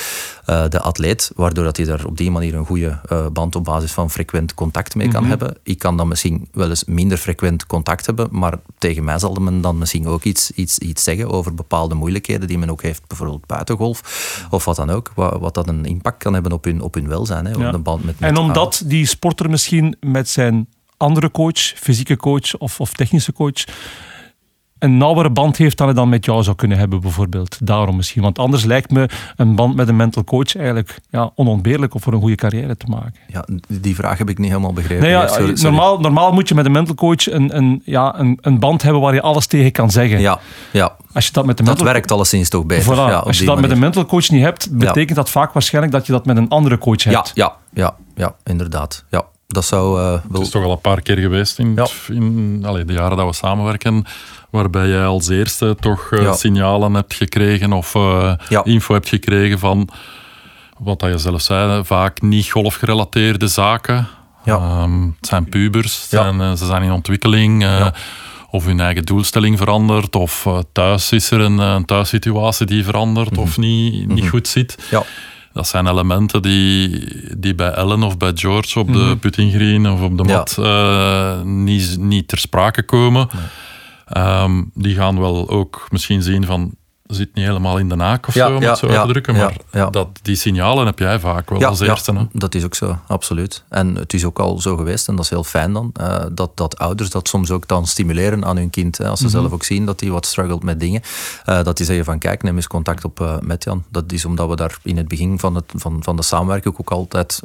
uh, 0.47 0.65
de 0.69 0.81
atleet, 0.81 1.31
waardoor 1.35 1.65
dat 1.65 1.77
hij 1.77 1.87
daar 1.87 2.05
op 2.05 2.17
die 2.17 2.31
manier 2.31 2.55
een 2.55 2.67
goede 2.67 3.01
uh, 3.13 3.27
band 3.33 3.57
op 3.57 3.65
basis 3.65 3.93
van 3.93 4.11
frequent 4.11 4.55
contact 4.55 4.95
mee 4.95 5.09
kan 5.09 5.23
mm 5.23 5.31
-hmm. 5.31 5.39
hebben. 5.39 5.59
Ik 5.63 5.79
kan 5.79 5.97
dan 5.97 6.09
misschien 6.09 6.49
wel 6.53 6.69
eens 6.69 6.85
minder 6.85 7.19
frequent 7.19 7.67
contact 7.67 8.07
hebben, 8.07 8.29
maar 8.31 8.55
tegen 8.79 9.05
mij 9.05 9.19
zal 9.19 9.35
men 9.35 9.61
dan 9.61 9.79
misschien 9.79 10.07
ook 10.07 10.23
iets, 10.23 10.51
iets, 10.51 10.79
iets 10.79 11.03
zeggen 11.03 11.31
over 11.31 11.55
bepaalde 11.55 11.95
moeilijkheden 11.95 12.49
die 12.49 12.59
men 12.59 12.71
ook 12.71 12.83
heeft, 12.83 13.07
bijvoorbeeld 13.07 13.47
buitengolf 13.47 14.01
of 14.51 14.65
wat 14.65 14.77
dan 14.77 14.91
ook, 14.91 15.13
wat, 15.15 15.39
wat 15.41 15.55
dat 15.55 15.69
een 15.69 15.85
impact 15.85 16.19
kan 16.19 16.33
hebben 16.33 16.53
op 16.53 16.65
hun, 16.65 16.81
op 16.81 16.95
hun 16.95 17.09
welzijn. 17.09 17.47
Hè, 17.47 17.55
op 17.55 17.61
ja. 17.61 17.71
de 17.71 17.79
band 17.79 18.05
met, 18.05 18.21
met 18.21 18.31
en 18.31 18.37
omdat 18.37 18.83
die 18.85 19.07
sporter 19.07 19.51
misschien 19.57 19.97
met 20.01 20.29
zijn 20.29 20.69
andere 20.97 21.31
coach, 21.31 21.59
fysieke 21.59 22.17
coach 22.17 22.59
of, 22.59 22.81
of 22.81 22.93
technische 22.93 23.33
coach, 23.33 23.65
een 24.79 24.97
nauwere 24.97 25.31
band 25.31 25.57
heeft 25.57 25.77
dan 25.77 25.87
hij 25.87 25.97
dan 25.97 26.09
met 26.09 26.25
jou 26.25 26.43
zou 26.43 26.57
kunnen 26.57 26.79
hebben, 26.79 27.01
bijvoorbeeld. 27.01 27.59
Daarom 27.67 27.97
misschien. 27.97 28.23
Want 28.23 28.39
anders 28.39 28.65
lijkt 28.65 28.91
me 28.91 29.09
een 29.37 29.55
band 29.55 29.75
met 29.75 29.89
een 29.89 29.97
mental 29.97 30.25
coach 30.25 30.57
eigenlijk 30.57 30.99
ja, 31.11 31.31
onontbeerlijk 31.35 31.95
om 31.95 32.01
voor 32.01 32.13
een 32.13 32.21
goede 32.21 32.35
carrière 32.35 32.77
te 32.77 32.87
maken. 32.87 33.15
Ja, 33.29 33.45
die 33.69 33.95
vraag 33.95 34.19
heb 34.19 34.29
ik 34.29 34.39
niet 34.39 34.49
helemaal 34.49 34.73
begrepen. 34.73 35.03
Nee, 35.03 35.11
ja, 35.11 35.21
Nee, 35.21 35.29
sorry, 35.29 35.57
sorry. 35.57 35.63
Normaal, 35.63 36.01
normaal 36.01 36.33
moet 36.33 36.49
je 36.49 36.55
met 36.55 36.67
een 36.67 36.73
mental 36.73 36.95
coach 36.95 37.31
een, 37.31 37.57
een, 37.57 37.83
ja, 37.85 38.19
een, 38.19 38.39
een 38.41 38.59
band 38.59 38.83
hebben 38.83 39.01
waar 39.03 39.15
je 39.15 39.23
alles 39.23 39.47
tegen 39.47 39.73
kan 39.73 39.91
zeggen. 39.91 40.21
Ja, 40.21 40.39
ja, 40.73 40.97
Als 41.13 41.27
je 41.27 41.33
dat 41.33 41.47
met 41.47 41.57
de 41.57 41.63
dat 41.63 41.81
werkt 41.81 42.13
alleszins 42.13 42.49
toch 42.49 42.67
beter. 42.67 42.85
Voilà. 42.95 42.97
Ja, 42.97 43.17
Als 43.19 43.39
je 43.39 43.45
dat 43.45 43.61
met 43.61 43.71
een 43.71 43.79
mental 43.79 44.07
coach 44.07 44.29
niet 44.29 44.43
hebt, 44.43 44.79
betekent 44.79 45.17
dat 45.17 45.31
vaak 45.31 45.53
waarschijnlijk 45.53 45.95
dat 45.95 46.07
je 46.07 46.13
dat 46.13 46.27
met 46.27 46.37
een 46.37 46.49
andere 46.49 46.79
coach 46.79 47.03
Ja, 47.03 47.11
hebt. 47.11 47.31
ja, 47.35 47.57
ja, 47.75 47.97
ja, 48.15 48.35
inderdaad. 48.45 49.05
Ja, 49.11 49.25
dat 49.47 49.65
zou 49.65 50.01
eh, 50.01 50.19
Het 50.33 50.41
is 50.41 50.51
toch 50.51 50.65
al 50.65 50.71
een 50.71 50.81
paar 50.81 51.01
keer 51.03 51.17
geweest 51.19 51.59
in, 51.59 51.73
Ja. 51.75 51.87
in 52.09 52.63
allee, 52.67 52.85
de 52.85 52.93
jaren 52.93 53.17
dat 53.17 53.27
we 53.27 53.33
samenwerken, 53.35 54.05
waarbij 54.51 54.89
jij 54.89 55.05
als 55.07 55.29
eerste 55.29 55.77
toch 55.81 56.13
eh, 56.13 56.23
Ja. 56.23 56.33
signalen 56.33 56.95
hebt 56.95 57.15
gekregen 57.15 57.73
of 57.73 57.95
eh, 57.95 58.33
Ja. 58.49 58.65
info 58.65 58.93
hebt 58.95 59.09
gekregen 59.09 59.59
van 59.59 59.89
wat 60.79 61.01
dat 61.01 61.11
je 61.11 61.19
zelf 61.19 61.41
zei, 61.41 61.85
vaak 61.85 62.23
niet 62.23 62.51
golfgerelateerde 62.51 63.47
zaken. 63.49 64.07
Ehm, 64.45 65.03
het 65.03 65.27
zijn 65.27 65.49
pubers, 65.49 66.01
het 66.01 66.09
zijn, 66.11 66.57
ze 66.57 66.67
zijn 66.67 66.83
in 66.83 66.93
ontwikkeling. 66.93 67.67
Of 68.51 68.65
hun 68.65 68.81
eigen 68.81 69.05
doelstelling 69.05 69.59
verandert, 69.59 70.17
of 70.17 70.47
thuis 70.73 71.13
is 71.13 71.31
er 71.31 71.41
een, 71.41 71.59
een 71.59 71.85
thuissituatie 71.85 72.67
die 72.67 72.85
verandert 72.85 73.39
of 73.39 73.57
niet, 73.59 74.09
niet 74.09 74.29
goed 74.29 74.49
zit. 74.49 74.77
Ja, 74.91 75.03
Dat 75.57 75.67
zijn 75.69 75.87
elementen 75.87 76.43
die, 76.43 77.07
die 77.39 77.55
bij 77.55 77.71
Ellen 77.71 78.03
of 78.03 78.17
bij 78.17 78.33
George 78.35 78.79
op 78.79 78.93
de 78.93 79.17
putting 79.21 79.53
green 79.53 79.91
of 79.91 80.01
op 80.01 80.19
de 80.19 80.25
Ja. 80.29 80.37
mat 80.37 80.57
eh, 80.59 81.43
niet, 81.43 81.97
niet 81.99 82.29
ter 82.29 82.39
sprake 82.39 82.83
komen. 82.83 83.29
Ehm, 84.07 84.63
die 84.75 84.95
gaan 84.95 85.19
wel 85.21 85.49
ook 85.49 85.87
misschien 85.91 86.23
zien 86.23 86.45
van 86.45 86.75
zit 87.09 87.35
niet 87.35 87.45
helemaal 87.47 87.79
in 87.79 87.89
de 87.89 87.95
naak 87.97 88.29
of 88.29 88.35
Ja, 88.35 88.47
zo, 88.49 88.57
om 88.57 88.63
het 88.63 88.79
zo 88.79 88.87
uit 88.87 89.01
te 89.07 89.09
drukken. 89.09 89.35
Maar. 89.37 89.91
Dat, 89.91 90.09
die 90.23 90.37
signalen 90.37 90.87
heb 90.87 90.99
jij 90.99 91.21
vaak 91.21 91.51
wel 91.51 91.65
als 91.65 91.81
eerste. 91.81 92.13
hè? 92.15 92.25
dat 92.33 92.55
is 92.55 92.65
ook 92.65 92.75
zo, 92.75 92.99
absoluut. 93.07 93.65
En 93.69 93.95
het 93.95 94.15
is 94.15 94.25
ook 94.25 94.39
al 94.39 94.59
zo 94.61 94.77
geweest, 94.77 95.09
en 95.09 95.17
dat 95.17 95.25
is 95.25 95.31
heel 95.31 95.45
fijn 95.45 95.73
dan, 95.73 95.91
eh, 95.95 96.25
dat, 96.33 96.57
dat 96.57 96.79
ouders 96.79 97.11
dat 97.11 97.29
soms 97.29 97.51
ook 97.51 97.69
dan 97.69 97.87
stimuleren 97.87 98.45
aan 98.45 98.57
hun 98.57 98.71
kind. 98.71 98.99
Hè, 98.99 99.09
als 99.09 99.21
ze 99.21 99.29
zelf 99.29 99.53
ook 99.53 99.65
zien 99.65 99.87
dat 99.87 100.01
hij 100.01 100.11
wat 100.11 100.27
struggelt 100.27 100.63
met 100.63 100.81
dingen. 100.81 101.03
eh, 101.45 101.63
dat 101.63 101.77
die 101.77 101.87
zeggen 101.87 102.05
van, 102.05 102.19
kijk, 102.19 102.43
neem 102.43 102.57
eens 102.57 102.67
contact 102.67 103.05
op 103.05 103.21
eh, 103.21 103.37
met 103.41 103.65
Jan. 103.65 103.85
Dat 103.91 104.13
is 104.13 104.25
omdat 104.25 104.49
we 104.49 104.57
daar 104.57 104.79
in 104.83 104.97
het 104.97 105.09
begin 105.09 105.39
van, 105.39 105.55
het, 105.55 105.65
van, 105.75 106.03
van 106.03 106.17
de 106.17 106.23
samenwerking 106.23 106.79
ook 106.79 106.91
altijd 106.91 107.41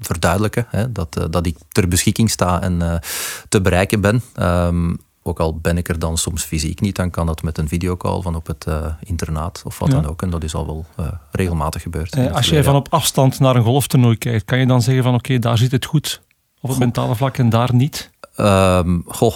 verduidelijken. 0.00 0.66
Hè, 0.68 0.92
dat, 0.92 1.26
dat 1.30 1.46
ik 1.46 1.56
ter 1.68 1.88
beschikking 1.88 2.30
sta 2.30 2.62
en 2.62 3.00
te 3.48 3.60
bereiken 3.60 4.00
ben. 4.00 4.22
Ehm, 4.34 4.94
ook 5.22 5.40
al 5.40 5.58
ben 5.58 5.76
ik 5.78 5.88
er 5.88 5.98
dan 5.98 6.18
soms 6.18 6.42
fysiek 6.44 6.80
niet, 6.80 6.96
dan 6.96 7.10
kan 7.10 7.26
dat 7.26 7.42
met 7.42 7.58
een 7.58 7.68
videocall 7.68 8.20
van 8.22 8.34
op 8.34 8.46
het 8.46 8.66
eh, 8.66 8.86
internaat 9.00 9.62
of 9.66 9.78
wat 9.78 9.88
Ja. 9.88 9.94
dan 10.00 10.10
ook. 10.10 10.22
En 10.22 10.30
dat 10.30 10.42
is 10.44 10.54
al 10.54 10.66
wel 10.66 10.84
eh, 10.96 11.06
regelmatig 11.30 11.82
gebeurd. 11.82 12.14
Eh, 12.14 12.32
als 12.34 12.48
jij 12.48 12.64
van 12.64 12.74
op 12.74 12.86
afstand 12.90 13.38
naar 13.38 13.56
een 13.56 13.62
golftoernooi 13.64 14.16
kijkt, 14.18 14.44
kan 14.44 14.58
je 14.58 14.66
dan 14.66 14.82
zeggen 14.82 15.02
van 15.02 15.14
oké, 15.14 15.38
daar 15.38 15.58
zit 15.58 15.72
het 15.72 15.84
goed 15.84 16.20
op 16.60 16.70
het 16.70 16.78
mentale 16.78 17.14
vlak 17.14 17.36
en 17.38 17.48
daar 17.48 17.74
niet? 17.74 18.10
Ehm, 18.36 18.98
goh, 19.06 19.34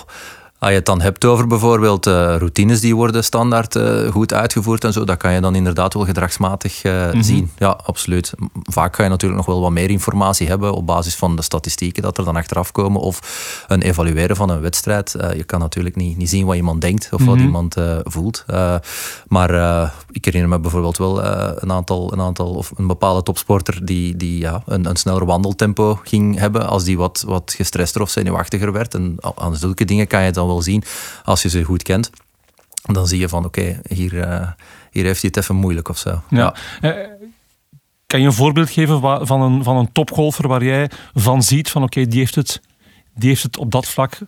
als 0.65 0.73
je 0.73 0.79
het 0.79 0.87
dan 0.87 1.01
hebt 1.01 1.25
over 1.25 1.47
bijvoorbeeld 1.47 2.07
eh, 2.07 2.13
routines 2.39 2.81
die 2.81 2.97
worden 2.97 3.25
standaard 3.25 3.77
eh, 3.77 4.11
goed 4.11 4.33
uitgevoerd 4.33 4.85
en 4.85 4.93
zo, 4.93 5.05
dat 5.05 5.17
kan 5.17 5.33
je 5.33 5.41
dan 5.41 5.55
inderdaad 5.55 5.95
wel 5.95 6.05
gedragsmatig 6.05 6.83
eh, 6.83 7.09
zien. 7.21 7.51
Ja, 7.59 7.79
absoluut. 7.85 8.33
Vaak 8.63 8.97
ga 8.97 9.03
je 9.03 9.09
natuurlijk 9.09 9.47
nog 9.47 9.55
wel 9.55 9.61
wat 9.61 9.71
meer 9.71 9.91
informatie 9.91 10.49
hebben 10.49 10.73
op 10.73 10.87
basis 10.87 11.15
van 11.15 11.37
de 11.37 11.43
statistieken 11.43 12.03
dat 12.03 12.19
er 12.19 12.25
dan 12.25 12.37
achteraf 12.37 12.73
komen 12.73 13.01
of 13.01 13.65
een 13.69 13.83
evalueren 13.83 14.37
van 14.37 14.51
een 14.51 14.61
wedstrijd. 14.61 15.17
Je 15.37 15.45
kan 15.45 15.61
natuurlijk 15.61 15.97
niet, 15.97 16.17
niet 16.17 16.29
zien 16.29 16.47
wat 16.47 16.57
iemand 16.57 16.81
denkt 16.81 17.09
of 17.13 17.25
wat 17.25 17.39
iemand 17.39 17.77
eh, 17.77 17.99
voelt. 18.03 18.45
Maar 19.29 19.51
ik 20.11 20.25
herinner 20.25 20.51
me 20.51 20.59
bijvoorbeeld 20.59 20.99
wel 20.99 21.25
een 21.25 21.73
aantal, 21.73 22.13
een 22.13 22.21
aantal 22.21 22.55
of 22.55 22.73
een 22.77 22.87
bepaalde 22.87 23.23
topsporter 23.23 23.87
die, 23.87 24.17
die 24.17 24.39
ja, 24.39 24.63
een, 24.67 24.87
een 24.87 24.97
sneller 24.97 25.25
wandeltempo 25.25 25.99
ging 26.03 26.39
hebben 26.39 26.69
als 26.69 26.85
die 26.85 26.99
wat, 26.99 27.25
wat 27.27 27.55
gestrester 27.57 28.01
of 28.01 28.11
zenuwachtiger 28.11 28.73
werd. 28.73 28.95
En 28.95 29.17
aan 29.35 29.57
zulke 29.57 29.85
dingen 29.85 30.07
kan 30.07 30.23
je 30.23 30.31
dan 30.31 30.47
wel 30.47 30.54
zien 30.63 30.85
als 31.25 31.43
je 31.43 31.49
ze 31.49 31.63
goed 31.63 31.83
kent. 31.83 32.11
Dan 32.83 33.07
zie 33.07 33.19
je 33.19 33.29
van 33.29 33.45
oké, 33.45 33.81
hier, 33.89 34.21
eh, 34.21 34.49
hier 34.91 35.05
heeft 35.05 35.21
hij 35.21 35.31
het 35.35 35.37
even 35.37 35.57
moeilijk 35.57 35.89
of 35.89 35.99
zo. 35.99 36.23
Ja. 36.31 36.55
Eh, 36.81 36.91
kan 38.07 38.21
je 38.21 38.27
een 38.27 38.33
voorbeeld 38.33 38.71
geven 38.71 39.01
van 39.27 39.41
een, 39.41 39.63
van 39.63 39.77
een 39.77 39.93
topgolfer 39.93 40.49
waar 40.49 40.65
jij 40.65 40.91
van 41.15 41.43
ziet 41.43 41.71
van 41.71 41.83
oké, 41.83 42.07
die, 42.07 42.19
heeft 42.19 42.35
het, 42.35 42.61
die 43.15 43.29
heeft 43.29 43.43
het 43.43 43.57
op 43.59 43.71
dat 43.71 43.87
vlak 43.87 44.19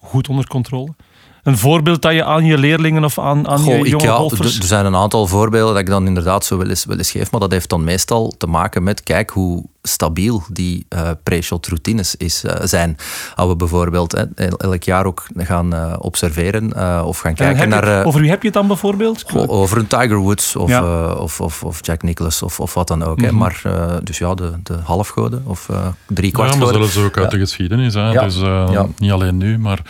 goed 0.00 0.28
onder 0.28 0.46
controle? 0.46 0.94
Een 1.42 1.58
voorbeeld 1.58 2.02
dat 2.02 2.12
je 2.12 2.24
aan 2.24 2.44
je 2.44 2.58
leerlingen 2.58 3.04
of 3.04 3.18
aan, 3.18 3.48
aan 3.48 3.58
Goh, 3.58 3.76
je 3.76 3.78
ik, 3.78 3.86
jonge 3.86 4.02
ja, 4.04 4.16
golfers... 4.16 4.54
er 4.54 4.60
er 4.60 4.66
zijn 4.66 4.86
een 4.86 4.96
aantal 4.96 5.26
voorbeelden 5.26 5.72
dat 5.72 5.82
ik 5.82 5.88
dan 5.88 6.06
inderdaad 6.06 6.44
zo 6.44 6.56
wel 6.56 6.68
eens, 6.68 6.84
wel 6.84 6.96
eens 6.96 7.10
geef, 7.10 7.30
maar 7.30 7.40
dat 7.40 7.50
heeft 7.50 7.68
dan 7.68 7.84
meestal 7.84 8.34
te 8.38 8.46
maken 8.46 8.82
met, 8.82 9.02
kijk 9.02 9.30
hoe 9.30 9.64
stabiel 9.82 10.42
die 10.52 10.86
eh 10.88 11.10
pre-shot 11.22 11.66
routines 11.66 12.16
is, 12.16 12.44
eh, 12.44 12.54
zijn. 12.66 12.96
Als 13.34 13.48
we 13.48 13.56
bijvoorbeeld 13.56 14.14
el- 14.14 14.56
elk 14.58 14.82
jaar 14.82 15.04
ook 15.06 15.26
gaan 15.36 15.74
eh, 15.74 15.94
observeren 15.98 16.72
eh, 16.72 17.02
of 17.04 17.18
gaan 17.18 17.30
En 17.30 17.36
kijken 17.36 17.60
je- 17.60 17.66
naar... 17.66 18.00
eh, 18.00 18.06
over 18.06 18.20
wie 18.20 18.30
heb 18.30 18.40
je 18.40 18.48
het 18.48 18.56
dan 18.56 18.66
bijvoorbeeld? 18.66 19.24
Over 19.48 19.78
een 19.78 19.86
Tiger 19.86 20.16
Woods 20.16 20.56
of, 20.56 20.68
Ja. 20.68 20.80
eh, 20.80 21.20
of, 21.20 21.40
of, 21.40 21.62
of 21.64 21.78
Jack 21.86 22.02
Nicklaus 22.02 22.42
of, 22.42 22.60
of 22.60 22.74
wat 22.74 22.88
dan 22.88 23.02
ook. 23.02 23.20
hè. 23.20 23.26
Mhm. 23.26 23.36
Maar 23.36 23.60
dus 23.62 24.00
dus 24.04 24.18
ja, 24.18 24.34
de, 24.34 24.52
de 24.62 24.74
halfgoden 24.84 25.42
of 25.46 25.68
eh 25.68 25.86
drie 26.06 26.26
Ja, 26.26 26.32
kwart 26.32 26.48
maar 26.58 26.66
goden. 26.66 26.90
zelfs 26.90 27.06
ook 27.08 27.16
uit 27.16 27.24
Ja. 27.32 27.38
de 27.38 27.44
geschiedenis. 27.44 27.94
Hè. 27.94 28.10
Ja. 28.12 28.22
Dus 28.24 28.40
eh, 28.40 28.68
Ja. 28.70 28.86
niet 28.98 29.10
alleen 29.12 29.36
nu, 29.36 29.58
maar 29.58 29.80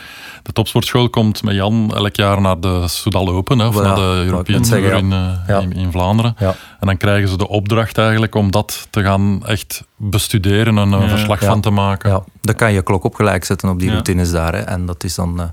de 0.43 0.53
topsportschool 0.53 1.11
komt 1.11 1.43
met 1.43 1.55
Jan 1.55 1.93
elk 1.95 2.17
jaar 2.17 2.41
naar 2.41 2.61
de 2.61 2.85
Soudal 2.89 3.29
Open, 3.29 3.59
hè, 3.59 3.67
of 3.67 3.83
naar 3.83 3.95
de 3.95 4.23
European 4.25 4.63
Tour 4.63 4.93
in, 4.93 5.09
ja. 5.11 5.43
Ja. 5.47 5.59
in, 5.59 5.73
in 5.73 5.91
Vlaanderen. 5.91 6.35
En 6.79 6.87
dan 6.87 6.97
krijgen 6.97 7.29
ze 7.29 7.37
de 7.37 7.49
opdracht 7.49 7.99
eigenlijk 7.99 8.35
om 8.35 8.51
dat 8.51 8.87
te 8.91 9.03
gaan 9.03 9.47
echt 9.47 9.85
bestuderen 9.97 10.79
en 10.79 10.93
een 10.93 11.01
Ja. 11.03 11.09
verslag 11.09 11.41
Ja. 11.41 11.47
van 11.47 11.61
te 11.61 11.71
maken. 11.71 12.11
Ja, 12.11 12.25
dan 12.41 12.55
kan 12.55 12.73
je 12.73 12.83
klok 12.83 13.05
op 13.05 13.15
gelijk 13.15 13.45
zetten 13.45 13.69
op 13.69 13.79
die 13.79 13.87
Ja. 13.87 13.93
routines 13.93 14.31
daar. 14.31 14.55
Hè. 14.55 14.61
En 14.61 14.87
dat 14.87 15.05
is 15.05 15.15
dan 15.15 15.41
eh, 15.41 15.49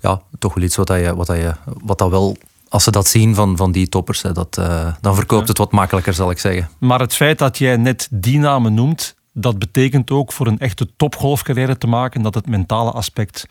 ja, 0.00 0.20
toch 0.38 0.54
wel 0.54 0.64
iets 0.64 0.76
wat, 0.76 0.86
dat 0.86 0.98
je, 1.00 1.14
wat, 1.16 1.26
dat 1.26 1.36
je, 1.36 1.54
wat 1.64 1.98
dat 1.98 2.10
wel, 2.10 2.36
als 2.68 2.84
ze 2.84 2.90
dat 2.90 3.06
zien 3.06 3.34
van, 3.34 3.56
van 3.56 3.72
die 3.72 3.88
toppers, 3.88 4.22
hè, 4.22 4.32
dat, 4.32 4.58
eh, 4.58 4.92
dan 5.00 5.14
verkoopt 5.14 5.48
het 5.48 5.58
wat 5.58 5.72
makkelijker, 5.72 6.14
zal 6.14 6.30
ik 6.30 6.38
zeggen. 6.38 6.68
Maar 6.78 7.00
het 7.00 7.14
feit 7.14 7.38
dat 7.38 7.58
jij 7.58 7.76
net 7.76 8.08
die 8.10 8.38
namen 8.38 8.74
noemt, 8.74 9.14
dat 9.32 9.58
betekent 9.58 10.10
ook 10.10 10.32
voor 10.32 10.46
een 10.46 10.58
echte 10.58 10.88
topgolfcarrière 10.96 11.78
te 11.78 11.86
maken 11.86 12.22
dat 12.22 12.34
het 12.34 12.46
mentale 12.46 12.90
aspect 12.90 13.46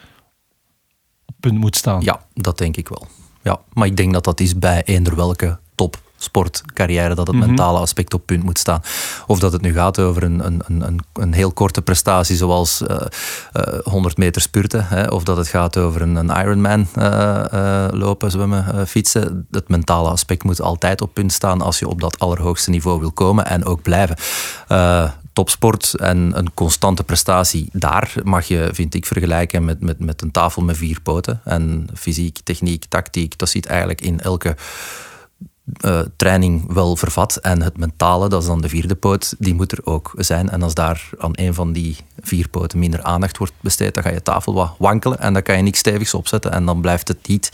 op 1.26 1.36
punt 1.40 1.58
moet 1.60 1.76
staan. 1.76 2.02
Ja, 2.02 2.22
dat 2.34 2.58
denk 2.58 2.78
ik 2.78 2.90
wel. 2.90 3.08
Ja, 3.42 3.60
maar 3.74 3.88
ik 3.88 3.98
denk 3.98 4.14
dat 4.14 4.24
dat 4.24 4.40
is 4.40 4.60
bij 4.60 4.84
eender 4.86 5.16
welke 5.16 5.60
topsportcarrière, 6.24 7.16
dat 7.16 7.28
het 7.28 7.36
Mhm. 7.36 7.46
mentale 7.48 7.80
aspect 7.80 8.14
op 8.14 8.26
punt 8.26 8.44
moet 8.44 8.60
staan. 8.60 8.82
Of 9.28 9.40
dat 9.40 9.52
het 9.52 9.62
nu 9.62 9.74
gaat 9.74 10.00
over 10.00 10.24
een, 10.24 10.46
een, 10.46 10.62
een, 10.68 11.00
een, 11.14 11.34
heel 11.34 11.52
korte 11.52 11.82
prestatie 11.82 12.36
zoals 12.36 12.82
eh, 12.86 12.98
eh, 13.52 13.80
100 13.84 14.18
meter 14.18 14.42
spurten, 14.42 14.88
hè, 14.88 15.08
of 15.08 15.24
dat 15.24 15.38
het 15.38 15.48
gaat 15.48 15.78
over 15.78 16.02
een, 16.02 16.16
een 16.16 16.30
Ironman 16.30 16.88
eh, 16.96 17.86
eh, 17.86 17.92
lopen, 17.92 18.32
zwemmen, 18.32 18.74
eh, 18.74 18.86
fietsen. 18.86 19.48
Het 19.52 19.70
mentale 19.70 20.10
aspect 20.10 20.44
moet 20.44 20.62
altijd 20.62 21.02
op 21.02 21.14
punt 21.14 21.32
staan 21.34 21.62
als 21.62 21.80
je 21.80 21.88
op 21.88 22.02
dat 22.02 22.20
allerhoogste 22.20 22.70
niveau 22.70 23.00
wil 23.00 23.12
komen 23.12 23.46
en 23.46 23.66
ook 23.66 23.82
blijven. 23.82 24.16
Eh, 24.68 25.10
topsport 25.34 25.94
en 25.94 26.32
een 26.36 26.54
constante 26.54 27.04
prestatie, 27.04 27.70
daar 27.72 28.14
mag 28.24 28.46
je, 28.46 28.70
vind 28.72 28.94
ik, 28.94 29.06
vergelijken 29.06 29.66
met, 29.66 29.82
met, 29.82 30.00
met 30.00 30.22
een 30.22 30.32
tafel 30.32 30.62
met 30.62 30.78
vier 30.78 31.02
poten. 31.02 31.42
En 31.44 31.88
fysiek, 31.96 32.40
techniek, 32.44 32.86
tactiek, 32.90 33.38
dat 33.38 33.50
zit 33.50 33.66
eigenlijk 33.66 34.02
in 34.02 34.20
elke 34.20 34.56
eh, 35.78 36.00
training 36.16 36.74
wel 36.74 36.96
vervat. 36.96 37.36
En 37.36 37.62
het 37.62 37.78
mentale, 37.78 38.30
dat 38.30 38.42
is 38.42 38.48
dan 38.48 38.62
de 38.62 38.70
vierde 38.70 38.96
poot, 38.96 39.36
die 39.40 39.54
moet 39.54 39.72
er 39.72 39.80
ook 39.84 40.12
zijn. 40.16 40.50
En 40.50 40.62
als 40.62 40.74
daar 40.74 41.10
aan 41.18 41.32
een 41.34 41.54
van 41.54 41.74
die 41.74 41.98
vier 42.22 42.50
poten 42.50 42.80
minder 42.80 43.04
aandacht 43.04 43.38
wordt 43.38 43.54
besteed, 43.62 43.94
dan 43.94 44.04
ga 44.04 44.10
je 44.10 44.22
tafel 44.22 44.54
wat 44.54 44.76
wankelen 44.78 45.20
en 45.20 45.34
dan 45.34 45.42
kan 45.42 45.58
je 45.58 45.64
niks 45.64 45.80
stevigs 45.80 46.14
opzetten. 46.14 46.52
En 46.52 46.66
dan 46.66 46.82
blijft 46.82 47.08
het 47.08 47.28
niet 47.28 47.52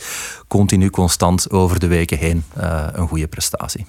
continu, 0.48 0.90
constant 0.90 1.50
over 1.50 1.80
de 1.80 1.86
weken 1.86 2.18
heen 2.18 2.44
eh, 2.56 2.86
een 2.92 3.08
goede 3.08 3.28
prestatie. 3.28 3.86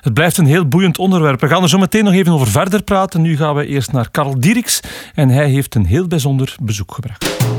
Het 0.00 0.14
blijft 0.14 0.36
een 0.36 0.46
heel 0.46 0.68
boeiend 0.68 0.98
onderwerp. 0.98 1.40
We 1.40 1.48
gaan 1.48 1.62
er 1.62 1.68
zo 1.68 1.78
meteen 1.78 2.04
nog 2.04 2.14
even 2.14 2.32
over 2.32 2.46
verder 2.46 2.82
praten. 2.82 3.20
Nu 3.20 3.36
gaan 3.36 3.54
we 3.54 3.66
eerst 3.66 3.92
naar 3.92 4.10
Karl 4.10 4.40
Dieriks 4.40 4.80
en 5.14 5.28
hij 5.28 5.48
heeft 5.48 5.74
een 5.74 5.86
heel 5.86 6.06
bijzonder 6.06 6.56
bezoek 6.60 6.94
gebracht. 6.94 7.53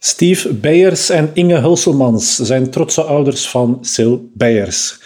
Steve 0.00 0.54
Beyers 0.54 1.10
en 1.10 1.30
Inge 1.32 1.58
Hulselmans 1.58 2.36
zijn 2.36 2.70
trotse 2.70 3.02
ouders 3.02 3.48
van 3.48 3.78
Sil 3.92 4.12
Beyers. 4.34 5.00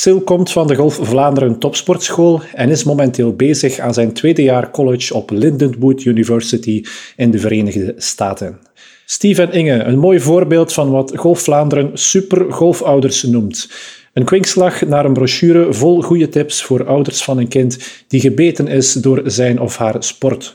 Sil 0.00 0.20
komt 0.20 0.50
van 0.50 0.66
de 0.66 0.74
Golf 0.74 0.98
Vlaanderen 1.02 1.58
Topsportschool 1.58 2.42
en 2.54 2.68
is 2.68 2.84
momenteel 2.84 3.32
bezig 3.32 3.78
aan 3.78 3.94
zijn 3.94 4.12
tweede 4.12 4.42
jaar 4.42 4.70
college 4.70 5.14
op 5.14 5.30
Lindenwood 5.30 6.04
University 6.04 6.84
in 7.16 7.30
de 7.30 7.38
Verenigde 7.38 7.94
Staten. 7.96 8.58
Steve 9.06 9.42
en 9.42 9.52
Inge, 9.52 9.82
een 9.82 9.98
mooi 9.98 10.20
voorbeeld 10.20 10.72
van 10.72 10.90
wat 10.90 11.12
Golf 11.16 11.40
Vlaanderen 11.40 11.90
super 11.98 12.52
golfouders 12.52 13.22
noemt. 13.22 13.70
Een 14.12 14.24
kwinkslag 14.24 14.86
naar 14.86 15.04
een 15.04 15.12
brochure 15.12 15.72
vol 15.72 16.02
goede 16.02 16.28
tips 16.28 16.62
voor 16.62 16.86
ouders 16.86 17.22
van 17.22 17.38
een 17.38 17.48
kind 17.48 17.78
die 18.08 18.20
gebeten 18.20 18.66
is 18.66 18.92
door 18.92 19.22
zijn 19.24 19.60
of 19.60 19.76
haar 19.76 20.02
sport. 20.02 20.54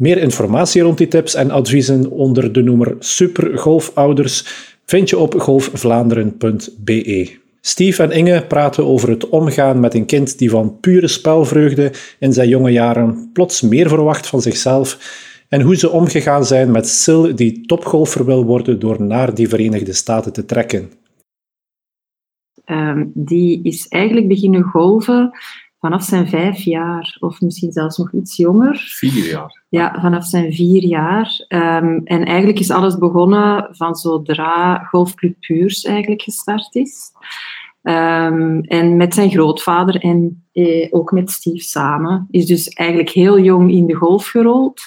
Meer 0.00 0.18
informatie 0.18 0.82
rond 0.82 0.98
die 0.98 1.08
tips 1.08 1.34
en 1.34 1.50
adviezen 1.50 2.10
onder 2.10 2.52
de 2.52 2.62
noemer 2.62 2.96
Supergolfouders 2.98 4.44
vind 4.84 5.08
je 5.08 5.18
op 5.18 5.34
golfvlaanderen.be. 5.34 7.36
Steve 7.60 8.02
en 8.02 8.10
Inge 8.10 8.44
praten 8.48 8.86
over 8.86 9.08
het 9.08 9.28
omgaan 9.28 9.80
met 9.80 9.94
een 9.94 10.06
kind 10.06 10.38
die 10.38 10.50
van 10.50 10.80
pure 10.80 11.08
spelvreugde 11.08 11.92
in 12.18 12.32
zijn 12.32 12.48
jonge 12.48 12.70
jaren 12.70 13.30
plots 13.32 13.60
meer 13.60 13.88
verwacht 13.88 14.26
van 14.26 14.42
zichzelf 14.42 14.98
en 15.48 15.60
hoe 15.60 15.76
ze 15.76 15.90
omgegaan 15.90 16.44
zijn 16.44 16.70
met 16.70 16.88
Sil 17.02 17.22
die 17.34 17.66
topgolfer 17.66 18.24
wil 18.24 18.44
worden 18.44 18.78
door 18.78 19.02
naar 19.02 19.34
die 19.34 19.48
Verenigde 19.48 19.92
Staten 19.92 20.32
te 20.32 20.44
trekken. 20.44 20.90
Um, 22.66 23.10
die 23.14 23.60
is 23.62 23.88
eigenlijk 23.88 24.28
beginnen 24.28 24.62
golven 24.62 25.30
vanaf 25.80 26.02
zijn 26.02 26.28
vijf 26.28 26.58
jaar, 26.58 27.16
of 27.20 27.40
misschien 27.40 27.72
zelfs 27.72 27.98
nog 27.98 28.12
iets 28.12 28.36
jonger. 28.36 28.76
Vier 28.76 29.30
jaar? 29.30 29.62
Ja, 29.68 29.98
vanaf 30.00 30.24
zijn 30.24 30.52
vier 30.52 30.82
jaar. 30.82 31.44
Um, 31.48 32.00
en 32.04 32.24
eigenlijk 32.24 32.58
is 32.58 32.70
alles 32.70 32.98
begonnen 32.98 33.68
van 33.70 33.94
zodra 33.94 34.78
Golfclub 34.78 35.34
Puurs 35.40 35.84
eigenlijk 35.84 36.22
gestart 36.22 36.74
is. 36.74 37.10
Um, 37.82 38.60
en 38.60 38.96
met 38.96 39.14
zijn 39.14 39.30
grootvader 39.30 39.96
en 39.96 40.44
eh, 40.52 40.88
ook 40.90 41.12
met 41.12 41.30
Steve 41.30 41.64
samen. 41.64 42.26
Is 42.30 42.46
dus 42.46 42.68
eigenlijk 42.68 43.10
heel 43.10 43.38
jong 43.38 43.70
in 43.70 43.86
de 43.86 43.94
golf 43.94 44.26
gerold. 44.26 44.80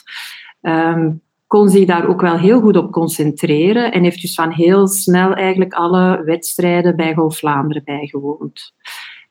Um, 0.61 1.21
kon 1.47 1.69
zich 1.69 1.85
daar 1.85 2.07
ook 2.07 2.21
wel 2.21 2.37
heel 2.37 2.61
goed 2.61 2.77
op 2.77 2.91
concentreren 2.91 3.91
en 3.91 4.03
heeft 4.03 4.21
dus 4.21 4.33
van 4.33 4.51
heel 4.51 4.87
snel 4.87 5.33
eigenlijk 5.33 5.73
alle 5.73 6.23
wedstrijden 6.23 6.95
bij 6.95 7.13
Golf 7.13 7.37
Vlaanderen 7.37 7.83
bijgewoond. 7.85 8.73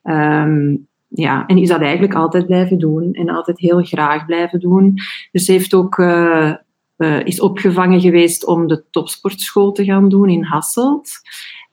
Um, 0.02 0.90
ja, 1.14 1.46
en 1.46 1.58
is 1.58 1.68
dat 1.68 1.80
eigenlijk 1.80 2.14
altijd 2.14 2.46
blijven 2.46 2.78
doen 2.78 3.12
en 3.12 3.28
altijd 3.28 3.58
heel 3.58 3.82
graag 3.82 4.26
blijven 4.26 4.60
doen. 4.60 4.94
Dus 5.32 5.46
heeft 5.46 5.74
ook, 5.74 5.98
uh, 5.98 6.54
uh, 6.96 7.26
is 7.26 7.40
opgevangen 7.40 8.00
geweest 8.00 8.46
om 8.46 8.66
de 8.66 8.84
topsportschool 8.90 9.72
te 9.72 9.84
gaan 9.84 10.08
doen 10.08 10.28
in 10.28 10.42
Hasselt. 10.42 11.10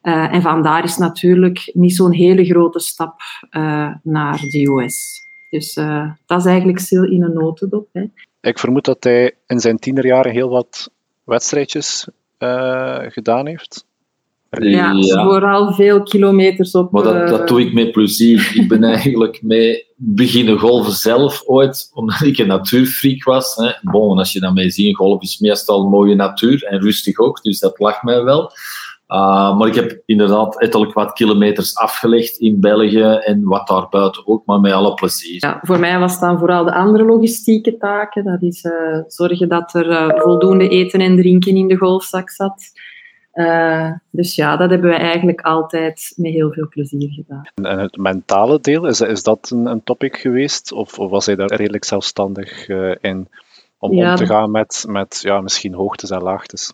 Uh, 0.02 0.34
en 0.34 0.42
vandaar 0.42 0.84
is 0.84 0.96
natuurlijk 0.96 1.70
niet 1.72 1.94
zo'n 1.94 2.12
hele 2.12 2.44
grote 2.44 2.78
stap 2.78 3.20
naar 4.02 4.40
de 4.40 4.66
US. 4.66 5.20
Dus 5.50 5.74
dat 6.26 6.38
is 6.38 6.44
eigenlijk 6.44 6.78
stil 6.78 7.04
in 7.04 7.22
een 7.22 7.32
notendop. 7.32 7.88
Hè. 7.92 8.04
Ik 8.40 8.58
vermoed 8.58 8.84
dat 8.84 9.04
hij 9.04 9.32
in 9.46 9.60
zijn 9.60 9.78
tienerjaren 9.78 10.32
heel 10.32 10.48
wat 10.48 10.90
wedstrijdjes 11.24 12.08
gedaan 13.08 13.46
heeft. 13.46 13.84
Ja, 14.50 14.92
ja, 14.92 15.24
vooral 15.24 15.72
veel 15.72 16.02
kilometers 16.02 16.72
op. 16.72 16.92
Maar 16.92 17.02
dat, 17.02 17.28
dat 17.28 17.48
doe 17.48 17.60
ik 17.60 17.72
met 17.72 17.92
plezier. 17.92 18.52
ik 18.54 18.68
ben 18.68 18.84
eigenlijk 18.94 19.42
mee 19.42 19.86
beginnen 19.96 20.58
golven 20.58 20.92
zelf 20.92 21.42
ooit, 21.46 21.90
omdat 21.94 22.20
ik 22.22 22.38
een 22.38 22.46
natuurfreak 22.46 23.24
was. 23.24 23.54
Hè. 23.54 23.90
Bon, 23.90 24.18
als 24.18 24.32
je 24.32 24.40
dan 24.40 24.54
mee 24.54 24.70
ziet, 24.70 24.96
golf 24.96 25.22
is 25.22 25.38
meestal 25.38 25.88
mooie 25.88 26.14
natuur 26.14 26.64
en 26.64 26.80
rustig 26.80 27.18
ook, 27.18 27.42
dus 27.42 27.58
dat 27.58 27.78
lag 27.78 28.02
mij 28.02 28.22
wel. 28.22 28.52
Uh, 29.08 29.58
maar 29.58 29.68
ik 29.68 29.74
heb 29.74 30.02
inderdaad 30.06 30.60
ettelijk 30.60 30.92
wat 30.92 31.12
kilometers 31.12 31.76
afgelegd 31.76 32.36
in 32.36 32.60
België 32.60 33.18
en 33.24 33.44
wat 33.44 33.66
daarbuiten 33.66 34.26
ook, 34.26 34.46
maar 34.46 34.60
met 34.60 34.72
alle 34.72 34.94
plezier. 34.94 35.36
Ja, 35.38 35.58
voor 35.62 35.78
mij 35.78 35.98
was 35.98 36.20
dan 36.20 36.38
vooral 36.38 36.64
de 36.64 36.74
andere 36.74 37.04
logistieke 37.04 37.76
taken. 37.76 38.24
Dat 38.24 38.42
is 38.42 38.64
uh, 38.64 38.72
zorgen 39.06 39.48
dat 39.48 39.74
er 39.74 39.90
uh, 39.90 40.08
voldoende 40.14 40.68
eten 40.68 41.00
en 41.00 41.16
drinken 41.16 41.56
in 41.56 41.68
de 41.68 41.76
golfzak 41.76 42.30
zat. 42.30 42.72
Uh, 43.34 43.92
dus 44.10 44.34
ja, 44.34 44.56
dat 44.56 44.70
hebben 44.70 44.90
we 44.90 44.96
eigenlijk 44.96 45.40
altijd 45.40 46.12
met 46.16 46.32
heel 46.32 46.52
veel 46.52 46.68
plezier 46.68 47.10
gedaan. 47.10 47.42
En 47.54 47.78
het 47.78 47.96
mentale 47.96 48.60
deel, 48.60 48.86
is, 48.86 49.00
is 49.00 49.22
dat 49.22 49.50
een, 49.50 49.66
een 49.66 49.82
topic 49.82 50.16
geweest? 50.16 50.72
Of, 50.72 50.98
of, 50.98 51.10
was 51.10 51.26
hij 51.26 51.34
daar 51.34 51.54
redelijk 51.54 51.84
zelfstandig 51.84 52.68
uh, 52.68 52.94
in? 53.00 53.28
Om 53.78 53.94
ja, 53.94 54.10
om 54.10 54.16
te 54.16 54.26
gaan 54.26 54.50
met, 54.50 54.84
met 54.88 55.20
ja, 55.22 55.40
misschien 55.40 55.74
hoogtes 55.74 56.10
en 56.10 56.22
laagtes? 56.22 56.72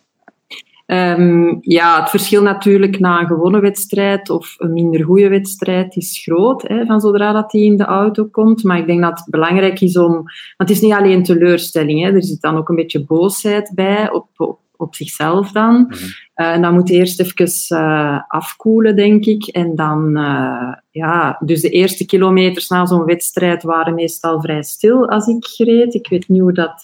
Um, 0.87 1.57
ja, 1.61 1.99
het 1.99 2.09
verschil 2.09 2.41
natuurlijk 2.41 2.99
na 2.99 3.19
een 3.19 3.27
gewone 3.27 3.59
wedstrijd 3.59 4.29
of 4.29 4.55
een 4.57 4.73
minder 4.73 5.03
goede 5.03 5.29
wedstrijd 5.29 5.95
is 5.95 6.21
groot, 6.23 6.61
hè, 6.61 6.85
van 6.85 6.99
zodra 6.99 7.31
dat 7.31 7.51
hij 7.51 7.61
in 7.61 7.77
de 7.77 7.85
auto 7.85 8.25
komt. 8.25 8.63
Maar 8.63 8.77
ik 8.77 8.87
denk 8.87 9.01
dat 9.01 9.19
het 9.19 9.29
belangrijk 9.29 9.81
is 9.81 9.97
om... 9.97 10.11
Want 10.13 10.23
het 10.57 10.69
is 10.69 10.81
niet 10.81 10.93
alleen 10.93 11.23
teleurstelling, 11.23 12.03
hè, 12.03 12.13
er 12.13 12.23
zit 12.23 12.41
dan 12.41 12.57
ook 12.57 12.69
een 12.69 12.75
beetje 12.75 13.05
boosheid 13.05 13.71
bij 13.75 14.11
op, 14.11 14.27
op 14.37 14.59
op 14.77 14.95
zichzelf 14.95 15.51
dan. 15.51 15.75
Mm 15.75 15.87
-hmm. 15.89 16.55
uh, 16.55 16.61
dan 16.61 16.73
moet 16.73 16.89
eerst 16.89 17.19
even 17.19 17.77
uh, 17.79 18.19
afkoelen, 18.27 18.95
denk 18.95 19.25
ik. 19.25 19.47
En 19.47 19.75
dan, 19.75 20.17
uh, 20.17 20.73
ja, 20.91 21.37
dus 21.45 21.61
de 21.61 21.69
eerste 21.69 22.05
kilometers 22.05 22.67
na 22.67 22.85
zo'n 22.85 23.05
wedstrijd 23.05 23.63
waren 23.63 23.93
meestal 23.93 24.41
vrij 24.41 24.63
stil 24.63 25.09
als 25.09 25.27
ik 25.27 25.45
reed. 25.57 25.93
Ik 25.93 26.07
weet 26.09 26.27
niet 26.27 26.41
hoe 26.41 26.53
dat 26.53 26.83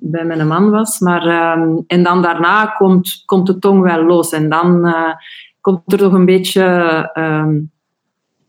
bij 0.00 0.24
mijn 0.24 0.46
man 0.46 0.70
was. 0.70 0.98
Maar, 0.98 1.56
um, 1.58 1.84
en 1.86 2.02
dan 2.02 2.22
daarna 2.22 2.66
komt, 2.66 3.22
komt 3.24 3.46
de 3.46 3.58
tong 3.58 3.82
wel 3.82 4.04
los. 4.04 4.32
En 4.32 4.48
dan 4.48 4.94
komt 5.60 5.92
er 5.92 5.98
toch 5.98 6.12
een 6.12 6.24
beetje 6.24 6.64
um, 7.14 7.72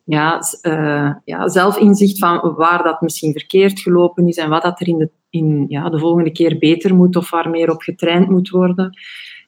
ja, 0.06 0.42
uh, 0.62 1.12
ja, 1.24 1.48
zelfinzicht 1.48 2.20
van 2.20 2.54
waar 2.56 2.84
dat 2.84 3.02
misschien 3.02 3.32
verkeerd 3.32 3.80
gelopen 3.80 4.28
is 4.28 4.38
en 4.38 4.50
wat 4.50 4.62
dat 4.62 4.80
er 4.80 4.88
in 4.88 4.98
de, 4.98 5.10
in, 5.30 5.66
ja, 5.68 5.90
de 5.90 6.00
volgende 6.00 6.32
keer 6.32 6.58
beter 6.58 6.96
moet 6.96 7.16
of 7.16 7.30
waar 7.30 7.50
meer 7.50 7.72
op 7.72 7.82
getraind 7.82 8.30
moet 8.30 8.50
worden. 8.50 8.98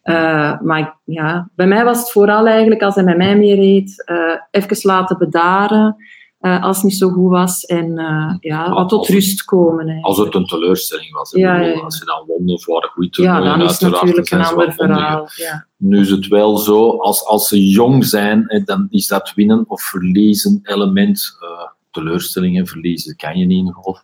Uh, 0.04 0.62
maar 0.62 0.98
ja, 1.04 1.50
bij 1.56 1.68
mij 1.68 1.84
was 1.84 2.00
het 2.00 2.12
vooral 2.12 2.48
eigenlijk, 2.48 2.82
als 2.82 2.96
hij 2.96 3.04
met 3.04 3.18
mij 3.18 3.38
mee 3.38 3.56
reed, 3.56 4.04
even 4.52 4.78
laten 4.82 5.18
bedaren 5.18 5.96
uh, 6.42 6.64
als 6.64 6.76
het 6.76 6.86
niet 6.86 6.98
zo 6.98 7.10
goed 7.10 7.30
was. 7.30 7.66
En 7.66 8.00
uh, 8.00 8.36
ja, 8.40 8.70
wat 8.70 8.90
tot 8.90 9.08
rust 9.08 9.44
komen. 9.44 9.88
Eigenlijk. 9.88 10.06
Als 10.06 10.18
het 10.18 10.36
een 10.36 10.46
teleurstelling 10.46 11.14
was. 11.14 11.32
Ja. 11.32 11.72
Als 11.74 11.98
je 11.98 12.06
dan 12.06 12.24
won 12.28 12.50
of 12.50 12.66
waren 12.66 12.90
goed 12.90 13.16
Ja, 13.16 13.42
dan 13.42 13.62
is 13.62 13.80
natuurlijk 13.80 14.32
een 14.32 14.44
ander 14.44 14.74
verhaal. 14.74 15.28
Ja. 15.36 15.68
Nu 15.78 16.00
is 16.00 16.10
het 16.10 16.28
wel 16.28 16.58
zo, 16.58 16.98
als, 16.98 17.26
als 17.26 17.48
ze 17.48 17.70
jong 17.70 18.06
zijn, 18.06 18.64
dan 18.66 18.88
is 18.90 19.08
dat 19.08 19.34
winnen 19.36 19.66
of 19.68 19.82
verliezen 19.82 20.60
element. 20.64 21.38
Uh, 21.44 21.76
teleurstellingen, 21.92 22.68
verliezen 22.68 23.16
kan 23.16 23.38
je 23.38 23.46
niet 23.46 23.66
in 23.66 23.74
golf. 23.74 24.04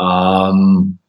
Um, 0.00 1.00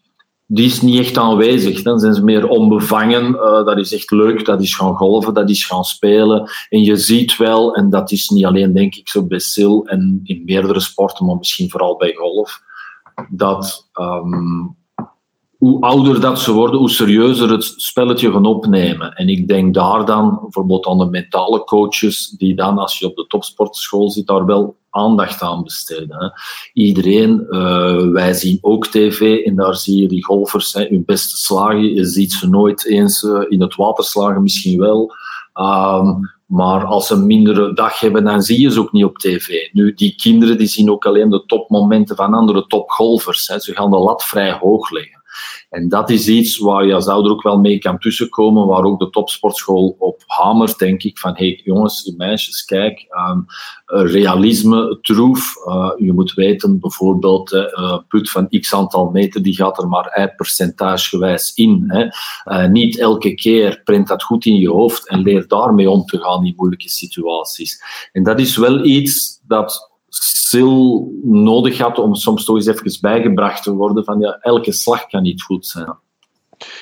die 0.52 0.66
is 0.66 0.82
niet 0.82 1.00
echt 1.00 1.18
aanwezig. 1.18 1.82
Dan 1.82 2.00
zijn 2.00 2.14
ze 2.14 2.24
meer 2.24 2.48
onbevangen. 2.48 3.34
Uh, 3.34 3.66
dat 3.66 3.78
is 3.78 3.94
echt 3.94 4.12
leuk. 4.12 4.46
Dat 4.46 4.62
is 4.62 4.76
gaan 4.76 4.96
golven, 4.96 5.34
dat 5.34 5.50
is 5.50 5.66
gaan 5.66 5.84
spelen. 5.84 6.50
En 6.70 6.84
je 6.84 6.96
ziet 6.96 7.38
wel, 7.38 7.76
en 7.76 7.90
dat 7.90 8.12
is 8.12 8.30
niet 8.30 8.46
alleen 8.46 8.74
denk 8.74 8.96
ik 8.96 9.10
zo 9.10 9.26
bij 9.26 9.40
SIL 9.40 9.86
en 9.86 10.20
in 10.24 10.42
meerdere 10.46 10.80
sporten, 10.80 11.26
maar 11.26 11.38
misschien 11.38 11.70
vooral 11.70 11.98
bij 11.98 12.14
golf, 12.14 12.62
dat 13.30 13.90
um, 14.00 14.78
hoe 15.60 15.82
ouder 15.82 16.22
dat 16.22 16.40
ze 16.40 16.52
worden, 16.52 16.80
hoe 16.80 16.90
serieuzer 16.90 17.50
het 17.50 17.64
spelletje 17.64 18.32
gaan 18.32 18.46
opnemen. 18.46 19.14
En 19.14 19.30
ik 19.30 19.48
denk 19.48 19.74
daar 19.74 20.06
dan 20.06 20.40
bijvoorbeeld 20.42 20.88
aan 20.88 20.98
de 20.98 21.10
mentale 21.10 21.64
coaches, 21.64 22.30
die 22.38 22.56
dan 22.56 22.78
als 22.78 23.00
je 23.00 23.06
op 23.06 23.16
de 23.16 23.28
topsportschool 23.28 24.12
zit, 24.12 24.28
daar 24.28 24.46
wel 24.46 24.78
aandacht 24.90 25.42
aan 25.42 25.64
besteden. 25.64 26.34
Iedereen, 26.74 27.46
uh, 27.50 28.12
wij 28.12 28.34
zien 28.34 28.58
ook 28.62 28.88
tv 28.88 29.46
en 29.46 29.56
daar 29.56 29.76
zie 29.76 30.02
je 30.02 30.08
die 30.08 30.26
golfers 30.26 30.74
hè, 30.74 30.88
hun 30.88 31.04
beste 31.06 31.38
slagen. 31.38 31.94
Je 31.94 32.06
ziet 32.06 32.32
ze 32.32 32.50
nooit 32.50 32.86
eens 32.86 33.24
uh, 33.24 33.42
in 33.48 33.62
het 33.62 33.76
water 33.76 34.04
slagen, 34.04 34.42
misschien 34.42 34.80
wel. 34.80 35.14
Um, 35.54 36.30
maar 36.46 36.86
als 36.86 37.08
ze 37.08 37.14
een 37.14 37.26
mindere 37.26 37.74
dag 37.74 38.00
hebben, 38.00 38.24
dan 38.24 38.42
zie 38.42 38.60
je 38.60 38.72
ze 38.72 38.80
ook 38.80 38.92
niet 38.92 39.04
op 39.04 39.18
tv. 39.18 39.48
Nu, 39.72 39.94
die 39.94 40.16
kinderen 40.16 40.58
die 40.58 40.68
zien 40.68 40.92
ook 40.92 41.06
alleen 41.06 41.30
de 41.30 41.46
topmomenten 41.46 42.16
van 42.16 42.34
andere 42.34 42.68
topgolfers. 42.68 43.48
Hè. 43.48 43.60
Ze 43.60 43.74
gaan 43.74 43.90
de 43.90 43.98
lat 43.98 44.24
vrij 44.24 44.52
hoog 44.52 44.90
leggen. 44.92 45.19
En 45.70 45.90
dat 45.90 46.10
is 46.10 46.28
iets 46.28 46.58
waar 46.58 46.86
je 46.86 46.94
als 46.94 47.08
ouder 47.08 47.32
ook 47.32 47.44
wel 47.44 47.60
mee 47.60 47.78
kan 47.78 47.98
tussenkomen, 47.98 48.68
waar 48.68 48.84
ook 48.84 49.00
de 49.00 49.10
topsportschool 49.10 49.96
op 50.00 50.24
hamert, 50.28 50.78
denk 50.78 51.04
ik, 51.04 51.18
van 51.18 51.34
hey 51.36 51.62
jongens, 51.64 52.14
meisjes, 52.18 52.66
kijk, 52.66 53.06
um, 53.30 53.46
realisme, 53.86 54.98
troef. 55.02 55.56
Uh, 55.68 55.92
je 55.98 56.14
moet 56.14 56.34
weten, 56.34 56.80
bijvoorbeeld, 56.80 57.52
uh, 57.52 57.98
put 58.08 58.30
van 58.30 58.50
x 58.50 58.74
aantal 58.74 59.10
meter, 59.10 59.44
die 59.44 59.56
gaat 59.56 59.78
er 59.82 59.88
maar 59.88 60.34
percentagegewijs 60.36 61.54
in. 61.54 61.84
Hè. 61.88 62.06
Uh, 62.46 62.70
niet 62.70 63.00
elke 63.00 63.34
keer 63.34 63.82
print 63.84 64.08
dat 64.08 64.24
goed 64.24 64.46
in 64.46 64.56
je 64.56 64.70
hoofd 64.70 65.10
en 65.10 65.22
leer 65.22 65.48
daarmee 65.48 65.90
om 65.90 66.06
te 66.06 66.18
gaan 66.18 66.46
in 66.46 66.54
moeilijke 66.56 66.90
situaties. 66.90 67.84
En 68.12 68.24
dat 68.24 68.40
is 68.40 68.58
wel 68.58 68.86
iets 68.86 69.42
dat 69.48 69.89
sil 70.10 70.76
nodig 71.24 71.78
had 71.78 72.00
om 72.00 72.16
soms 72.16 72.46
toch 72.46 72.56
eens 72.56 72.66
even 72.66 73.02
bijgebracht 73.02 73.64
te 73.64 73.74
worden 73.74 74.04
van 74.04 74.20
ja, 74.20 74.38
elke 74.42 74.72
slag 74.72 75.06
kan 75.06 75.22
niet 75.22 75.42
goed 75.44 75.66
zijn. 75.66 75.98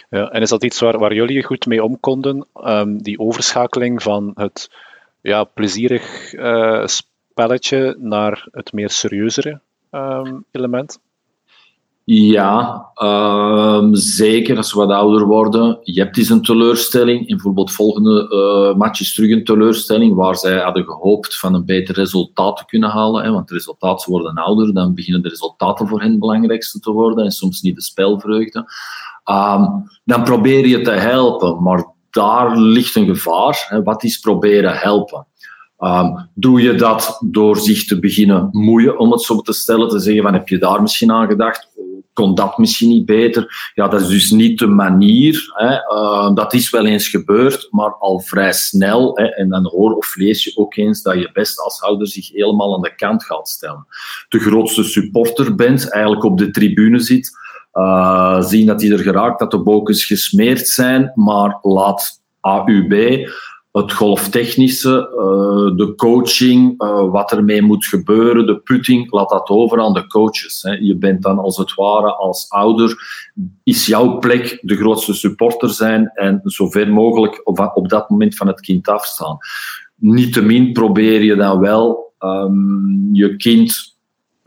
Ja, 0.09 0.29
en 0.29 0.41
is 0.41 0.49
dat 0.49 0.63
iets 0.63 0.79
waar, 0.79 0.99
waar 0.99 1.13
jullie 1.13 1.43
goed 1.43 1.65
mee 1.65 1.83
om 1.83 1.99
konden? 1.99 2.47
Um, 2.63 3.01
die 3.01 3.19
overschakeling 3.19 4.01
van 4.01 4.31
het 4.35 4.71
ja, 5.21 5.43
plezierig 5.43 6.33
uh, 6.33 6.85
spelletje 6.85 7.95
naar 7.99 8.47
het 8.51 8.73
meer 8.73 8.89
serieuzere 8.89 9.61
um, 9.91 10.45
element? 10.51 10.99
Ja, 12.09 12.85
uh, 13.03 13.87
zeker 13.91 14.57
als 14.57 14.73
we 14.73 14.79
wat 14.79 14.89
ouder 14.89 15.25
worden. 15.25 15.79
Je 15.83 16.01
hebt 16.01 16.17
eens 16.17 16.29
een 16.29 16.41
teleurstelling. 16.41 17.19
In 17.19 17.35
bijvoorbeeld 17.35 17.71
volgende 17.71 18.29
uh, 18.29 18.77
match 18.77 18.99
is 18.99 19.13
terug 19.13 19.31
een 19.31 19.43
teleurstelling 19.43 20.15
waar 20.15 20.35
zij 20.35 20.57
hadden 20.57 20.85
gehoopt 20.85 21.39
van 21.39 21.53
een 21.53 21.65
beter 21.65 21.95
resultaat 21.95 22.57
te 22.57 22.65
kunnen 22.65 22.89
halen. 22.89 23.23
Hè, 23.23 23.31
want 23.31 23.47
de 23.47 23.53
resultaten 23.53 24.11
worden 24.11 24.35
ouder, 24.35 24.73
dan 24.73 24.93
beginnen 24.93 25.21
de 25.21 25.29
resultaten 25.29 25.87
voor 25.87 26.01
hen 26.01 26.09
het 26.09 26.19
belangrijkste 26.19 26.79
te 26.79 26.91
worden 26.91 27.25
en 27.25 27.31
soms 27.31 27.61
niet 27.61 27.75
de 27.75 27.81
spelvreugde. 27.81 28.59
Um, 29.25 29.89
dan 30.05 30.23
probeer 30.23 30.67
je 30.67 30.81
te 30.81 30.91
helpen, 30.91 31.63
maar 31.63 31.85
daar 32.09 32.57
ligt 32.57 32.95
een 32.95 33.05
gevaar. 33.05 33.65
Hè. 33.69 33.83
Wat 33.83 34.03
is 34.03 34.19
proberen 34.19 34.77
helpen? 34.77 35.25
Um, 35.79 36.29
doe 36.33 36.61
je 36.61 36.75
dat 36.75 37.17
door 37.25 37.57
zich 37.57 37.85
te 37.85 37.99
beginnen 37.99 38.49
moeien, 38.51 38.99
om 38.99 39.11
het 39.11 39.21
zo 39.21 39.41
te 39.41 39.53
stellen, 39.53 39.89
te 39.89 39.99
zeggen 39.99 40.23
van 40.23 40.33
heb 40.33 40.47
je 40.47 40.57
daar 40.57 40.81
misschien 40.81 41.11
aan 41.11 41.27
gedacht? 41.27 41.67
Kon 42.17 42.35
dat 42.35 42.57
misschien 42.57 42.89
niet 42.89 43.05
beter? 43.05 43.71
Ja, 43.73 43.87
dat 43.87 44.01
is 44.01 44.07
dus 44.07 44.31
niet 44.31 44.59
de 44.59 44.67
manier. 44.67 45.51
Hè. 45.53 45.73
Uh, 45.73 46.35
dat 46.35 46.53
is 46.53 46.69
wel 46.69 46.85
eens 46.85 47.07
gebeurd, 47.07 47.67
maar 47.71 47.93
al 47.93 48.19
vrij 48.19 48.53
snel. 48.53 49.17
Hè. 49.17 49.25
En 49.25 49.49
dan 49.49 49.65
hoor 49.65 49.95
of 49.95 50.15
lees 50.15 50.43
je 50.43 50.51
ook 50.55 50.75
eens 50.75 51.01
dat 51.01 51.15
je 51.15 51.29
best 51.33 51.59
als 51.59 51.81
ouder 51.81 52.07
zich 52.07 52.31
helemaal 52.31 52.75
aan 52.75 52.81
de 52.81 52.95
kant 52.95 53.23
gaat 53.23 53.49
stellen. 53.49 53.87
De 54.29 54.39
grootste 54.39 54.83
supporter 54.83 55.55
bent, 55.55 55.89
eigenlijk 55.89 56.23
op 56.23 56.37
de 56.37 56.49
tribune 56.49 56.99
zit, 56.99 57.31
uh, 57.73 58.41
zien 58.41 58.65
dat 58.65 58.79
die 58.79 58.93
er 58.93 58.99
geraakt, 58.99 59.39
dat 59.39 59.51
de 59.51 59.63
bokens 59.63 60.05
gesmeerd 60.05 60.67
zijn, 60.67 61.11
maar 61.15 61.59
laat 61.61 62.21
AUB 62.41 63.27
het 63.77 63.93
golftechnische, 63.93 64.89
uh, 64.89 65.77
de 65.77 65.93
coaching, 65.95 66.81
uh, 66.83 67.11
wat 67.11 67.31
ermee 67.31 67.61
moet 67.61 67.85
gebeuren, 67.85 68.45
de 68.45 68.59
putting, 68.59 69.11
laat 69.11 69.29
dat 69.29 69.49
over 69.49 69.81
aan 69.81 69.93
de 69.93 70.07
coaches. 70.07 70.77
Je 70.79 70.95
bent 70.95 71.21
dan 71.21 71.39
als 71.39 71.57
het 71.57 71.73
ware 71.73 72.15
als 72.15 72.49
ouder, 72.49 72.95
is 73.63 73.85
jouw 73.85 74.17
plek 74.17 74.59
de 74.61 74.75
grootste 74.75 75.13
supporter 75.13 75.69
zijn 75.69 76.11
en 76.13 76.41
zo 76.43 76.69
ver 76.69 76.91
mogelijk 76.91 77.41
op, 77.43 77.89
dat 77.89 78.09
moment 78.09 78.35
van 78.35 78.47
het 78.47 78.59
kind 78.59 78.87
afstaan. 78.87 79.37
Niettemin 79.95 80.71
probeer 80.71 81.23
je 81.23 81.35
dan 81.35 81.59
wel 81.59 82.13
um, 82.19 83.09
je 83.11 83.35
kind 83.35 83.96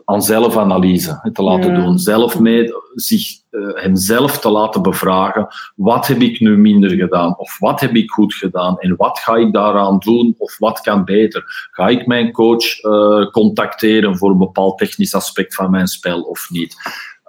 aan 0.05 0.21
zelfanalyse 0.21 1.29
te 1.33 1.43
laten 1.43 1.75
doen. 1.75 1.99
Zelf 1.99 2.39
mee, 2.39 2.73
zich, 2.95 3.39
uh, 3.51 3.75
hemzelf 3.75 4.39
te 4.39 4.49
laten 4.49 4.81
bevragen. 4.81 5.47
Wat 5.75 6.07
heb 6.07 6.21
ik 6.21 6.39
nu 6.39 6.57
minder 6.57 6.89
gedaan? 6.89 7.37
Of 7.37 7.59
wat 7.59 7.79
heb 7.79 7.95
ik 7.95 8.11
goed 8.11 8.33
gedaan? 8.33 8.79
En 8.79 8.95
wat 8.95 9.19
ga 9.19 9.35
ik 9.35 9.53
daaraan 9.53 9.97
doen? 9.97 10.35
Of 10.37 10.57
wat 10.57 10.81
kan 10.81 11.05
beter? 11.05 11.43
Ga 11.71 11.87
ik 11.87 12.07
mijn 12.07 12.31
coach 12.31 12.83
uh, 12.83 13.25
contacteren 13.31 14.17
voor 14.17 14.31
een 14.31 14.37
bepaald 14.37 14.77
technisch 14.77 15.15
aspect 15.15 15.55
van 15.55 15.71
mijn 15.71 15.87
spel 15.87 16.21
of 16.21 16.49
niet? 16.49 16.75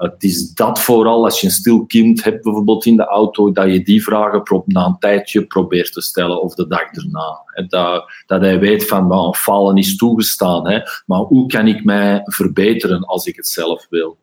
Het 0.02 0.22
is 0.22 0.52
dat 0.54 0.80
vooral 0.80 1.24
als 1.24 1.40
je 1.40 1.46
een 1.46 1.52
stil 1.52 1.86
kind 1.86 2.24
hebt, 2.24 2.42
bijvoorbeeld 2.42 2.86
in 2.86 2.96
de 2.96 3.06
auto, 3.06 3.52
dat 3.52 3.72
je 3.72 3.82
die 3.82 4.02
vragen 4.02 4.62
na 4.66 4.86
een 4.86 4.98
tijdje 4.98 5.46
probeert 5.46 5.92
te 5.92 6.00
stellen 6.00 6.42
of 6.42 6.54
de 6.54 6.66
dag 6.66 6.92
erna. 6.92 7.40
Dat, 7.68 8.04
dat 8.26 8.40
hij 8.40 8.58
weet 8.58 8.86
van, 8.86 9.34
falen 9.34 9.76
is 9.76 9.96
toegestaan, 9.96 10.68
hè, 10.68 10.80
maar 11.06 11.18
hoe 11.18 11.46
kan 11.46 11.66
ik 11.66 11.84
mij 11.84 12.20
verbeteren 12.24 13.04
als 13.04 13.26
ik 13.26 13.36
het 13.36 13.48
zelf 13.48 13.86
wil? 13.90 14.18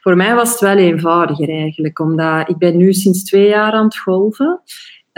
Voor 0.00 0.16
mij 0.16 0.34
was 0.34 0.50
het 0.50 0.60
wel 0.60 0.76
eenvoudiger 0.76 1.48
eigenlijk, 1.48 1.98
omdat 1.98 2.48
ik 2.48 2.58
ben 2.58 2.76
nu 2.76 2.92
sinds 2.92 3.24
twee 3.24 3.48
jaar 3.48 3.72
aan 3.72 3.84
het 3.84 3.98
golven. 3.98 4.62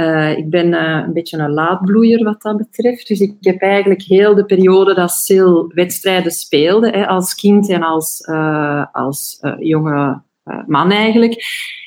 Uh, 0.03 0.39
ik 0.39 0.51
ben 0.51 0.67
uh, 0.67 1.03
een 1.07 1.13
beetje 1.13 1.39
een 1.39 1.53
laadbloeier 1.53 2.25
wat 2.25 2.43
dat 2.43 2.57
betreft. 2.57 3.09
Dus 3.09 3.21
ik 3.21 3.35
heb 3.41 3.61
eigenlijk 3.61 4.03
heel 4.03 4.35
de 4.35 4.45
periode 4.45 4.95
dat 4.95 5.11
Sil 5.25 5.55
wedstrijden 5.75 6.33
speelde, 6.33 6.91
hè, 6.91 7.07
als 7.07 7.35
kind 7.35 7.69
en 7.69 7.83
als, 7.83 8.21
uh, 8.31 8.85
als 8.93 9.39
jonge 9.59 10.23
man 10.67 10.91
eigenlijk, 10.91 11.45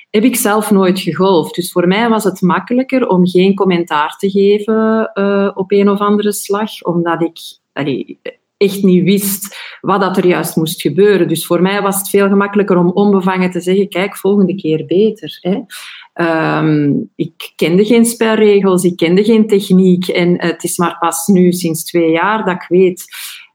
heb 0.10 0.24
ik 0.24 0.36
zelf 0.36 0.72
nooit 0.72 1.00
gegolfd. 1.00 1.56
Dus 1.56 1.72
voor 1.72 1.88
mij 1.88 2.10
was 2.10 2.24
het 2.24 2.42
makkelijker 2.42 3.08
om 3.08 3.28
geen 3.28 3.56
commentaar 3.56 4.16
te 4.18 4.30
geven 4.30 5.12
op 5.56 5.72
een 5.72 5.90
of 5.90 6.00
andere 6.00 6.32
slag, 6.32 6.84
omdat 6.84 7.22
ik 7.22 7.40
echt 8.58 8.84
niet 8.84 9.04
wist 9.04 9.58
wat 9.82 10.02
dat 10.02 10.18
er 10.18 10.26
juist 10.26 10.56
moest 10.56 10.82
gebeuren. 10.82 11.28
Dus 11.28 11.46
voor 11.46 11.62
mij 11.62 11.82
was 11.82 11.98
het 11.98 12.10
veel 12.10 12.28
gemakkelijker 12.28 12.78
om 12.78 12.90
onbevangen 12.90 13.52
te 13.52 13.62
zeggen, 13.62 13.90
kijk, 13.90 14.18
volgende 14.18 14.56
keer 14.56 14.86
beter. 14.86 15.38
Hè. 15.42 15.60
Um, 16.22 17.10
ik 17.16 17.54
kende 17.56 17.86
geen 17.86 18.06
spelregels, 18.06 18.84
ik 18.84 18.96
kende 18.96 19.24
geen 19.24 19.48
techniek. 19.48 20.08
En 20.08 20.42
het 20.42 20.64
is 20.64 20.78
maar 20.78 20.98
pas 20.98 21.28
nu, 21.28 21.52
sinds 21.52 21.84
twee 21.84 22.12
jaar, 22.12 22.46
dat 22.46 22.56
ik 22.56 22.66
weet 22.68 23.06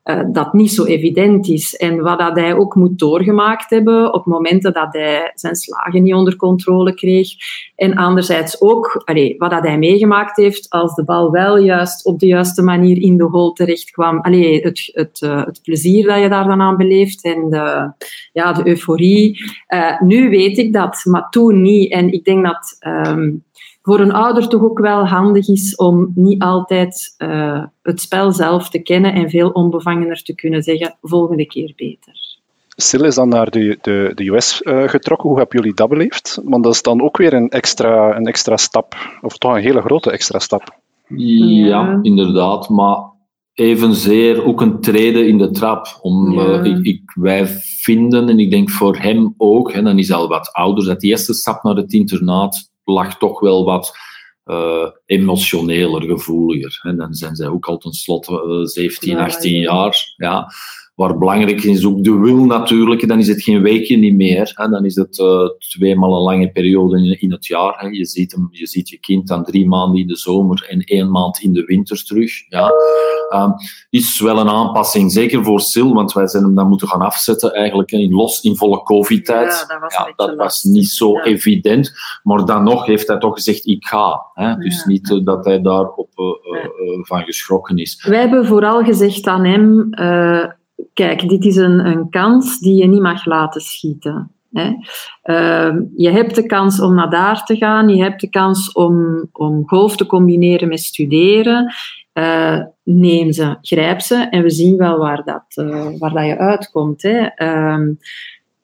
uh, 0.05 0.21
dat 0.33 0.53
niet 0.53 0.73
zo 0.73 0.85
evident 0.85 1.49
is. 1.49 1.77
En 1.77 2.01
wat 2.03 2.19
dat 2.19 2.37
hij 2.37 2.55
ook 2.55 2.75
moet 2.75 2.99
doorgemaakt 2.99 3.71
hebben 3.71 4.15
op 4.15 4.27
momenten 4.27 4.73
dat 4.73 4.93
hij 4.93 5.33
zijn 5.35 5.55
slagen 5.55 6.03
niet 6.03 6.15
onder 6.15 6.37
controle 6.37 6.95
kreeg. 6.95 7.29
En 7.77 7.95
anderzijds 7.95 8.61
ook 8.61 9.03
wat 9.39 9.51
dat 9.51 9.67
hij 9.67 9.79
meegemaakt 9.79 10.37
heeft 10.37 10.71
als 10.71 10.95
de 10.95 11.05
bal 11.05 11.31
wel 11.31 11.59
juist 11.59 12.05
op 12.05 12.19
de 12.19 12.27
juiste 12.27 12.63
manier 12.63 13.03
in 13.03 13.17
de 13.17 13.25
hole 13.25 13.53
terecht 13.53 13.91
kwam. 13.91 14.21
Allee, 14.21 14.61
het, 14.61 14.91
het, 14.93 15.21
uh, 15.25 15.45
het 15.45 15.61
plezier 15.63 16.07
dat 16.07 16.23
je 16.23 16.29
daar 16.29 16.47
dan 16.49 16.61
aan 16.61 16.77
beleeft 16.77 17.25
en 17.25 17.51
de, 17.51 17.93
ja, 18.33 18.53
de 18.53 18.67
euforie. 18.69 19.39
Uh, 19.69 20.01
nu 20.01 20.31
weet 20.31 20.59
ik 20.59 20.73
dat, 20.73 21.01
maar 21.05 21.29
toen 21.29 21.63
niet. 21.63 21.93
En 21.93 22.13
ik 22.13 22.25
denk 22.25 22.45
dat... 22.45 22.77
Um, 23.07 23.43
voor 23.83 24.01
een 24.01 24.13
ouder 24.13 24.49
toch 24.49 24.63
ook 24.63 24.79
wel 24.79 25.07
handig 25.07 25.49
is 25.49 25.77
om 25.77 26.13
niet 26.15 26.43
altijd 26.43 27.15
uh, 27.19 27.65
het 27.83 28.01
spel 28.01 28.33
zelf 28.33 28.71
te 28.71 28.79
kennen 28.79 29.15
en 29.15 29.31
veel 29.31 29.51
onbevangener 29.51 30.23
te 30.23 30.35
kunnen 30.35 30.63
zeggen, 30.63 30.97
volgende 31.03 31.47
keer 31.47 31.73
beter. 31.77 32.29
Sil 32.87 33.05
is 33.05 33.15
dan 33.15 33.29
naar 33.29 33.51
de, 33.51 33.79
de, 33.81 34.13
de 34.15 34.29
US 34.29 34.61
uh, 34.65 34.89
getrokken. 34.89 35.29
Hoe 35.29 35.39
hebben 35.39 35.61
jullie 35.61 35.75
dat 35.75 35.89
beleefd? 35.89 36.41
Want 36.45 36.65
dat 36.65 36.75
is 36.75 36.83
dan 36.83 37.03
ook 37.03 37.17
weer 37.17 37.33
een 37.33 37.49
extra, 37.49 38.17
een 38.17 38.27
extra 38.27 38.57
stap, 38.57 39.19
of 39.21 39.39
toch 39.39 39.55
een 39.55 39.63
hele 39.63 39.81
grote 39.81 40.11
extra 40.11 40.39
stap. 40.39 40.79
Ja, 41.09 41.47
ja. 41.47 41.99
inderdaad. 42.03 42.69
Maar 42.69 42.99
evenzeer 43.55 44.45
ook 44.45 44.61
een 44.61 44.81
treden 44.81 45.29
in 45.29 45.39
de 45.39 45.51
trap. 45.51 45.99
Om, 46.03 46.33
ja. 46.33 46.65
uh, 46.65 46.65
ik, 46.65 46.85
ik, 46.85 47.03
wij 47.15 47.47
vinden, 47.81 48.29
en 48.29 48.39
ik 48.39 48.51
denk 48.51 48.71
voor 48.71 48.97
hem 48.97 49.35
ook, 49.37 49.71
en 49.71 49.85
dan 49.85 49.99
is 49.99 50.09
hij 50.09 50.17
al 50.17 50.29
wat 50.29 50.53
ouder, 50.53 50.85
dat 50.85 51.01
die 51.01 51.11
eerste 51.11 51.35
stap 51.35 51.63
naar 51.63 51.77
het 51.77 51.93
internaat 51.93 52.70
lag 52.91 53.19
toch 53.19 53.41
wel 53.41 53.65
wat 53.65 53.99
uh, 54.45 54.87
emotioneler, 55.07 56.03
gevoeliger. 56.03 56.81
En 56.83 56.97
dan 56.97 57.15
zijn 57.15 57.37
zij 57.37 57.49
ook 57.49 57.67
al 57.67 57.79
tenslotte 57.79 58.33
uh, 58.33 58.67
17, 58.67 59.19
18 59.19 59.57
jaar. 59.61 60.15
Ja. 60.17 60.53
Waar 61.01 61.19
belangrijk 61.19 61.63
is 61.63 61.85
ook 61.85 62.05
de 62.05 62.19
wil 62.19 62.45
natuurlijk. 62.45 63.09
Dan 63.09 63.19
is 63.19 63.29
het 63.29 63.43
geen 63.43 63.63
weekje 63.63 63.97
niet 63.97 64.15
meer. 64.15 64.53
Hè. 64.55 64.69
Dan 64.69 64.85
is 64.85 64.95
het 64.95 65.19
uh, 65.19 65.49
tweemaal 65.59 66.17
een 66.17 66.23
lange 66.23 66.51
periode 66.51 66.99
in, 66.99 67.21
in 67.21 67.33
het 67.33 67.47
jaar. 67.47 67.75
Hè. 67.79 67.87
Je, 67.87 68.07
ziet 68.07 68.33
hem, 68.33 68.49
je 68.51 68.67
ziet 68.67 68.89
je 68.89 68.99
kind 68.99 69.29
dan 69.29 69.45
drie 69.45 69.69
maanden 69.69 70.01
in 70.01 70.07
de 70.07 70.17
zomer 70.17 70.67
en 70.69 70.81
één 70.81 71.11
maand 71.11 71.41
in 71.43 71.53
de 71.53 71.65
winter 71.65 72.05
terug. 72.05 72.33
Ja. 72.49 72.73
Um, 73.35 73.55
is 73.91 74.21
wel 74.21 74.39
een 74.39 74.49
aanpassing, 74.49 75.13
zeker 75.13 75.45
voor 75.45 75.61
Sil, 75.71 75.95
want 75.95 76.13
wij 76.13 76.29
zijn 76.29 76.43
hem 76.43 76.55
dan 76.55 76.69
moeten 76.69 76.89
gaan 76.89 77.01
afzetten 77.01 77.53
eigenlijk 77.53 77.91
in, 77.91 78.13
los, 78.13 78.41
in 78.41 78.57
volle 78.57 78.83
covid-tijd. 78.83 79.67
Ja, 79.69 79.75
dat 79.75 79.81
was, 79.81 79.95
ja, 79.95 80.13
dat 80.17 80.37
was 80.37 80.63
niet 80.63 80.89
zo 80.89 81.13
ja. 81.13 81.23
evident. 81.23 81.93
Maar 82.23 82.45
dan 82.45 82.63
nog 82.63 82.87
heeft 82.87 83.09
hij 83.09 83.19
toch 83.19 83.35
gezegd, 83.35 83.67
ik 83.67 83.87
ga. 83.87 84.23
Hè. 84.35 84.55
Dus 84.55 84.85
niet 84.85 85.11
uh, 85.11 85.25
dat 85.25 85.45
hij 85.45 85.61
daarop 85.61 86.11
uh, 86.17 86.27
van 87.03 87.23
geschrokken 87.23 87.77
is. 87.77 88.05
Wij 88.09 88.21
hebben 88.21 88.47
vooral 88.47 88.85
gezegd 88.85 89.27
aan 89.27 89.45
hem 89.45 89.89
kijk, 90.95 91.29
dit 91.29 91.45
is 91.45 91.57
een, 91.57 91.87
een 91.87 92.11
kans 92.11 92.59
die 92.59 92.75
je 92.75 92.87
niet 92.87 93.01
mag 93.01 93.25
laten 93.25 93.61
schieten. 93.61 94.31
Hè. 94.53 94.69
Uh, 95.25 95.81
je 95.97 96.11
hebt 96.11 96.35
de 96.35 96.47
kans 96.47 96.81
om 96.81 96.95
naar 96.95 97.11
daar 97.11 97.45
te 97.45 97.57
gaan, 97.57 97.89
je 97.89 98.03
hebt 98.03 98.21
de 98.21 98.29
kans 98.29 98.73
om, 98.73 99.29
om 99.33 99.69
golf 99.69 99.97
te 99.97 100.07
combineren 100.07 100.69
met 100.69 100.81
studeren. 100.81 101.75
Uh, 102.15 102.61
neem 102.83 103.33
ze, 103.33 103.57
grijp 103.61 104.01
ze 104.01 104.15
en 104.31 104.43
we 104.43 104.51
zien 104.51 104.77
wel 104.77 104.99
waar 104.99 105.25
dat, 105.25 105.45
uh, 105.67 105.99
waar 105.99 106.13
dat 106.13 106.27
je 106.27 106.39
uitkomt. 106.39 107.03
Hè. 107.03 107.27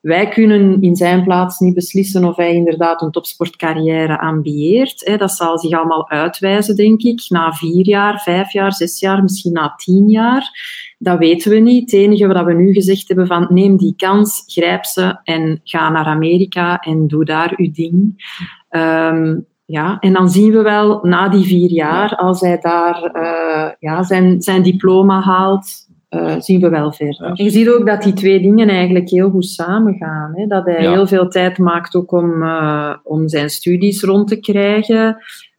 Ehm, 0.06 0.16
wij 0.16 0.28
kunnen 0.28 0.82
in 0.82 0.96
zijn 0.96 1.24
plaats 1.24 1.58
niet 1.58 1.74
beslissen 1.74 2.24
of 2.24 2.36
hij 2.36 2.54
inderdaad 2.54 3.02
een 3.02 3.10
topsportcarrière 3.10 4.20
ambieert. 4.20 5.18
Dat 5.18 5.32
zal 5.32 5.58
zich 5.58 5.72
allemaal 5.72 6.10
uitwijzen, 6.10 6.76
denk 6.76 7.02
ik, 7.02 7.26
na 7.28 7.52
vier 7.52 7.86
jaar, 7.86 8.20
vijf 8.20 8.52
jaar, 8.52 8.72
zes 8.72 9.00
jaar, 9.00 9.22
misschien 9.22 9.52
na 9.52 9.74
tien 9.76 10.08
jaar. 10.08 10.50
Dat 10.98 11.18
weten 11.18 11.50
we 11.50 11.58
niet. 11.58 11.90
Het 11.90 12.00
enige 12.00 12.26
wat 12.26 12.44
we 12.44 12.52
nu 12.52 12.72
gezegd 12.72 13.08
hebben 13.08 13.26
van 13.26 13.46
neem 13.48 13.76
die 13.76 13.94
kans, 13.96 14.42
grijp 14.46 14.84
ze 14.84 15.20
en 15.24 15.60
ga 15.64 15.90
naar 15.90 16.06
Amerika 16.06 16.78
en 16.78 17.06
doe 17.06 17.24
daar 17.24 17.52
uw 17.56 17.70
ding. 17.72 18.24
Um, 18.70 19.46
ja, 19.66 19.98
en 20.00 20.12
dan 20.12 20.30
zien 20.30 20.52
we 20.52 20.62
wel 20.62 20.98
na 21.02 21.28
die 21.28 21.44
vier 21.44 21.70
jaar, 21.70 22.16
als 22.16 22.40
hij 22.40 22.58
daar 22.60 23.10
uh, 23.14 23.72
ja, 23.78 24.02
zijn, 24.02 24.42
zijn 24.42 24.62
diploma 24.62 25.20
haalt, 25.20 25.85
uh, 26.16 26.34
zien 26.38 26.60
we 26.60 26.68
wel 26.68 26.92
verder. 26.92 27.26
Ja. 27.26 27.44
je 27.44 27.50
ziet 27.50 27.68
ook 27.68 27.86
dat 27.86 28.02
die 28.02 28.12
twee 28.12 28.40
dingen 28.40 28.68
eigenlijk 28.68 29.10
heel 29.10 29.30
goed 29.30 29.46
samengaan. 29.46 30.32
Hè? 30.34 30.46
Dat 30.46 30.64
hij 30.64 30.82
ja. 30.82 30.92
heel 30.92 31.06
veel 31.06 31.28
tijd 31.28 31.58
maakt 31.58 31.94
ook 31.94 32.12
om, 32.12 32.42
uh, 32.42 32.94
om 33.02 33.28
zijn 33.28 33.50
studies 33.50 34.02
rond 34.02 34.28
te 34.28 34.40
krijgen. 34.40 35.16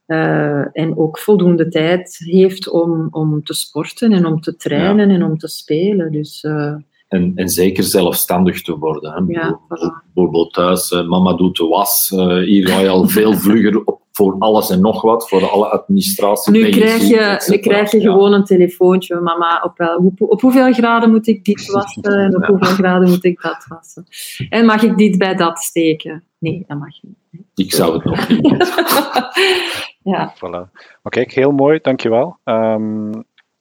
Uh, 0.08 0.78
en 0.78 0.98
ook 0.98 1.20
voldoende 1.20 1.68
tijd 1.68 2.18
heeft 2.18 2.70
om, 2.70 3.08
om 3.12 3.44
te 3.44 3.54
sporten 3.54 4.12
en 4.12 4.26
om 4.26 4.42
te 4.42 4.56
trainen 4.56 5.10
ja. 5.10 5.16
en 5.16 5.24
om 5.24 5.38
te 5.38 5.48
spelen. 5.48 6.12
Dus 6.12 6.44
En, 7.08 7.32
en 7.36 7.50
zeker 7.50 7.84
zelfstandig 7.84 8.62
te 8.62 8.78
worden. 8.78 9.12
Hè. 9.14 9.22
Bijvoorbeeld 10.14 10.54
thuis, 10.54 10.92
mama 10.92 11.34
doet 11.34 11.58
de 11.58 11.66
was. 11.66 12.10
Hier 12.46 12.68
ga 12.68 12.80
je 12.80 12.90
al 12.90 13.08
veel 13.08 13.34
vlugger 13.44 13.82
op, 13.86 14.02
voor 14.18 14.36
alles 14.40 14.70
en 14.70 14.82
nog 14.82 15.02
wat, 15.02 15.30
voor 15.30 15.50
alle 15.50 15.68
administratie. 15.68 16.52
Nu 16.52 16.70
krijg 16.70 17.08
je, 17.08 17.46
nu 17.52 17.58
krijg 17.58 17.92
je 17.92 18.02
gewoon 18.02 18.34
een 18.34 18.44
telefoontje. 18.44 19.20
Mama, 19.20 19.62
op, 19.64 19.98
op, 20.06 20.22
op, 20.32 20.42
hoeveel 20.42 20.74
graden 20.74 21.10
moet 21.10 21.28
ik 21.28 21.46
dit 21.46 21.72
wassen 21.72 22.04
en 22.04 22.36
op 22.36 22.46
hoeveel 22.46 22.76
graden 22.76 23.10
moet 23.10 23.24
ik 23.24 23.42
dat 23.42 23.66
wassen? 23.68 24.06
En 24.50 24.66
mag 24.66 24.84
ik 24.84 24.98
dit 24.98 25.18
bij 25.18 25.36
dat 25.36 25.60
steken? 25.60 26.24
Nee, 26.38 26.64
dat 26.68 26.78
mag 26.78 27.02
niet. 27.02 27.46
Ik 27.56 27.74
zou 27.74 27.94
het 27.94 28.04
nog 28.04 28.28
niet 28.28 28.76
Ja. 30.14 30.34
Voilà. 30.36 30.72
Maar 31.02 31.12
kijk, 31.12 31.32
heel 31.32 31.52
mooi, 31.52 31.80
dankjewel. 31.82 32.38
Um, 32.44 33.12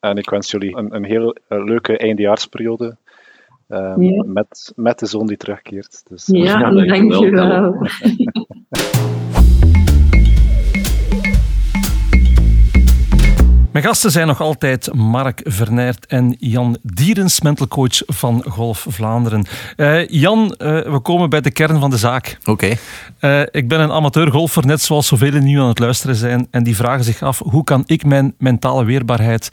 en 0.01 0.17
ik 0.17 0.31
wens 0.31 0.51
jullie 0.51 0.77
een, 0.77 0.95
een 0.95 1.05
heel 1.05 1.37
uh, 1.49 1.65
leuke 1.65 1.99
eindejaarsperiode. 1.99 2.97
Um, 3.69 4.03
ja. 4.03 4.25
met, 4.27 4.73
met 4.77 4.99
de 4.99 5.07
zon 5.07 5.27
die 5.27 5.37
terugkeert. 5.37 6.03
Dus, 6.09 6.27
ja, 6.27 6.59
ja 6.61 6.71
dankjewel. 6.71 7.77
Mijn 13.77 13.89
gasten 13.89 14.11
zijn 14.11 14.27
nog 14.27 14.41
altijd 14.41 14.95
Mark 14.95 15.41
Vernert 15.45 16.07
en 16.07 16.37
Jan 16.39 16.79
Dierens, 16.83 17.41
mentalcoach 17.41 18.03
van 18.07 18.45
Golf 18.49 18.87
Vlaanderen. 18.89 19.47
Uh, 19.77 20.09
Jan, 20.09 20.55
uh, 20.59 20.81
we 20.93 21.01
komen 21.03 21.31
bij 21.31 21.41
de 21.41 21.51
kern 21.51 21.81
van 21.81 21.91
de 21.91 21.97
zaak. 21.97 22.39
Oké. 22.41 22.51
Okay. 22.51 22.79
Uh, 23.21 23.41
eh, 23.41 23.49
ik 23.51 23.69
ben 23.69 23.81
een 23.81 23.93
amateurgolfer, 23.93 24.67
net 24.67 24.83
zoals 24.83 25.07
zoveel 25.07 25.41
nu 25.41 25.61
aan 25.61 25.69
het 25.69 25.79
luisteren 25.79 26.17
zijn. 26.17 26.49
En 26.51 26.63
die 26.63 26.77
vragen 26.77 27.05
zich 27.05 27.23
af, 27.23 27.39
hoe 27.39 27.65
kan 27.65 27.83
ik 27.87 28.05
mijn 28.05 28.35
mentale 28.39 28.85
weerbaarheid 28.85 29.51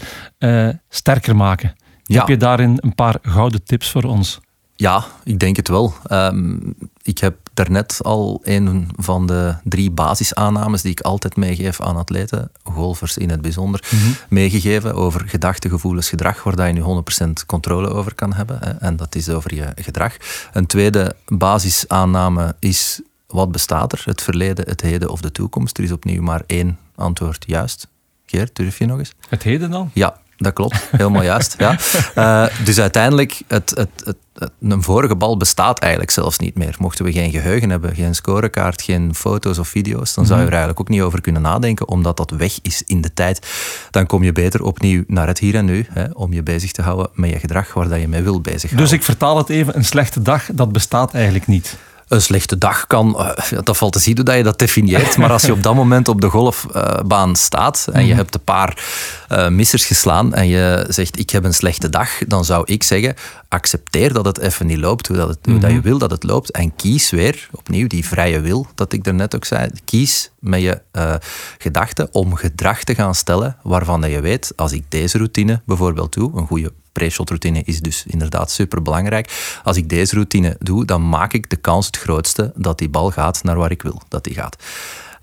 sterker 0.89 1.35
maken? 1.35 1.73
Ja. 2.03 2.19
Heb 2.19 2.27
je 2.27 2.37
daarin 2.37 2.77
een 2.79 2.95
paar 2.95 3.15
gouden 3.21 3.63
tips 3.63 3.91
voor 3.91 4.03
ons? 4.03 4.39
Ja, 4.83 5.05
ik 5.23 5.39
denk 5.39 5.55
het 5.55 5.67
wel. 5.67 5.93
Um, 6.11 6.75
ik 7.01 7.17
heb 7.17 7.35
daarnet 7.53 7.99
al 8.01 8.41
een 8.43 8.87
van 8.95 9.27
de 9.27 9.55
drie 9.63 9.91
basisaannames 9.91 10.81
die 10.81 10.91
ik 10.91 11.01
altijd 11.01 11.35
meegeef 11.35 11.81
aan 11.81 11.95
atleten, 11.95 12.51
golfers 12.63 13.17
in 13.17 13.29
het 13.29 13.41
bijzonder, 13.41 13.83
mhm. 13.91 14.11
meegegeven 14.29 14.95
over 14.95 15.23
gedachten, 15.27 15.69
gevoelens, 15.69 16.09
gedrag, 16.09 16.43
waar 16.43 16.67
je 16.67 16.73
nu 16.73 17.03
100% 17.25 17.45
controle 17.45 17.87
over 17.87 18.15
kan 18.15 18.33
hebben. 18.33 18.57
Hè, 18.59 18.71
en 18.71 18.95
dat 18.95 19.15
is 19.15 19.29
over 19.29 19.55
je 19.55 19.67
gedrag. 19.75 20.17
Een 20.53 20.65
tweede 20.65 21.15
basisaanname 21.27 22.55
is 22.59 23.01
wat 23.27 23.51
bestaat 23.51 23.91
er? 23.91 24.01
Het 24.05 24.21
verleden, 24.21 24.65
het 24.67 24.81
heden 24.81 25.09
of 25.09 25.21
de 25.21 25.31
toekomst? 25.31 25.77
Er 25.77 25.83
is 25.83 25.91
opnieuw 25.91 26.21
maar 26.21 26.43
één 26.45 26.77
antwoord 26.95 27.43
juist. 27.47 27.87
Geert, 28.25 28.55
durf 28.55 28.77
je 28.77 28.85
nog 28.85 28.97
eens? 28.97 29.13
Het 29.29 29.43
heden 29.43 29.71
dan? 29.71 29.91
Ja, 29.93 30.21
dat 30.37 30.53
klopt, 30.53 30.87
helemaal 30.91 31.23
juist. 31.23 31.55
Ja. 31.57 31.77
Uh, 32.15 32.57
dus 32.67 32.79
uiteindelijk, 32.79 33.41
het, 33.47 33.69
het, 33.69 33.89
het, 34.03 34.17
een 34.61 34.83
vorige 34.83 35.15
bal 35.15 35.37
bestaat 35.37 35.79
eigenlijk 35.79 36.11
zelfs 36.11 36.37
niet 36.37 36.55
meer. 36.55 36.75
Mochten 36.79 37.05
we 37.05 37.11
geen 37.11 37.31
geheugen 37.31 37.69
hebben, 37.69 37.95
geen 37.95 38.15
scorekaart, 38.15 38.81
geen 38.81 39.15
foto's 39.15 39.57
of 39.57 39.67
video's, 39.67 40.13
dan 40.13 40.25
zou 40.25 40.39
je 40.39 40.45
er 40.45 40.51
eigenlijk 40.51 40.79
ook 40.79 40.89
niet 40.89 41.01
over 41.01 41.21
kunnen 41.21 41.41
nadenken, 41.41 41.87
omdat 41.87 42.17
dat 42.17 42.31
weg 42.31 42.59
is 42.61 42.83
in 42.85 43.01
de 43.01 43.13
tijd. 43.13 43.47
Dan 43.91 44.05
kom 44.05 44.23
je 44.23 44.31
beter 44.31 44.63
opnieuw 44.63 45.03
naar 45.07 45.27
het 45.27 45.39
hier 45.39 45.55
en 45.55 45.65
nu, 45.65 45.85
hè, 45.89 46.05
om 46.13 46.33
je 46.33 46.43
bezig 46.43 46.71
te 46.71 46.81
houden 46.81 47.09
met 47.13 47.29
je 47.29 47.39
gedrag 47.39 47.73
waar 47.73 47.89
dat 47.89 47.99
je 47.99 48.07
mee 48.07 48.21
wil 48.21 48.41
bezighouden. 48.41 48.89
Dus 48.89 48.91
ik 48.91 49.03
vertaal 49.03 49.37
het 49.37 49.49
even, 49.49 49.77
een 49.77 49.85
slechte 49.85 50.21
dag, 50.21 50.49
dat 50.53 50.71
bestaat 50.71 51.13
eigenlijk 51.13 51.47
niet 51.47 51.77
een 52.07 52.21
slechte 52.21 52.57
dag 52.57 52.87
kan, 52.87 53.15
uh, 53.19 53.59
dat 53.63 53.77
valt 53.77 53.93
te 53.93 53.99
zien 53.99 54.15
hoe 54.15 54.25
dat 54.25 54.35
je 54.35 54.43
dat 54.43 54.59
definieert, 54.59 55.17
maar 55.17 55.31
als 55.31 55.43
je 55.43 55.51
op 55.51 55.63
dat 55.63 55.75
moment 55.75 56.07
op 56.07 56.21
de 56.21 56.29
golfbaan 56.29 57.35
staat 57.35 57.87
en 57.91 58.01
je 58.01 58.07
mhm. 58.07 58.17
hebt 58.17 58.35
een 58.35 58.43
paar 58.43 58.83
uh, 59.31 59.47
missers 59.47 59.85
geslaan 59.85 60.33
en 60.33 60.47
je 60.47 60.85
zegt 60.87 61.19
ik 61.19 61.29
heb 61.29 61.43
een 61.43 61.53
slechte 61.53 61.89
dag, 61.89 62.09
dan 62.27 62.45
zou 62.45 62.63
ik 62.65 62.83
zeggen 62.83 63.15
accepteer 63.53 64.13
dat 64.13 64.25
het 64.25 64.39
even 64.39 64.65
niet 64.65 64.77
loopt 64.77 65.07
hoe, 65.07 65.17
dat, 65.17 65.27
het, 65.27 65.37
hoe 65.41 65.57
dat 65.57 65.69
je 65.69 65.75
mhm. 65.75 65.85
wil 65.85 65.97
dat 65.97 66.11
het 66.11 66.23
loopt 66.23 66.51
en 66.51 66.75
kies 66.75 67.09
weer, 67.09 67.49
opnieuw 67.51 67.87
die 67.87 68.05
vrije 68.05 68.39
wil, 68.41 68.67
dat 68.75 68.93
ik 68.93 69.05
er 69.05 69.13
net 69.13 69.35
ook 69.35 69.45
zei, 69.45 69.69
kies 69.85 70.31
met 70.39 70.61
je 70.61 70.81
uh, 70.91 71.15
gedachten 71.57 72.07
om 72.11 72.35
gedrag 72.35 72.83
te 72.83 72.95
gaan 72.95 73.15
stellen 73.15 73.57
waarvan 73.63 74.09
je 74.09 74.21
weet, 74.21 74.53
als 74.55 74.71
ik 74.71 74.83
deze 74.89 75.17
routine 75.17 75.61
bijvoorbeeld 75.65 76.13
doe, 76.13 76.31
een 76.35 76.47
goede 76.47 76.71
pre-shot 76.91 77.29
routine 77.29 77.61
is 77.63 77.79
dus 77.79 78.03
inderdaad 78.07 78.51
super 78.51 78.81
belangrijk. 78.81 79.59
Als 79.63 79.77
ik 79.77 79.89
deze 79.89 80.15
routine 80.15 80.55
doe, 80.59 80.85
dan 80.85 81.09
maak 81.09 81.33
ik 81.33 81.49
de 81.49 81.55
kans 81.55 81.85
het 81.85 81.97
grootste 81.97 82.51
dat 82.55 82.77
die 82.77 82.89
bal 82.89 83.11
gaat 83.11 83.43
naar 83.43 83.57
waar 83.57 83.71
ik 83.71 83.81
wil 83.81 84.01
dat 84.07 84.23
die 84.23 84.33
gaat. 84.33 84.55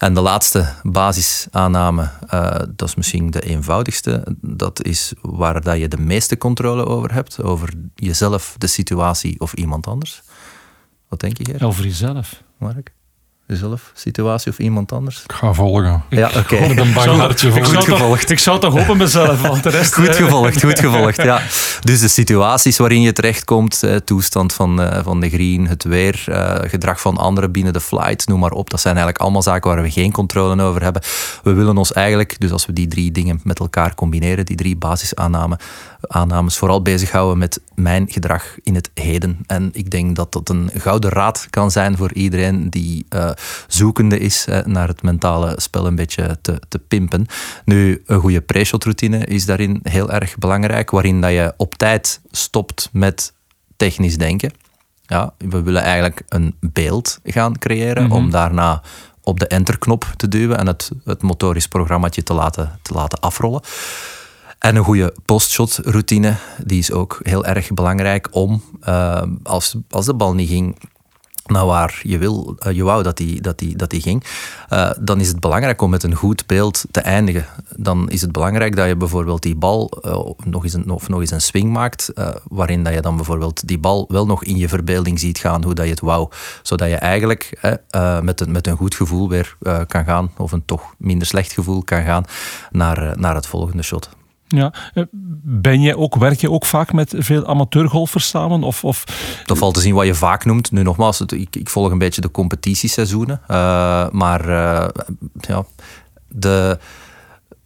En 0.01 0.15
de 0.15 0.21
laatste 0.21 0.75
basisaanname, 0.83 2.11
uh, 2.35 2.57
dat 2.75 2.89
is 2.89 2.95
misschien 2.95 3.31
de 3.31 3.41
eenvoudigste. 3.41 4.37
Dat 4.41 4.83
is 4.83 5.13
waar 5.21 5.61
dat 5.61 5.79
je 5.79 5.89
de 5.89 6.01
meeste 6.01 6.39
controle 6.39 6.87
over 6.87 7.13
hebt. 7.13 7.43
Over 7.43 7.73
jezelf, 7.95 8.55
de 8.59 8.67
situatie 8.67 9.41
of 9.41 9.53
iemand 9.53 9.87
anders. 9.87 10.23
Wat 11.09 11.21
denk 11.21 11.37
je, 11.37 11.65
Over 11.65 11.85
jezelf. 11.85 12.43
Mark? 12.59 12.93
Jezelf, 13.51 13.91
situatie 13.95 14.51
of 14.51 14.59
iemand 14.59 14.93
anders? 14.93 15.23
Ik 15.23 15.33
ga 15.33 15.53
volgen. 15.53 16.03
Ja, 16.09 16.29
oké. 16.29 16.39
Okay. 16.39 16.75
Bang 16.75 17.17
hartje 17.17 17.51
Goed 17.51 17.85
gevolgd. 17.85 18.31
Ik 18.31 18.39
zou 18.39 18.61
toch 18.61 18.79
hopen 18.79 18.97
mezelf, 18.97 19.43
want 19.43 19.63
de 19.63 19.69
rest... 19.69 19.95
Goed 19.95 20.17
gevolgd, 20.17 20.61
goed 20.61 20.81
gevolgd, 20.87 21.23
ja. 21.23 21.43
Dus 21.81 22.01
de 22.01 22.09
situaties 22.09 22.79
waarin 22.79 23.01
je 23.01 23.13
terechtkomt, 23.13 23.83
toestand 24.05 24.53
van, 24.53 24.83
eh, 24.83 25.05
van 25.05 25.21
de 25.21 25.29
green, 25.29 25.67
het 25.67 25.85
weer, 25.85 26.25
eh, 26.27 26.69
gedrag 26.71 27.01
van 27.01 27.17
anderen 27.17 27.53
binnen 27.53 27.73
de 27.73 27.81
flight, 27.81 28.29
noem 28.29 28.41
maar 28.41 28.53
op. 28.53 28.71
Dat 28.71 28.81
zijn 28.81 28.95
eigenlijk 28.95 29.25
allemaal 29.25 29.43
zaken 29.43 29.71
waar 29.71 29.83
we 29.83 29.91
geen 29.91 30.13
controle 30.13 30.63
over 30.63 30.83
hebben. 30.83 31.03
We 31.43 31.53
willen 31.53 31.77
ons 31.77 31.93
eigenlijk, 31.93 32.37
dus 32.39 32.51
als 32.51 32.67
we 32.67 32.73
die 32.73 32.89
drie 32.89 33.13
dingen 33.13 33.41
met 33.45 33.59
elkaar 33.59 33.95
combineren, 33.95 34.47
die 34.47 34.57
drie 34.57 34.77
basisaannames, 34.77 35.59
aannames, 36.01 36.57
vooral 36.57 36.83
bezighouden 36.83 37.39
met 37.39 37.61
mijn 37.75 38.07
gedrag 38.11 38.45
in 38.63 38.75
het 38.75 38.91
heden. 38.95 39.39
En 39.47 39.71
ik 39.73 39.91
denk 39.91 40.17
dat 40.17 40.33
dat 40.33 40.49
een 40.49 40.71
gouden 40.75 41.11
raad 41.11 41.47
kan 41.51 41.71
zijn 41.71 41.97
voor 41.97 42.13
iedereen 42.13 42.71
die 42.71 43.07
uh, 43.15 43.31
zoekende 43.67 44.19
is 44.19 44.47
naar 44.65 44.89
het 44.89 45.03
mentale 45.03 45.55
spel 45.57 45.87
een 45.87 45.95
beetje 45.95 46.39
te, 46.43 46.61
te 46.69 46.79
pimpen. 46.79 47.27
Nu, 47.65 48.03
een 48.07 48.21
goede 48.21 48.41
pre-shot 48.41 48.85
routine 48.85 49.25
is 49.25 49.47
daarin 49.47 49.81
heel 49.83 50.11
erg 50.11 50.39
belangrijk, 50.39 50.91
waarin 50.91 51.21
dat 51.21 51.31
je 51.31 51.55
op 51.57 51.75
tijd 51.75 52.21
stopt 52.31 52.89
met 52.93 53.33
technisch 53.77 54.19
denken. 54.19 54.53
Ja, 55.03 55.33
we 55.39 55.63
willen 55.63 55.83
eigenlijk 55.83 56.23
een 56.29 56.55
beeld 56.61 57.19
gaan 57.25 57.59
creëren 57.59 58.05
mhm. 58.05 58.13
om 58.13 58.31
daarna 58.31 58.83
op 59.23 59.41
de 59.41 59.47
enterknop 59.47 60.13
te 60.17 60.29
duwen 60.29 60.59
en 60.59 60.67
het, 60.67 60.91
het 61.05 61.23
motorisch 61.23 61.69
programmaatje 61.69 62.23
te 62.23 62.33
laten, 62.33 62.79
te 62.83 62.95
laten 62.95 63.21
afrollen. 63.21 63.63
En 64.59 64.77
een 64.77 64.85
goede 64.85 65.15
postshot 65.25 65.81
routine, 65.85 66.37
die 66.65 66.79
is 66.79 66.93
ook 66.93 67.21
heel 67.23 67.45
erg 67.45 67.71
belangrijk 67.71 68.29
om, 68.31 68.63
uh, 68.89 69.23
als, 69.43 69.77
als 69.91 70.07
de 70.07 70.15
bal 70.15 70.35
niet 70.35 70.49
ging, 70.49 70.77
naar 71.51 71.67
waar 71.67 72.01
je, 72.03 72.19
wil, 72.19 72.57
uh, 72.67 72.73
je 72.73 72.85
wou 72.85 73.03
dat 73.03 73.17
die, 73.17 73.41
dat 73.41 73.59
die, 73.59 73.77
dat 73.77 73.91
die 73.91 74.01
ging, 74.01 74.25
uh, 74.73 74.91
dan 75.01 75.21
is 75.21 75.29
het 75.29 75.41
belangrijk 75.41 75.83
om 75.83 75.91
met 75.91 76.03
een 76.03 76.15
goed 76.15 76.47
beeld 76.47 76.85
te 76.91 77.01
eindigen. 77.01 77.47
Dan 77.77 78.11
is 78.11 78.21
het 78.21 78.33
belangrijk 78.33 78.77
dat 78.77 78.89
je 78.89 78.97
bijvoorbeeld 78.97 79.43
die 79.43 79.55
bal 79.55 79.91
uh, 80.07 80.49
nog 80.51 80.65
eens 80.65 80.73
een, 80.73 80.91
of 80.91 81.09
nog 81.09 81.21
eens 81.21 81.31
een 81.31 81.41
swing 81.41 81.73
maakt, 81.73 82.13
waarin 82.49 82.85
dat 82.85 82.95
je 82.95 83.01
dan 83.01 83.17
bijvoorbeeld 83.17 83.69
die 83.69 83.79
bal 83.79 84.05
wel 84.09 84.27
nog 84.27 84.45
in 84.45 84.57
je 84.57 84.69
verbeelding 84.69 85.19
ziet 85.19 85.39
gaan, 85.39 85.65
hoe 85.65 85.75
dat 85.75 85.85
je 85.85 85.91
het 85.91 86.01
wou. 86.01 86.29
Zodat 86.63 86.89
je 86.89 86.97
eigenlijk 86.97 87.59
met, 88.23 88.41
een, 88.41 88.53
met 88.53 88.67
een 88.67 88.77
goed 88.77 88.95
gevoel 88.95 89.29
weer 89.29 89.57
kan 89.87 90.05
gaan, 90.05 90.31
of 90.37 90.53
een 90.53 90.65
toch 90.65 90.95
minder 90.99 91.27
slecht 91.27 91.53
gevoel 91.53 91.83
kan 91.83 92.03
gaan, 92.03 92.25
naar, 92.71 93.19
naar 93.19 93.35
het 93.35 93.47
volgende 93.47 93.83
shot. 93.83 94.11
Ja. 94.57 94.73
Eh, 94.95 95.05
ben 95.43 95.81
jij 95.81 95.95
ook, 95.95 96.17
werk 96.17 96.41
je 96.41 96.51
ook 96.51 96.67
vaak 96.67 96.93
met 96.93 97.15
veel 97.19 97.47
amateurgolfers 97.47 98.29
samen? 98.29 98.63
Of, 98.63 98.85
of... 98.85 99.05
Dat 99.47 99.59
valt 99.59 99.75
te 99.75 99.81
zien 99.81 99.95
wat 99.95 100.07
je 100.07 100.15
vaak 100.15 100.45
noemt. 100.45 100.73
Nu 100.73 100.83
nogmaals, 100.83 101.21
ik, 101.21 101.57
ik 101.57 101.69
volg 101.69 101.91
een 101.91 101.99
beetje 101.99 102.21
de 102.21 102.31
competitieseizoenen. 102.31 103.41
Uh, 103.51 104.09
maar 104.11 104.49
uh, 104.49 104.89
ja, 105.41 105.65
de 106.29 106.79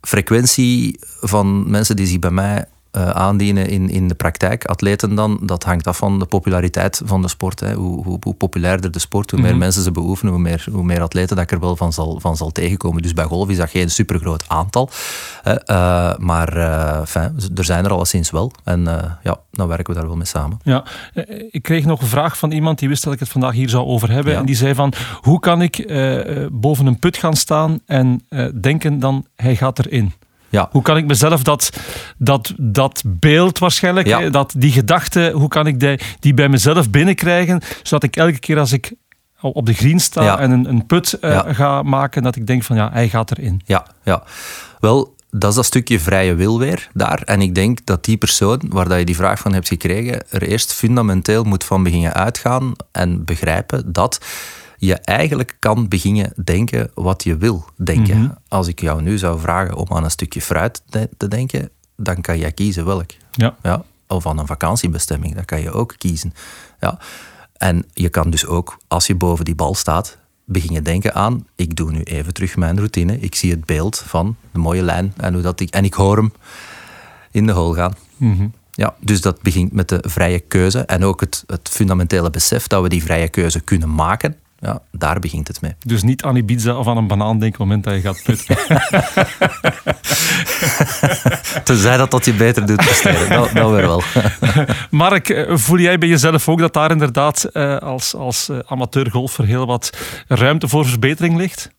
frequentie 0.01 0.97
van 1.21 1.71
mensen 1.71 1.97
die 1.97 2.07
zich 2.07 2.19
bij 2.19 2.31
mij 2.31 2.65
uh, 2.97 3.11
aandienen 3.11 3.69
in, 3.69 3.91
in 3.91 4.09
de 4.09 4.15
praktijk. 4.15 4.65
Atleten 4.65 5.15
dan, 5.15 5.39
dat 5.43 5.65
hangt 5.65 5.87
af 5.87 5.97
van 5.97 6.19
de 6.19 6.25
populariteit 6.25 7.03
van 7.05 7.23
de 7.23 7.29
sport. 7.29 7.61
Hè. 7.61 7.75
Hoe, 7.75 8.05
hoe, 8.05 8.19
hoe 8.23 8.35
populairder 8.35 8.91
de 8.91 8.99
sport, 8.99 9.31
hoe 9.31 9.41
meer 9.41 9.51
mhm. 9.51 9.59
mensen 9.59 9.83
ze 9.83 9.91
beoefenen, 9.91 10.33
hoe 10.33 10.43
meer, 10.43 10.67
hoe 10.73 10.85
meer 10.85 11.03
atleten 11.03 11.37
dat 11.37 11.45
ik 11.45 11.51
er 11.51 11.61
wel 11.61 11.77
van 11.77 11.93
zal, 11.93 12.21
van 12.21 12.37
zal 12.37 12.51
tegenkomen. 12.51 13.03
Dus 13.03 13.13
bij 13.13 13.25
golf 13.25 13.49
is 13.49 13.57
dat 13.57 13.71
geen 13.71 13.91
supergroot 13.91 14.45
aantal. 14.49 14.91
Hè. 15.43 15.53
Uh, 15.53 16.19
maar 16.19 16.57
uh, 16.57 17.17
er 17.55 17.65
zijn 17.65 17.85
er 17.85 17.91
alleszins 17.91 18.31
wel. 18.31 18.53
En 18.65 18.85
ja, 19.23 19.41
dan 19.51 19.69
werken 19.69 19.95
we 19.95 20.01
daar 20.01 20.09
wel 20.09 20.17
mee 20.17 20.27
samen. 20.27 20.59
Ja, 20.63 20.85
ik 21.51 21.63
kreeg 21.63 21.85
nog 21.85 22.01
een 22.01 22.07
vraag 22.07 22.39
van 22.39 22.51
iemand 22.51 22.79
die 22.79 22.89
wist 22.89 23.05
dat 23.05 23.13
ik 23.13 23.21
het 23.21 23.29
vandaag 23.29 23.53
hier 23.53 23.69
zou 23.69 23.87
over 23.87 24.11
hebben. 24.11 24.37
En 24.37 24.47
die 24.47 24.57
zei 24.57 24.75
van, 24.75 24.93
hoe 25.21 25.41
kan 25.41 25.63
ik 25.63 25.93
boven 26.53 26.87
een 26.87 26.99
put 26.99 27.17
gaan 27.17 27.37
staan 27.37 27.81
en 27.87 28.27
denken 28.61 28.99
dan, 28.99 29.27
hij 29.37 29.57
gaat 29.57 29.79
erin? 29.79 30.13
Ja. 30.55 30.69
Hoe 30.71 30.83
kan 30.83 30.97
ik 30.97 31.07
mezelf 31.07 31.43
dat, 31.43 31.71
dat, 32.19 32.53
dat 32.57 33.03
beeld 33.07 33.59
waarschijnlijk, 33.59 34.33
dat, 34.33 34.55
die 34.57 34.73
gedachte, 34.73 35.33
hoe 35.35 35.49
kan 35.49 35.67
ik 35.67 35.81
die, 35.81 36.01
die 36.21 36.35
bij 36.35 36.49
mezelf 36.49 36.91
binnenkrijgen, 36.91 37.61
zodat 37.83 38.03
ik 38.03 38.17
elke 38.17 38.39
keer 38.39 38.59
als 38.59 38.73
ik 38.73 38.93
op 39.41 39.67
de 39.67 39.73
green 39.73 40.01
sta 40.01 40.39
en 40.39 40.51
een, 40.51 40.69
een 40.69 40.87
put 40.87 41.19
uh, 41.21 41.41
ga 41.47 41.83
maken, 41.83 42.23
dat 42.23 42.37
ik 42.37 42.47
denk 42.47 42.63
van 42.63 42.77
ja, 42.77 42.91
hij 42.93 43.09
gaat 43.09 43.31
erin. 43.31 43.61
Ja, 43.65 43.87
ja. 44.03 44.23
Wel, 44.81 45.15
dat 45.31 45.51
is 45.51 45.57
dat 45.57 45.65
stukje 45.65 46.01
vrije 46.01 46.35
wil 46.35 46.59
weer 46.59 46.89
daar. 46.93 47.23
En 47.25 47.41
ik 47.41 47.55
denk 47.55 47.87
dat 47.87 48.05
die 48.05 48.17
persoon 48.17 48.61
waar 48.69 48.89
dat 48.89 48.99
je 48.99 49.05
die 49.05 49.17
vraag 49.17 49.39
van 49.41 49.53
hebt 49.53 49.69
gekregen, 49.69 50.23
er 50.31 50.43
eerst 50.43 50.73
fundamenteel 50.73 51.45
moet 51.45 51.65
van 51.65 51.83
beginnen 51.83 52.13
uitgaan 52.13 52.73
en 52.93 53.25
begrijpen 53.25 53.93
dat 53.93 54.21
je 54.77 54.95
eigenlijk 54.95 55.57
kan 55.59 55.89
beginnen 55.89 56.33
denken 56.45 56.91
wat 56.95 57.25
je 57.25 57.37
wil 57.37 57.65
denken. 57.77 58.19
Mhm. 58.19 58.31
Als 58.49 58.69
ik 58.69 58.81
jou 58.81 59.03
nu 59.03 59.19
zou 59.19 59.41
vragen 59.41 59.77
om 59.77 59.87
aan 59.89 60.05
een 60.05 60.11
stukje 60.11 60.41
fruit 60.41 60.83
te 61.17 61.29
denken, 61.29 61.71
dan 61.97 62.21
kan 62.21 62.39
je 62.39 62.53
kiezen 62.53 62.85
welk. 62.85 63.11
Ja. 63.31 63.57
Ja, 63.63 63.85
of 64.07 64.27
aan 64.27 64.39
een 64.39 64.47
vakantiebestemming, 64.47 65.35
dat 65.35 65.45
kan 65.45 65.61
je 65.61 65.71
ook 65.71 65.95
kiezen. 65.99 66.35
Ja. 66.81 66.99
En 67.57 67.85
je 67.93 68.09
kan 68.09 68.31
dus 68.31 68.47
ook, 68.47 68.79
als 68.89 69.07
je 69.07 69.15
boven 69.15 69.45
die 69.45 69.55
bal 69.55 69.75
staat, 69.75 70.19
beginnen 70.45 70.85
denken 70.85 71.15
aan, 71.15 71.47
ik 71.55 71.77
doe 71.77 71.91
nu 71.91 72.03
even 72.03 72.35
terug 72.35 72.57
mijn 72.57 72.77
routine. 72.77 73.21
Ik 73.21 73.35
zie 73.35 73.51
het 73.51 73.65
beeld 73.65 74.03
van 74.07 74.37
de 74.53 74.59
mooie 74.59 74.83
lijn 74.83 75.13
en, 75.17 75.33
hoe 75.33 75.43
dat 75.43 75.61
ik, 75.61 75.71
en 75.71 75.85
ik 75.85 75.95
hoor 75.95 76.17
hem 76.17 76.33
in 77.31 77.47
de 77.47 77.53
hol 77.53 77.75
gaan. 77.75 77.95
Mhm. 78.17 78.47
Ja, 78.71 78.95
dus 79.01 79.21
dat 79.21 79.43
begint 79.43 79.73
met 79.73 79.89
de 79.89 80.05
vrije 80.07 80.39
keuze 80.39 80.81
en 80.81 81.05
ook 81.05 81.21
het, 81.21 81.45
het 81.47 81.69
fundamentele 81.69 82.31
besef 82.31 82.67
dat 82.67 82.83
we 82.83 82.89
die 82.89 83.03
vrije 83.03 83.29
keuze 83.29 83.61
kunnen 83.61 83.95
maken. 83.95 84.37
Ja, 84.65 84.83
daar 84.91 85.21
begint 85.21 85.49
het 85.49 85.61
mee. 85.61 85.75
Dus 85.79 86.03
niet 86.03 86.23
aan 86.23 86.37
Ibiza 86.37 86.77
of 86.77 86.87
aan 86.87 86.97
een 86.97 87.07
banaan 87.07 87.39
denken 87.39 87.61
op 87.61 87.69
het 87.69 87.85
moment 87.85 87.85
dat 87.85 87.95
je 87.95 88.01
gaat 88.01 88.23
putten. 88.25 88.57
Tenzij 91.65 91.97
dat 91.97 92.11
dat 92.11 92.25
je 92.25 92.33
beter 92.33 92.67
doet 92.67 92.77
presteren. 92.77 93.29
Dat, 93.29 93.51
dat 93.53 93.71
weer 93.71 93.87
wel. 93.87 94.03
Mark, 94.91 95.29
eh, 95.29 95.57
voel 95.57 95.79
jij 95.79 95.99
bij 95.99 96.09
jezelf 96.09 96.49
ook 96.49 96.59
dat 96.59 96.73
daar 96.73 96.91
inderdaad 96.91 97.45
eh, 97.45 97.79
als, 97.79 98.15
als 98.15 98.49
eh, 98.49 98.59
amateur 98.67 99.11
golfer 99.11 99.45
heel 99.45 99.67
wat 99.67 99.97
ruimte 100.29 100.69
voor 100.69 100.87
verbetering 100.87 101.37
ligt? 101.37 101.71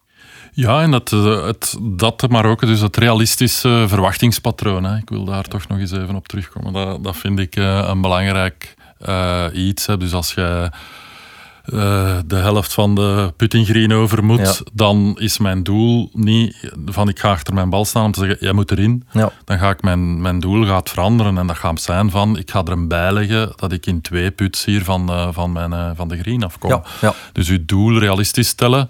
Ja, 0.52 0.82
en 0.82 0.92
dat, 0.92 1.10
het, 1.10 1.78
dat 1.82 2.30
maar 2.30 2.46
ook 2.46 2.66
dus 2.66 2.80
het 2.80 2.98
realistische 2.98 3.86
verwachtingspatroon. 3.88 4.84
Hè. 4.84 4.98
Ik 4.98 5.10
wil 5.10 5.26
daar 5.26 5.44
toch 5.44 5.68
nog 5.68 5.80
eens 5.80 5.92
even 5.92 6.16
op 6.16 6.28
terugkomen. 6.28 6.74
Dat, 6.74 7.04
dat 7.04 7.18
vind 7.18 7.40
ik 7.40 7.56
een 7.56 8.02
belangrijk 8.02 8.76
iets. 9.54 9.86
Hè. 9.86 9.98
Dus 9.98 10.14
als 10.14 10.34
je 10.34 10.72
uh, 11.68 12.18
de 12.26 12.36
helft 12.36 12.74
van 12.74 12.96
de 12.96 13.34
putting 13.38 13.68
green 13.68 13.94
over 13.94 14.24
moet, 14.24 14.64
dan 14.74 15.16
is 15.20 15.38
mijn 15.38 15.64
doel 15.64 16.10
niet 16.14 16.72
van 16.86 17.10
ik 17.10 17.20
ga 17.20 17.30
achter 17.30 17.54
mijn 17.54 17.70
bal 17.70 17.86
staan 17.86 18.06
om 18.06 18.12
te 18.12 18.20
zeggen, 18.20 18.38
jij 18.40 18.54
moet 18.54 18.72
erin. 18.72 19.04
Ja. 19.12 19.32
Dan 19.44 19.58
ga 19.58 19.70
ik 19.70 19.82
mijn, 19.82 20.22
mijn 20.22 20.40
doel 20.40 20.66
gaat 20.66 20.90
veranderen 20.90 21.38
en 21.38 21.48
dat 21.48 21.58
gaat 21.58 21.82
zijn 21.82 22.12
van 22.12 22.38
ik 22.38 22.52
ga 22.52 22.64
er 22.64 22.72
een 22.72 22.88
bijleggen 22.88 23.54
dat 23.56 23.72
ik 23.72 23.86
in 23.86 24.02
twee 24.02 24.32
puts 24.32 24.66
hier 24.66 24.84
van, 24.84 25.12
uh, 25.12 25.28
van, 25.32 25.52
mijn, 25.52 25.72
uh, 25.72 25.90
van 25.96 26.08
de 26.08 26.18
green 26.18 26.44
afkom. 26.44 26.84
Dus 27.32 27.48
je 27.48 27.66
doel 27.66 28.00
realistisch 28.00 28.48
stellen. 28.48 28.90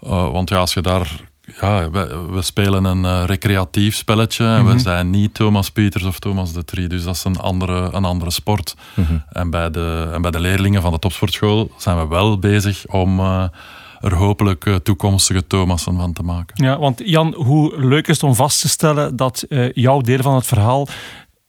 want 0.00 0.48
ja, 0.48 0.56
als 0.56 0.74
je 0.74 0.80
daar 0.80 1.29
ja, 1.60 1.90
we, 2.30 2.42
spelen 2.42 2.84
een 2.84 3.02
uh, 3.02 3.22
recreatief 3.26 3.96
spelletje. 3.96 4.44
en 4.44 4.64
we 4.64 4.70
mhm. 4.70 4.78
zijn 4.78 5.10
niet 5.10 5.34
Thomas 5.34 5.70
Pieters 5.70 6.04
of 6.04 6.18
Thomas 6.18 6.52
de 6.52 6.64
Trie. 6.64 6.88
Dus 6.88 7.04
dat 7.04 7.14
is 7.14 7.24
een 7.24 7.38
andere, 7.38 7.88
een 7.92 8.04
andere 8.04 8.30
sport. 8.30 8.74
Mhm. 8.94 9.18
en, 9.28 9.50
bij 9.50 9.70
de, 9.70 10.10
en 10.12 10.22
bij 10.22 10.30
de 10.30 10.40
leerlingen 10.40 10.82
van 10.82 10.92
de 10.92 10.98
topsportschool 10.98 11.70
zijn 11.76 11.98
we 11.98 12.06
wel 12.06 12.38
bezig 12.38 12.86
om 12.86 13.20
uh, 13.20 13.44
er 14.00 14.14
hopelijk 14.14 14.64
uh, 14.64 14.74
toekomstige 14.74 15.46
Thomassen 15.46 15.96
van 15.96 16.12
te 16.12 16.22
maken. 16.22 16.64
Ja, 16.64 16.78
want 16.78 17.00
Jan, 17.04 17.34
hoe 17.34 17.80
leuk 17.80 18.08
is 18.08 18.14
het 18.14 18.24
om 18.24 18.34
vast 18.34 18.60
te 18.60 18.68
stellen 18.68 19.16
dat 19.16 19.46
jouw 19.72 20.00
deel 20.00 20.22
van 20.22 20.34
het 20.34 20.46
verhaal 20.46 20.88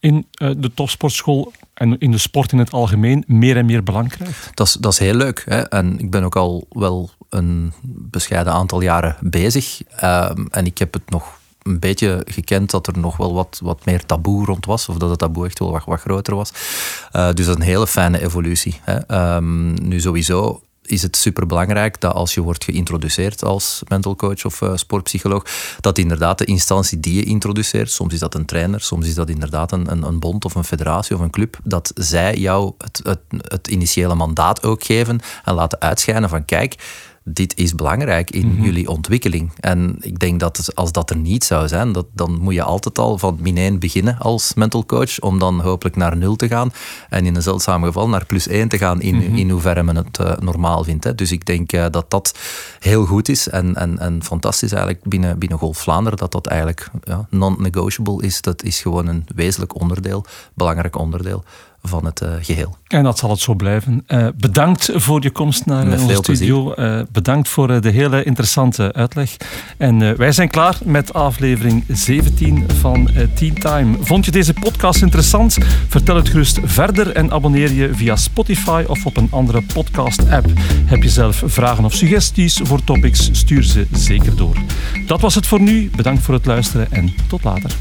in 0.01 0.27
de 0.37 0.71
topsportschool 0.73 1.51
en 1.73 1.97
in 1.99 2.11
de 2.11 2.17
sport 2.17 2.51
in 2.51 2.57
het 2.57 2.71
algemeen 2.71 3.23
meer 3.27 3.57
en 3.57 3.65
meer 3.65 3.83
belang 3.83 4.09
krijgt? 4.09 4.49
Dat 4.53 4.67
is, 4.67 4.73
dat 4.73 4.91
is 4.91 4.99
heel 4.99 5.13
leuk. 5.13 5.43
Hè? 5.45 5.61
En 5.61 5.99
ik 5.99 6.11
ben 6.11 6.23
ook 6.23 6.35
al 6.35 6.65
wel 6.69 7.09
een 7.29 7.73
bescheiden 7.83 8.53
aantal 8.53 8.81
jaren 8.81 9.15
bezig. 9.19 9.81
Ehm, 9.95 10.45
en 10.49 10.65
ik 10.65 10.77
heb 10.77 10.93
het 10.93 11.09
nog 11.09 11.39
een 11.63 11.79
beetje 11.79 12.21
gekend 12.25 12.71
dat 12.71 12.87
er 12.87 12.97
nog 12.97 13.17
wel 13.17 13.33
wat, 13.33 13.59
wat 13.63 13.85
meer 13.85 14.05
taboe 14.05 14.45
rond 14.45 14.65
was. 14.65 14.89
Of 14.89 14.97
dat 14.97 15.09
het 15.09 15.19
taboe 15.19 15.45
echt 15.45 15.59
wel 15.59 15.71
wat, 15.71 15.85
wat 15.85 15.99
groter 15.99 16.35
was. 16.35 16.51
Uh, 16.51 17.25
dus 17.33 17.45
dat 17.45 17.55
is 17.55 17.61
een 17.61 17.71
hele 17.71 17.87
fijne 17.87 18.21
evolutie. 18.21 18.79
Hè. 18.81 19.05
Ehm, 19.05 19.87
nu 19.87 19.99
sowieso 19.99 20.61
is 20.85 21.01
het 21.01 21.15
superbelangrijk 21.15 22.01
dat 22.01 22.13
als 22.13 22.33
je 22.33 22.41
wordt 22.41 22.63
geïntroduceerd 22.63 23.43
als 23.43 23.81
mental 23.87 24.15
coach 24.15 24.45
of 24.45 24.61
uh, 24.61 24.71
sportpsycholoog, 24.75 25.45
dat 25.79 25.97
inderdaad 25.97 26.37
de 26.37 26.45
instantie 26.45 26.99
die 26.99 27.15
je 27.15 27.23
introduceert, 27.23 27.91
soms 27.91 28.13
is 28.13 28.19
dat 28.19 28.35
een 28.35 28.45
trainer, 28.45 28.81
soms 28.81 29.07
is 29.07 29.15
dat 29.15 29.29
inderdaad 29.29 29.71
een, 29.71 29.91
een, 29.91 30.03
een 30.03 30.19
bond 30.19 30.45
of 30.45 30.55
een 30.55 30.63
federatie 30.63 31.15
of 31.15 31.21
een 31.21 31.29
club, 31.29 31.59
dat 31.63 31.91
zij 31.95 32.35
jou 32.35 32.73
het, 32.77 33.01
het, 33.03 33.19
het 33.47 33.67
initiële 33.67 34.15
mandaat 34.15 34.63
ook 34.63 34.83
geven 34.83 35.19
en 35.43 35.53
laten 35.53 35.81
uitschijnen 35.81 36.29
van 36.29 36.45
kijk, 36.45 36.75
dit 37.23 37.57
is 37.57 37.75
belangrijk 37.75 38.31
in 38.31 38.47
mhm. 38.47 38.63
jullie 38.63 38.89
ontwikkeling. 38.89 39.51
En 39.59 39.95
ik 39.99 40.19
denk 40.19 40.39
dat 40.39 40.75
als 40.75 40.91
dat 40.91 41.09
er 41.09 41.17
niet 41.17 41.43
zou 41.43 41.67
zijn, 41.67 41.91
dat, 41.91 42.05
dan 42.13 42.39
moet 42.41 42.53
je 42.53 42.63
altijd 42.63 42.99
al 42.99 43.17
van 43.17 43.37
min 43.41 43.57
1 43.57 43.79
beginnen 43.79 44.17
als 44.19 44.53
mental 44.53 44.85
coach, 44.85 45.19
om 45.19 45.39
dan 45.39 45.61
hopelijk 45.61 45.95
naar 45.95 46.17
0 46.17 46.35
te 46.35 46.47
gaan 46.47 46.71
en 47.09 47.25
in 47.25 47.35
een 47.35 47.41
zeldzaam 47.41 47.83
geval 47.83 48.09
naar 48.09 48.25
plus 48.25 48.47
1 48.47 48.67
te 48.67 48.77
gaan 48.77 49.01
in, 49.01 49.15
mm 49.15 49.29
in 49.31 49.49
hoeverre 49.49 49.83
men 49.83 49.95
het 49.95 50.19
uh, 50.19 50.37
normaal 50.37 50.83
vindt. 50.83 51.03
Hè. 51.03 51.15
Dus 51.15 51.31
ik 51.31 51.45
denk 51.45 51.73
uh, 51.73 51.85
dat 51.91 52.09
dat 52.09 52.37
heel 52.79 53.05
goed 53.05 53.29
is 53.29 53.49
en, 53.49 53.75
en, 53.75 53.99
en 53.99 54.23
fantastisch 54.23 54.71
eigenlijk 54.71 55.03
binnen, 55.03 55.39
binnen 55.39 55.57
Golf 55.57 55.77
Vlaanderen, 55.77 56.17
dat 56.17 56.31
dat 56.31 56.47
eigenlijk 56.47 56.89
ja, 57.03 57.27
non-negotiable 57.29 58.23
is. 58.23 58.41
Dat 58.41 58.63
is 58.63 58.81
gewoon 58.81 59.07
een 59.07 59.25
wezenlijk 59.35 59.79
onderdeel, 59.79 60.25
belangrijk 60.53 60.97
onderdeel 60.97 61.43
van 61.81 62.05
het 62.05 62.21
uh, 62.21 62.29
geheel. 62.41 62.77
En 62.87 63.03
dat 63.03 63.17
zal 63.17 63.29
het 63.29 63.39
zo 63.39 63.53
blijven. 63.53 64.03
Uh, 64.07 64.27
bedankt 64.37 64.89
voor 64.93 65.23
je 65.23 65.31
komst 65.31 65.65
naar 65.65 65.87
Met 65.87 66.01
onze 66.01 66.15
studio. 66.15 66.73
Uh, 66.75 67.01
bedankt 67.11 67.49
voor 67.49 67.81
de 67.81 67.89
hele 67.89 68.23
interessante 68.23 68.93
uitleg. 68.93 69.37
En 69.77 70.17
wij 70.17 70.31
zijn 70.31 70.49
klaar 70.49 70.77
met 70.85 71.13
aflevering 71.13 71.83
17 71.87 72.65
van 72.79 73.09
Teen 73.35 73.53
Time. 73.53 73.97
Vond 74.01 74.25
je 74.25 74.31
deze 74.31 74.53
podcast 74.53 75.01
interessant? 75.01 75.57
Vertel 75.87 76.15
het 76.15 76.29
gerust 76.29 76.59
verder 76.63 77.11
en 77.11 77.31
abonneer 77.31 77.71
je 77.71 77.89
via 77.93 78.15
Spotify 78.15 78.83
of 78.87 79.05
op 79.05 79.17
een 79.17 79.27
andere 79.31 79.61
podcast-app. 79.73 80.45
Heb 80.85 81.03
je 81.03 81.09
zelf 81.09 81.43
vragen 81.45 81.85
of 81.85 81.93
suggesties 81.93 82.59
voor 82.63 82.83
topics? 82.83 83.29
Stuur 83.31 83.63
ze 83.63 83.87
zeker 83.91 84.35
door. 84.35 84.55
Dat 85.07 85.21
was 85.21 85.35
het 85.35 85.47
voor 85.47 85.61
nu. 85.61 85.89
Bedankt 85.95 86.23
voor 86.23 86.33
het 86.33 86.45
luisteren 86.45 86.91
en 86.91 87.13
tot 87.27 87.43
later. 87.43 87.71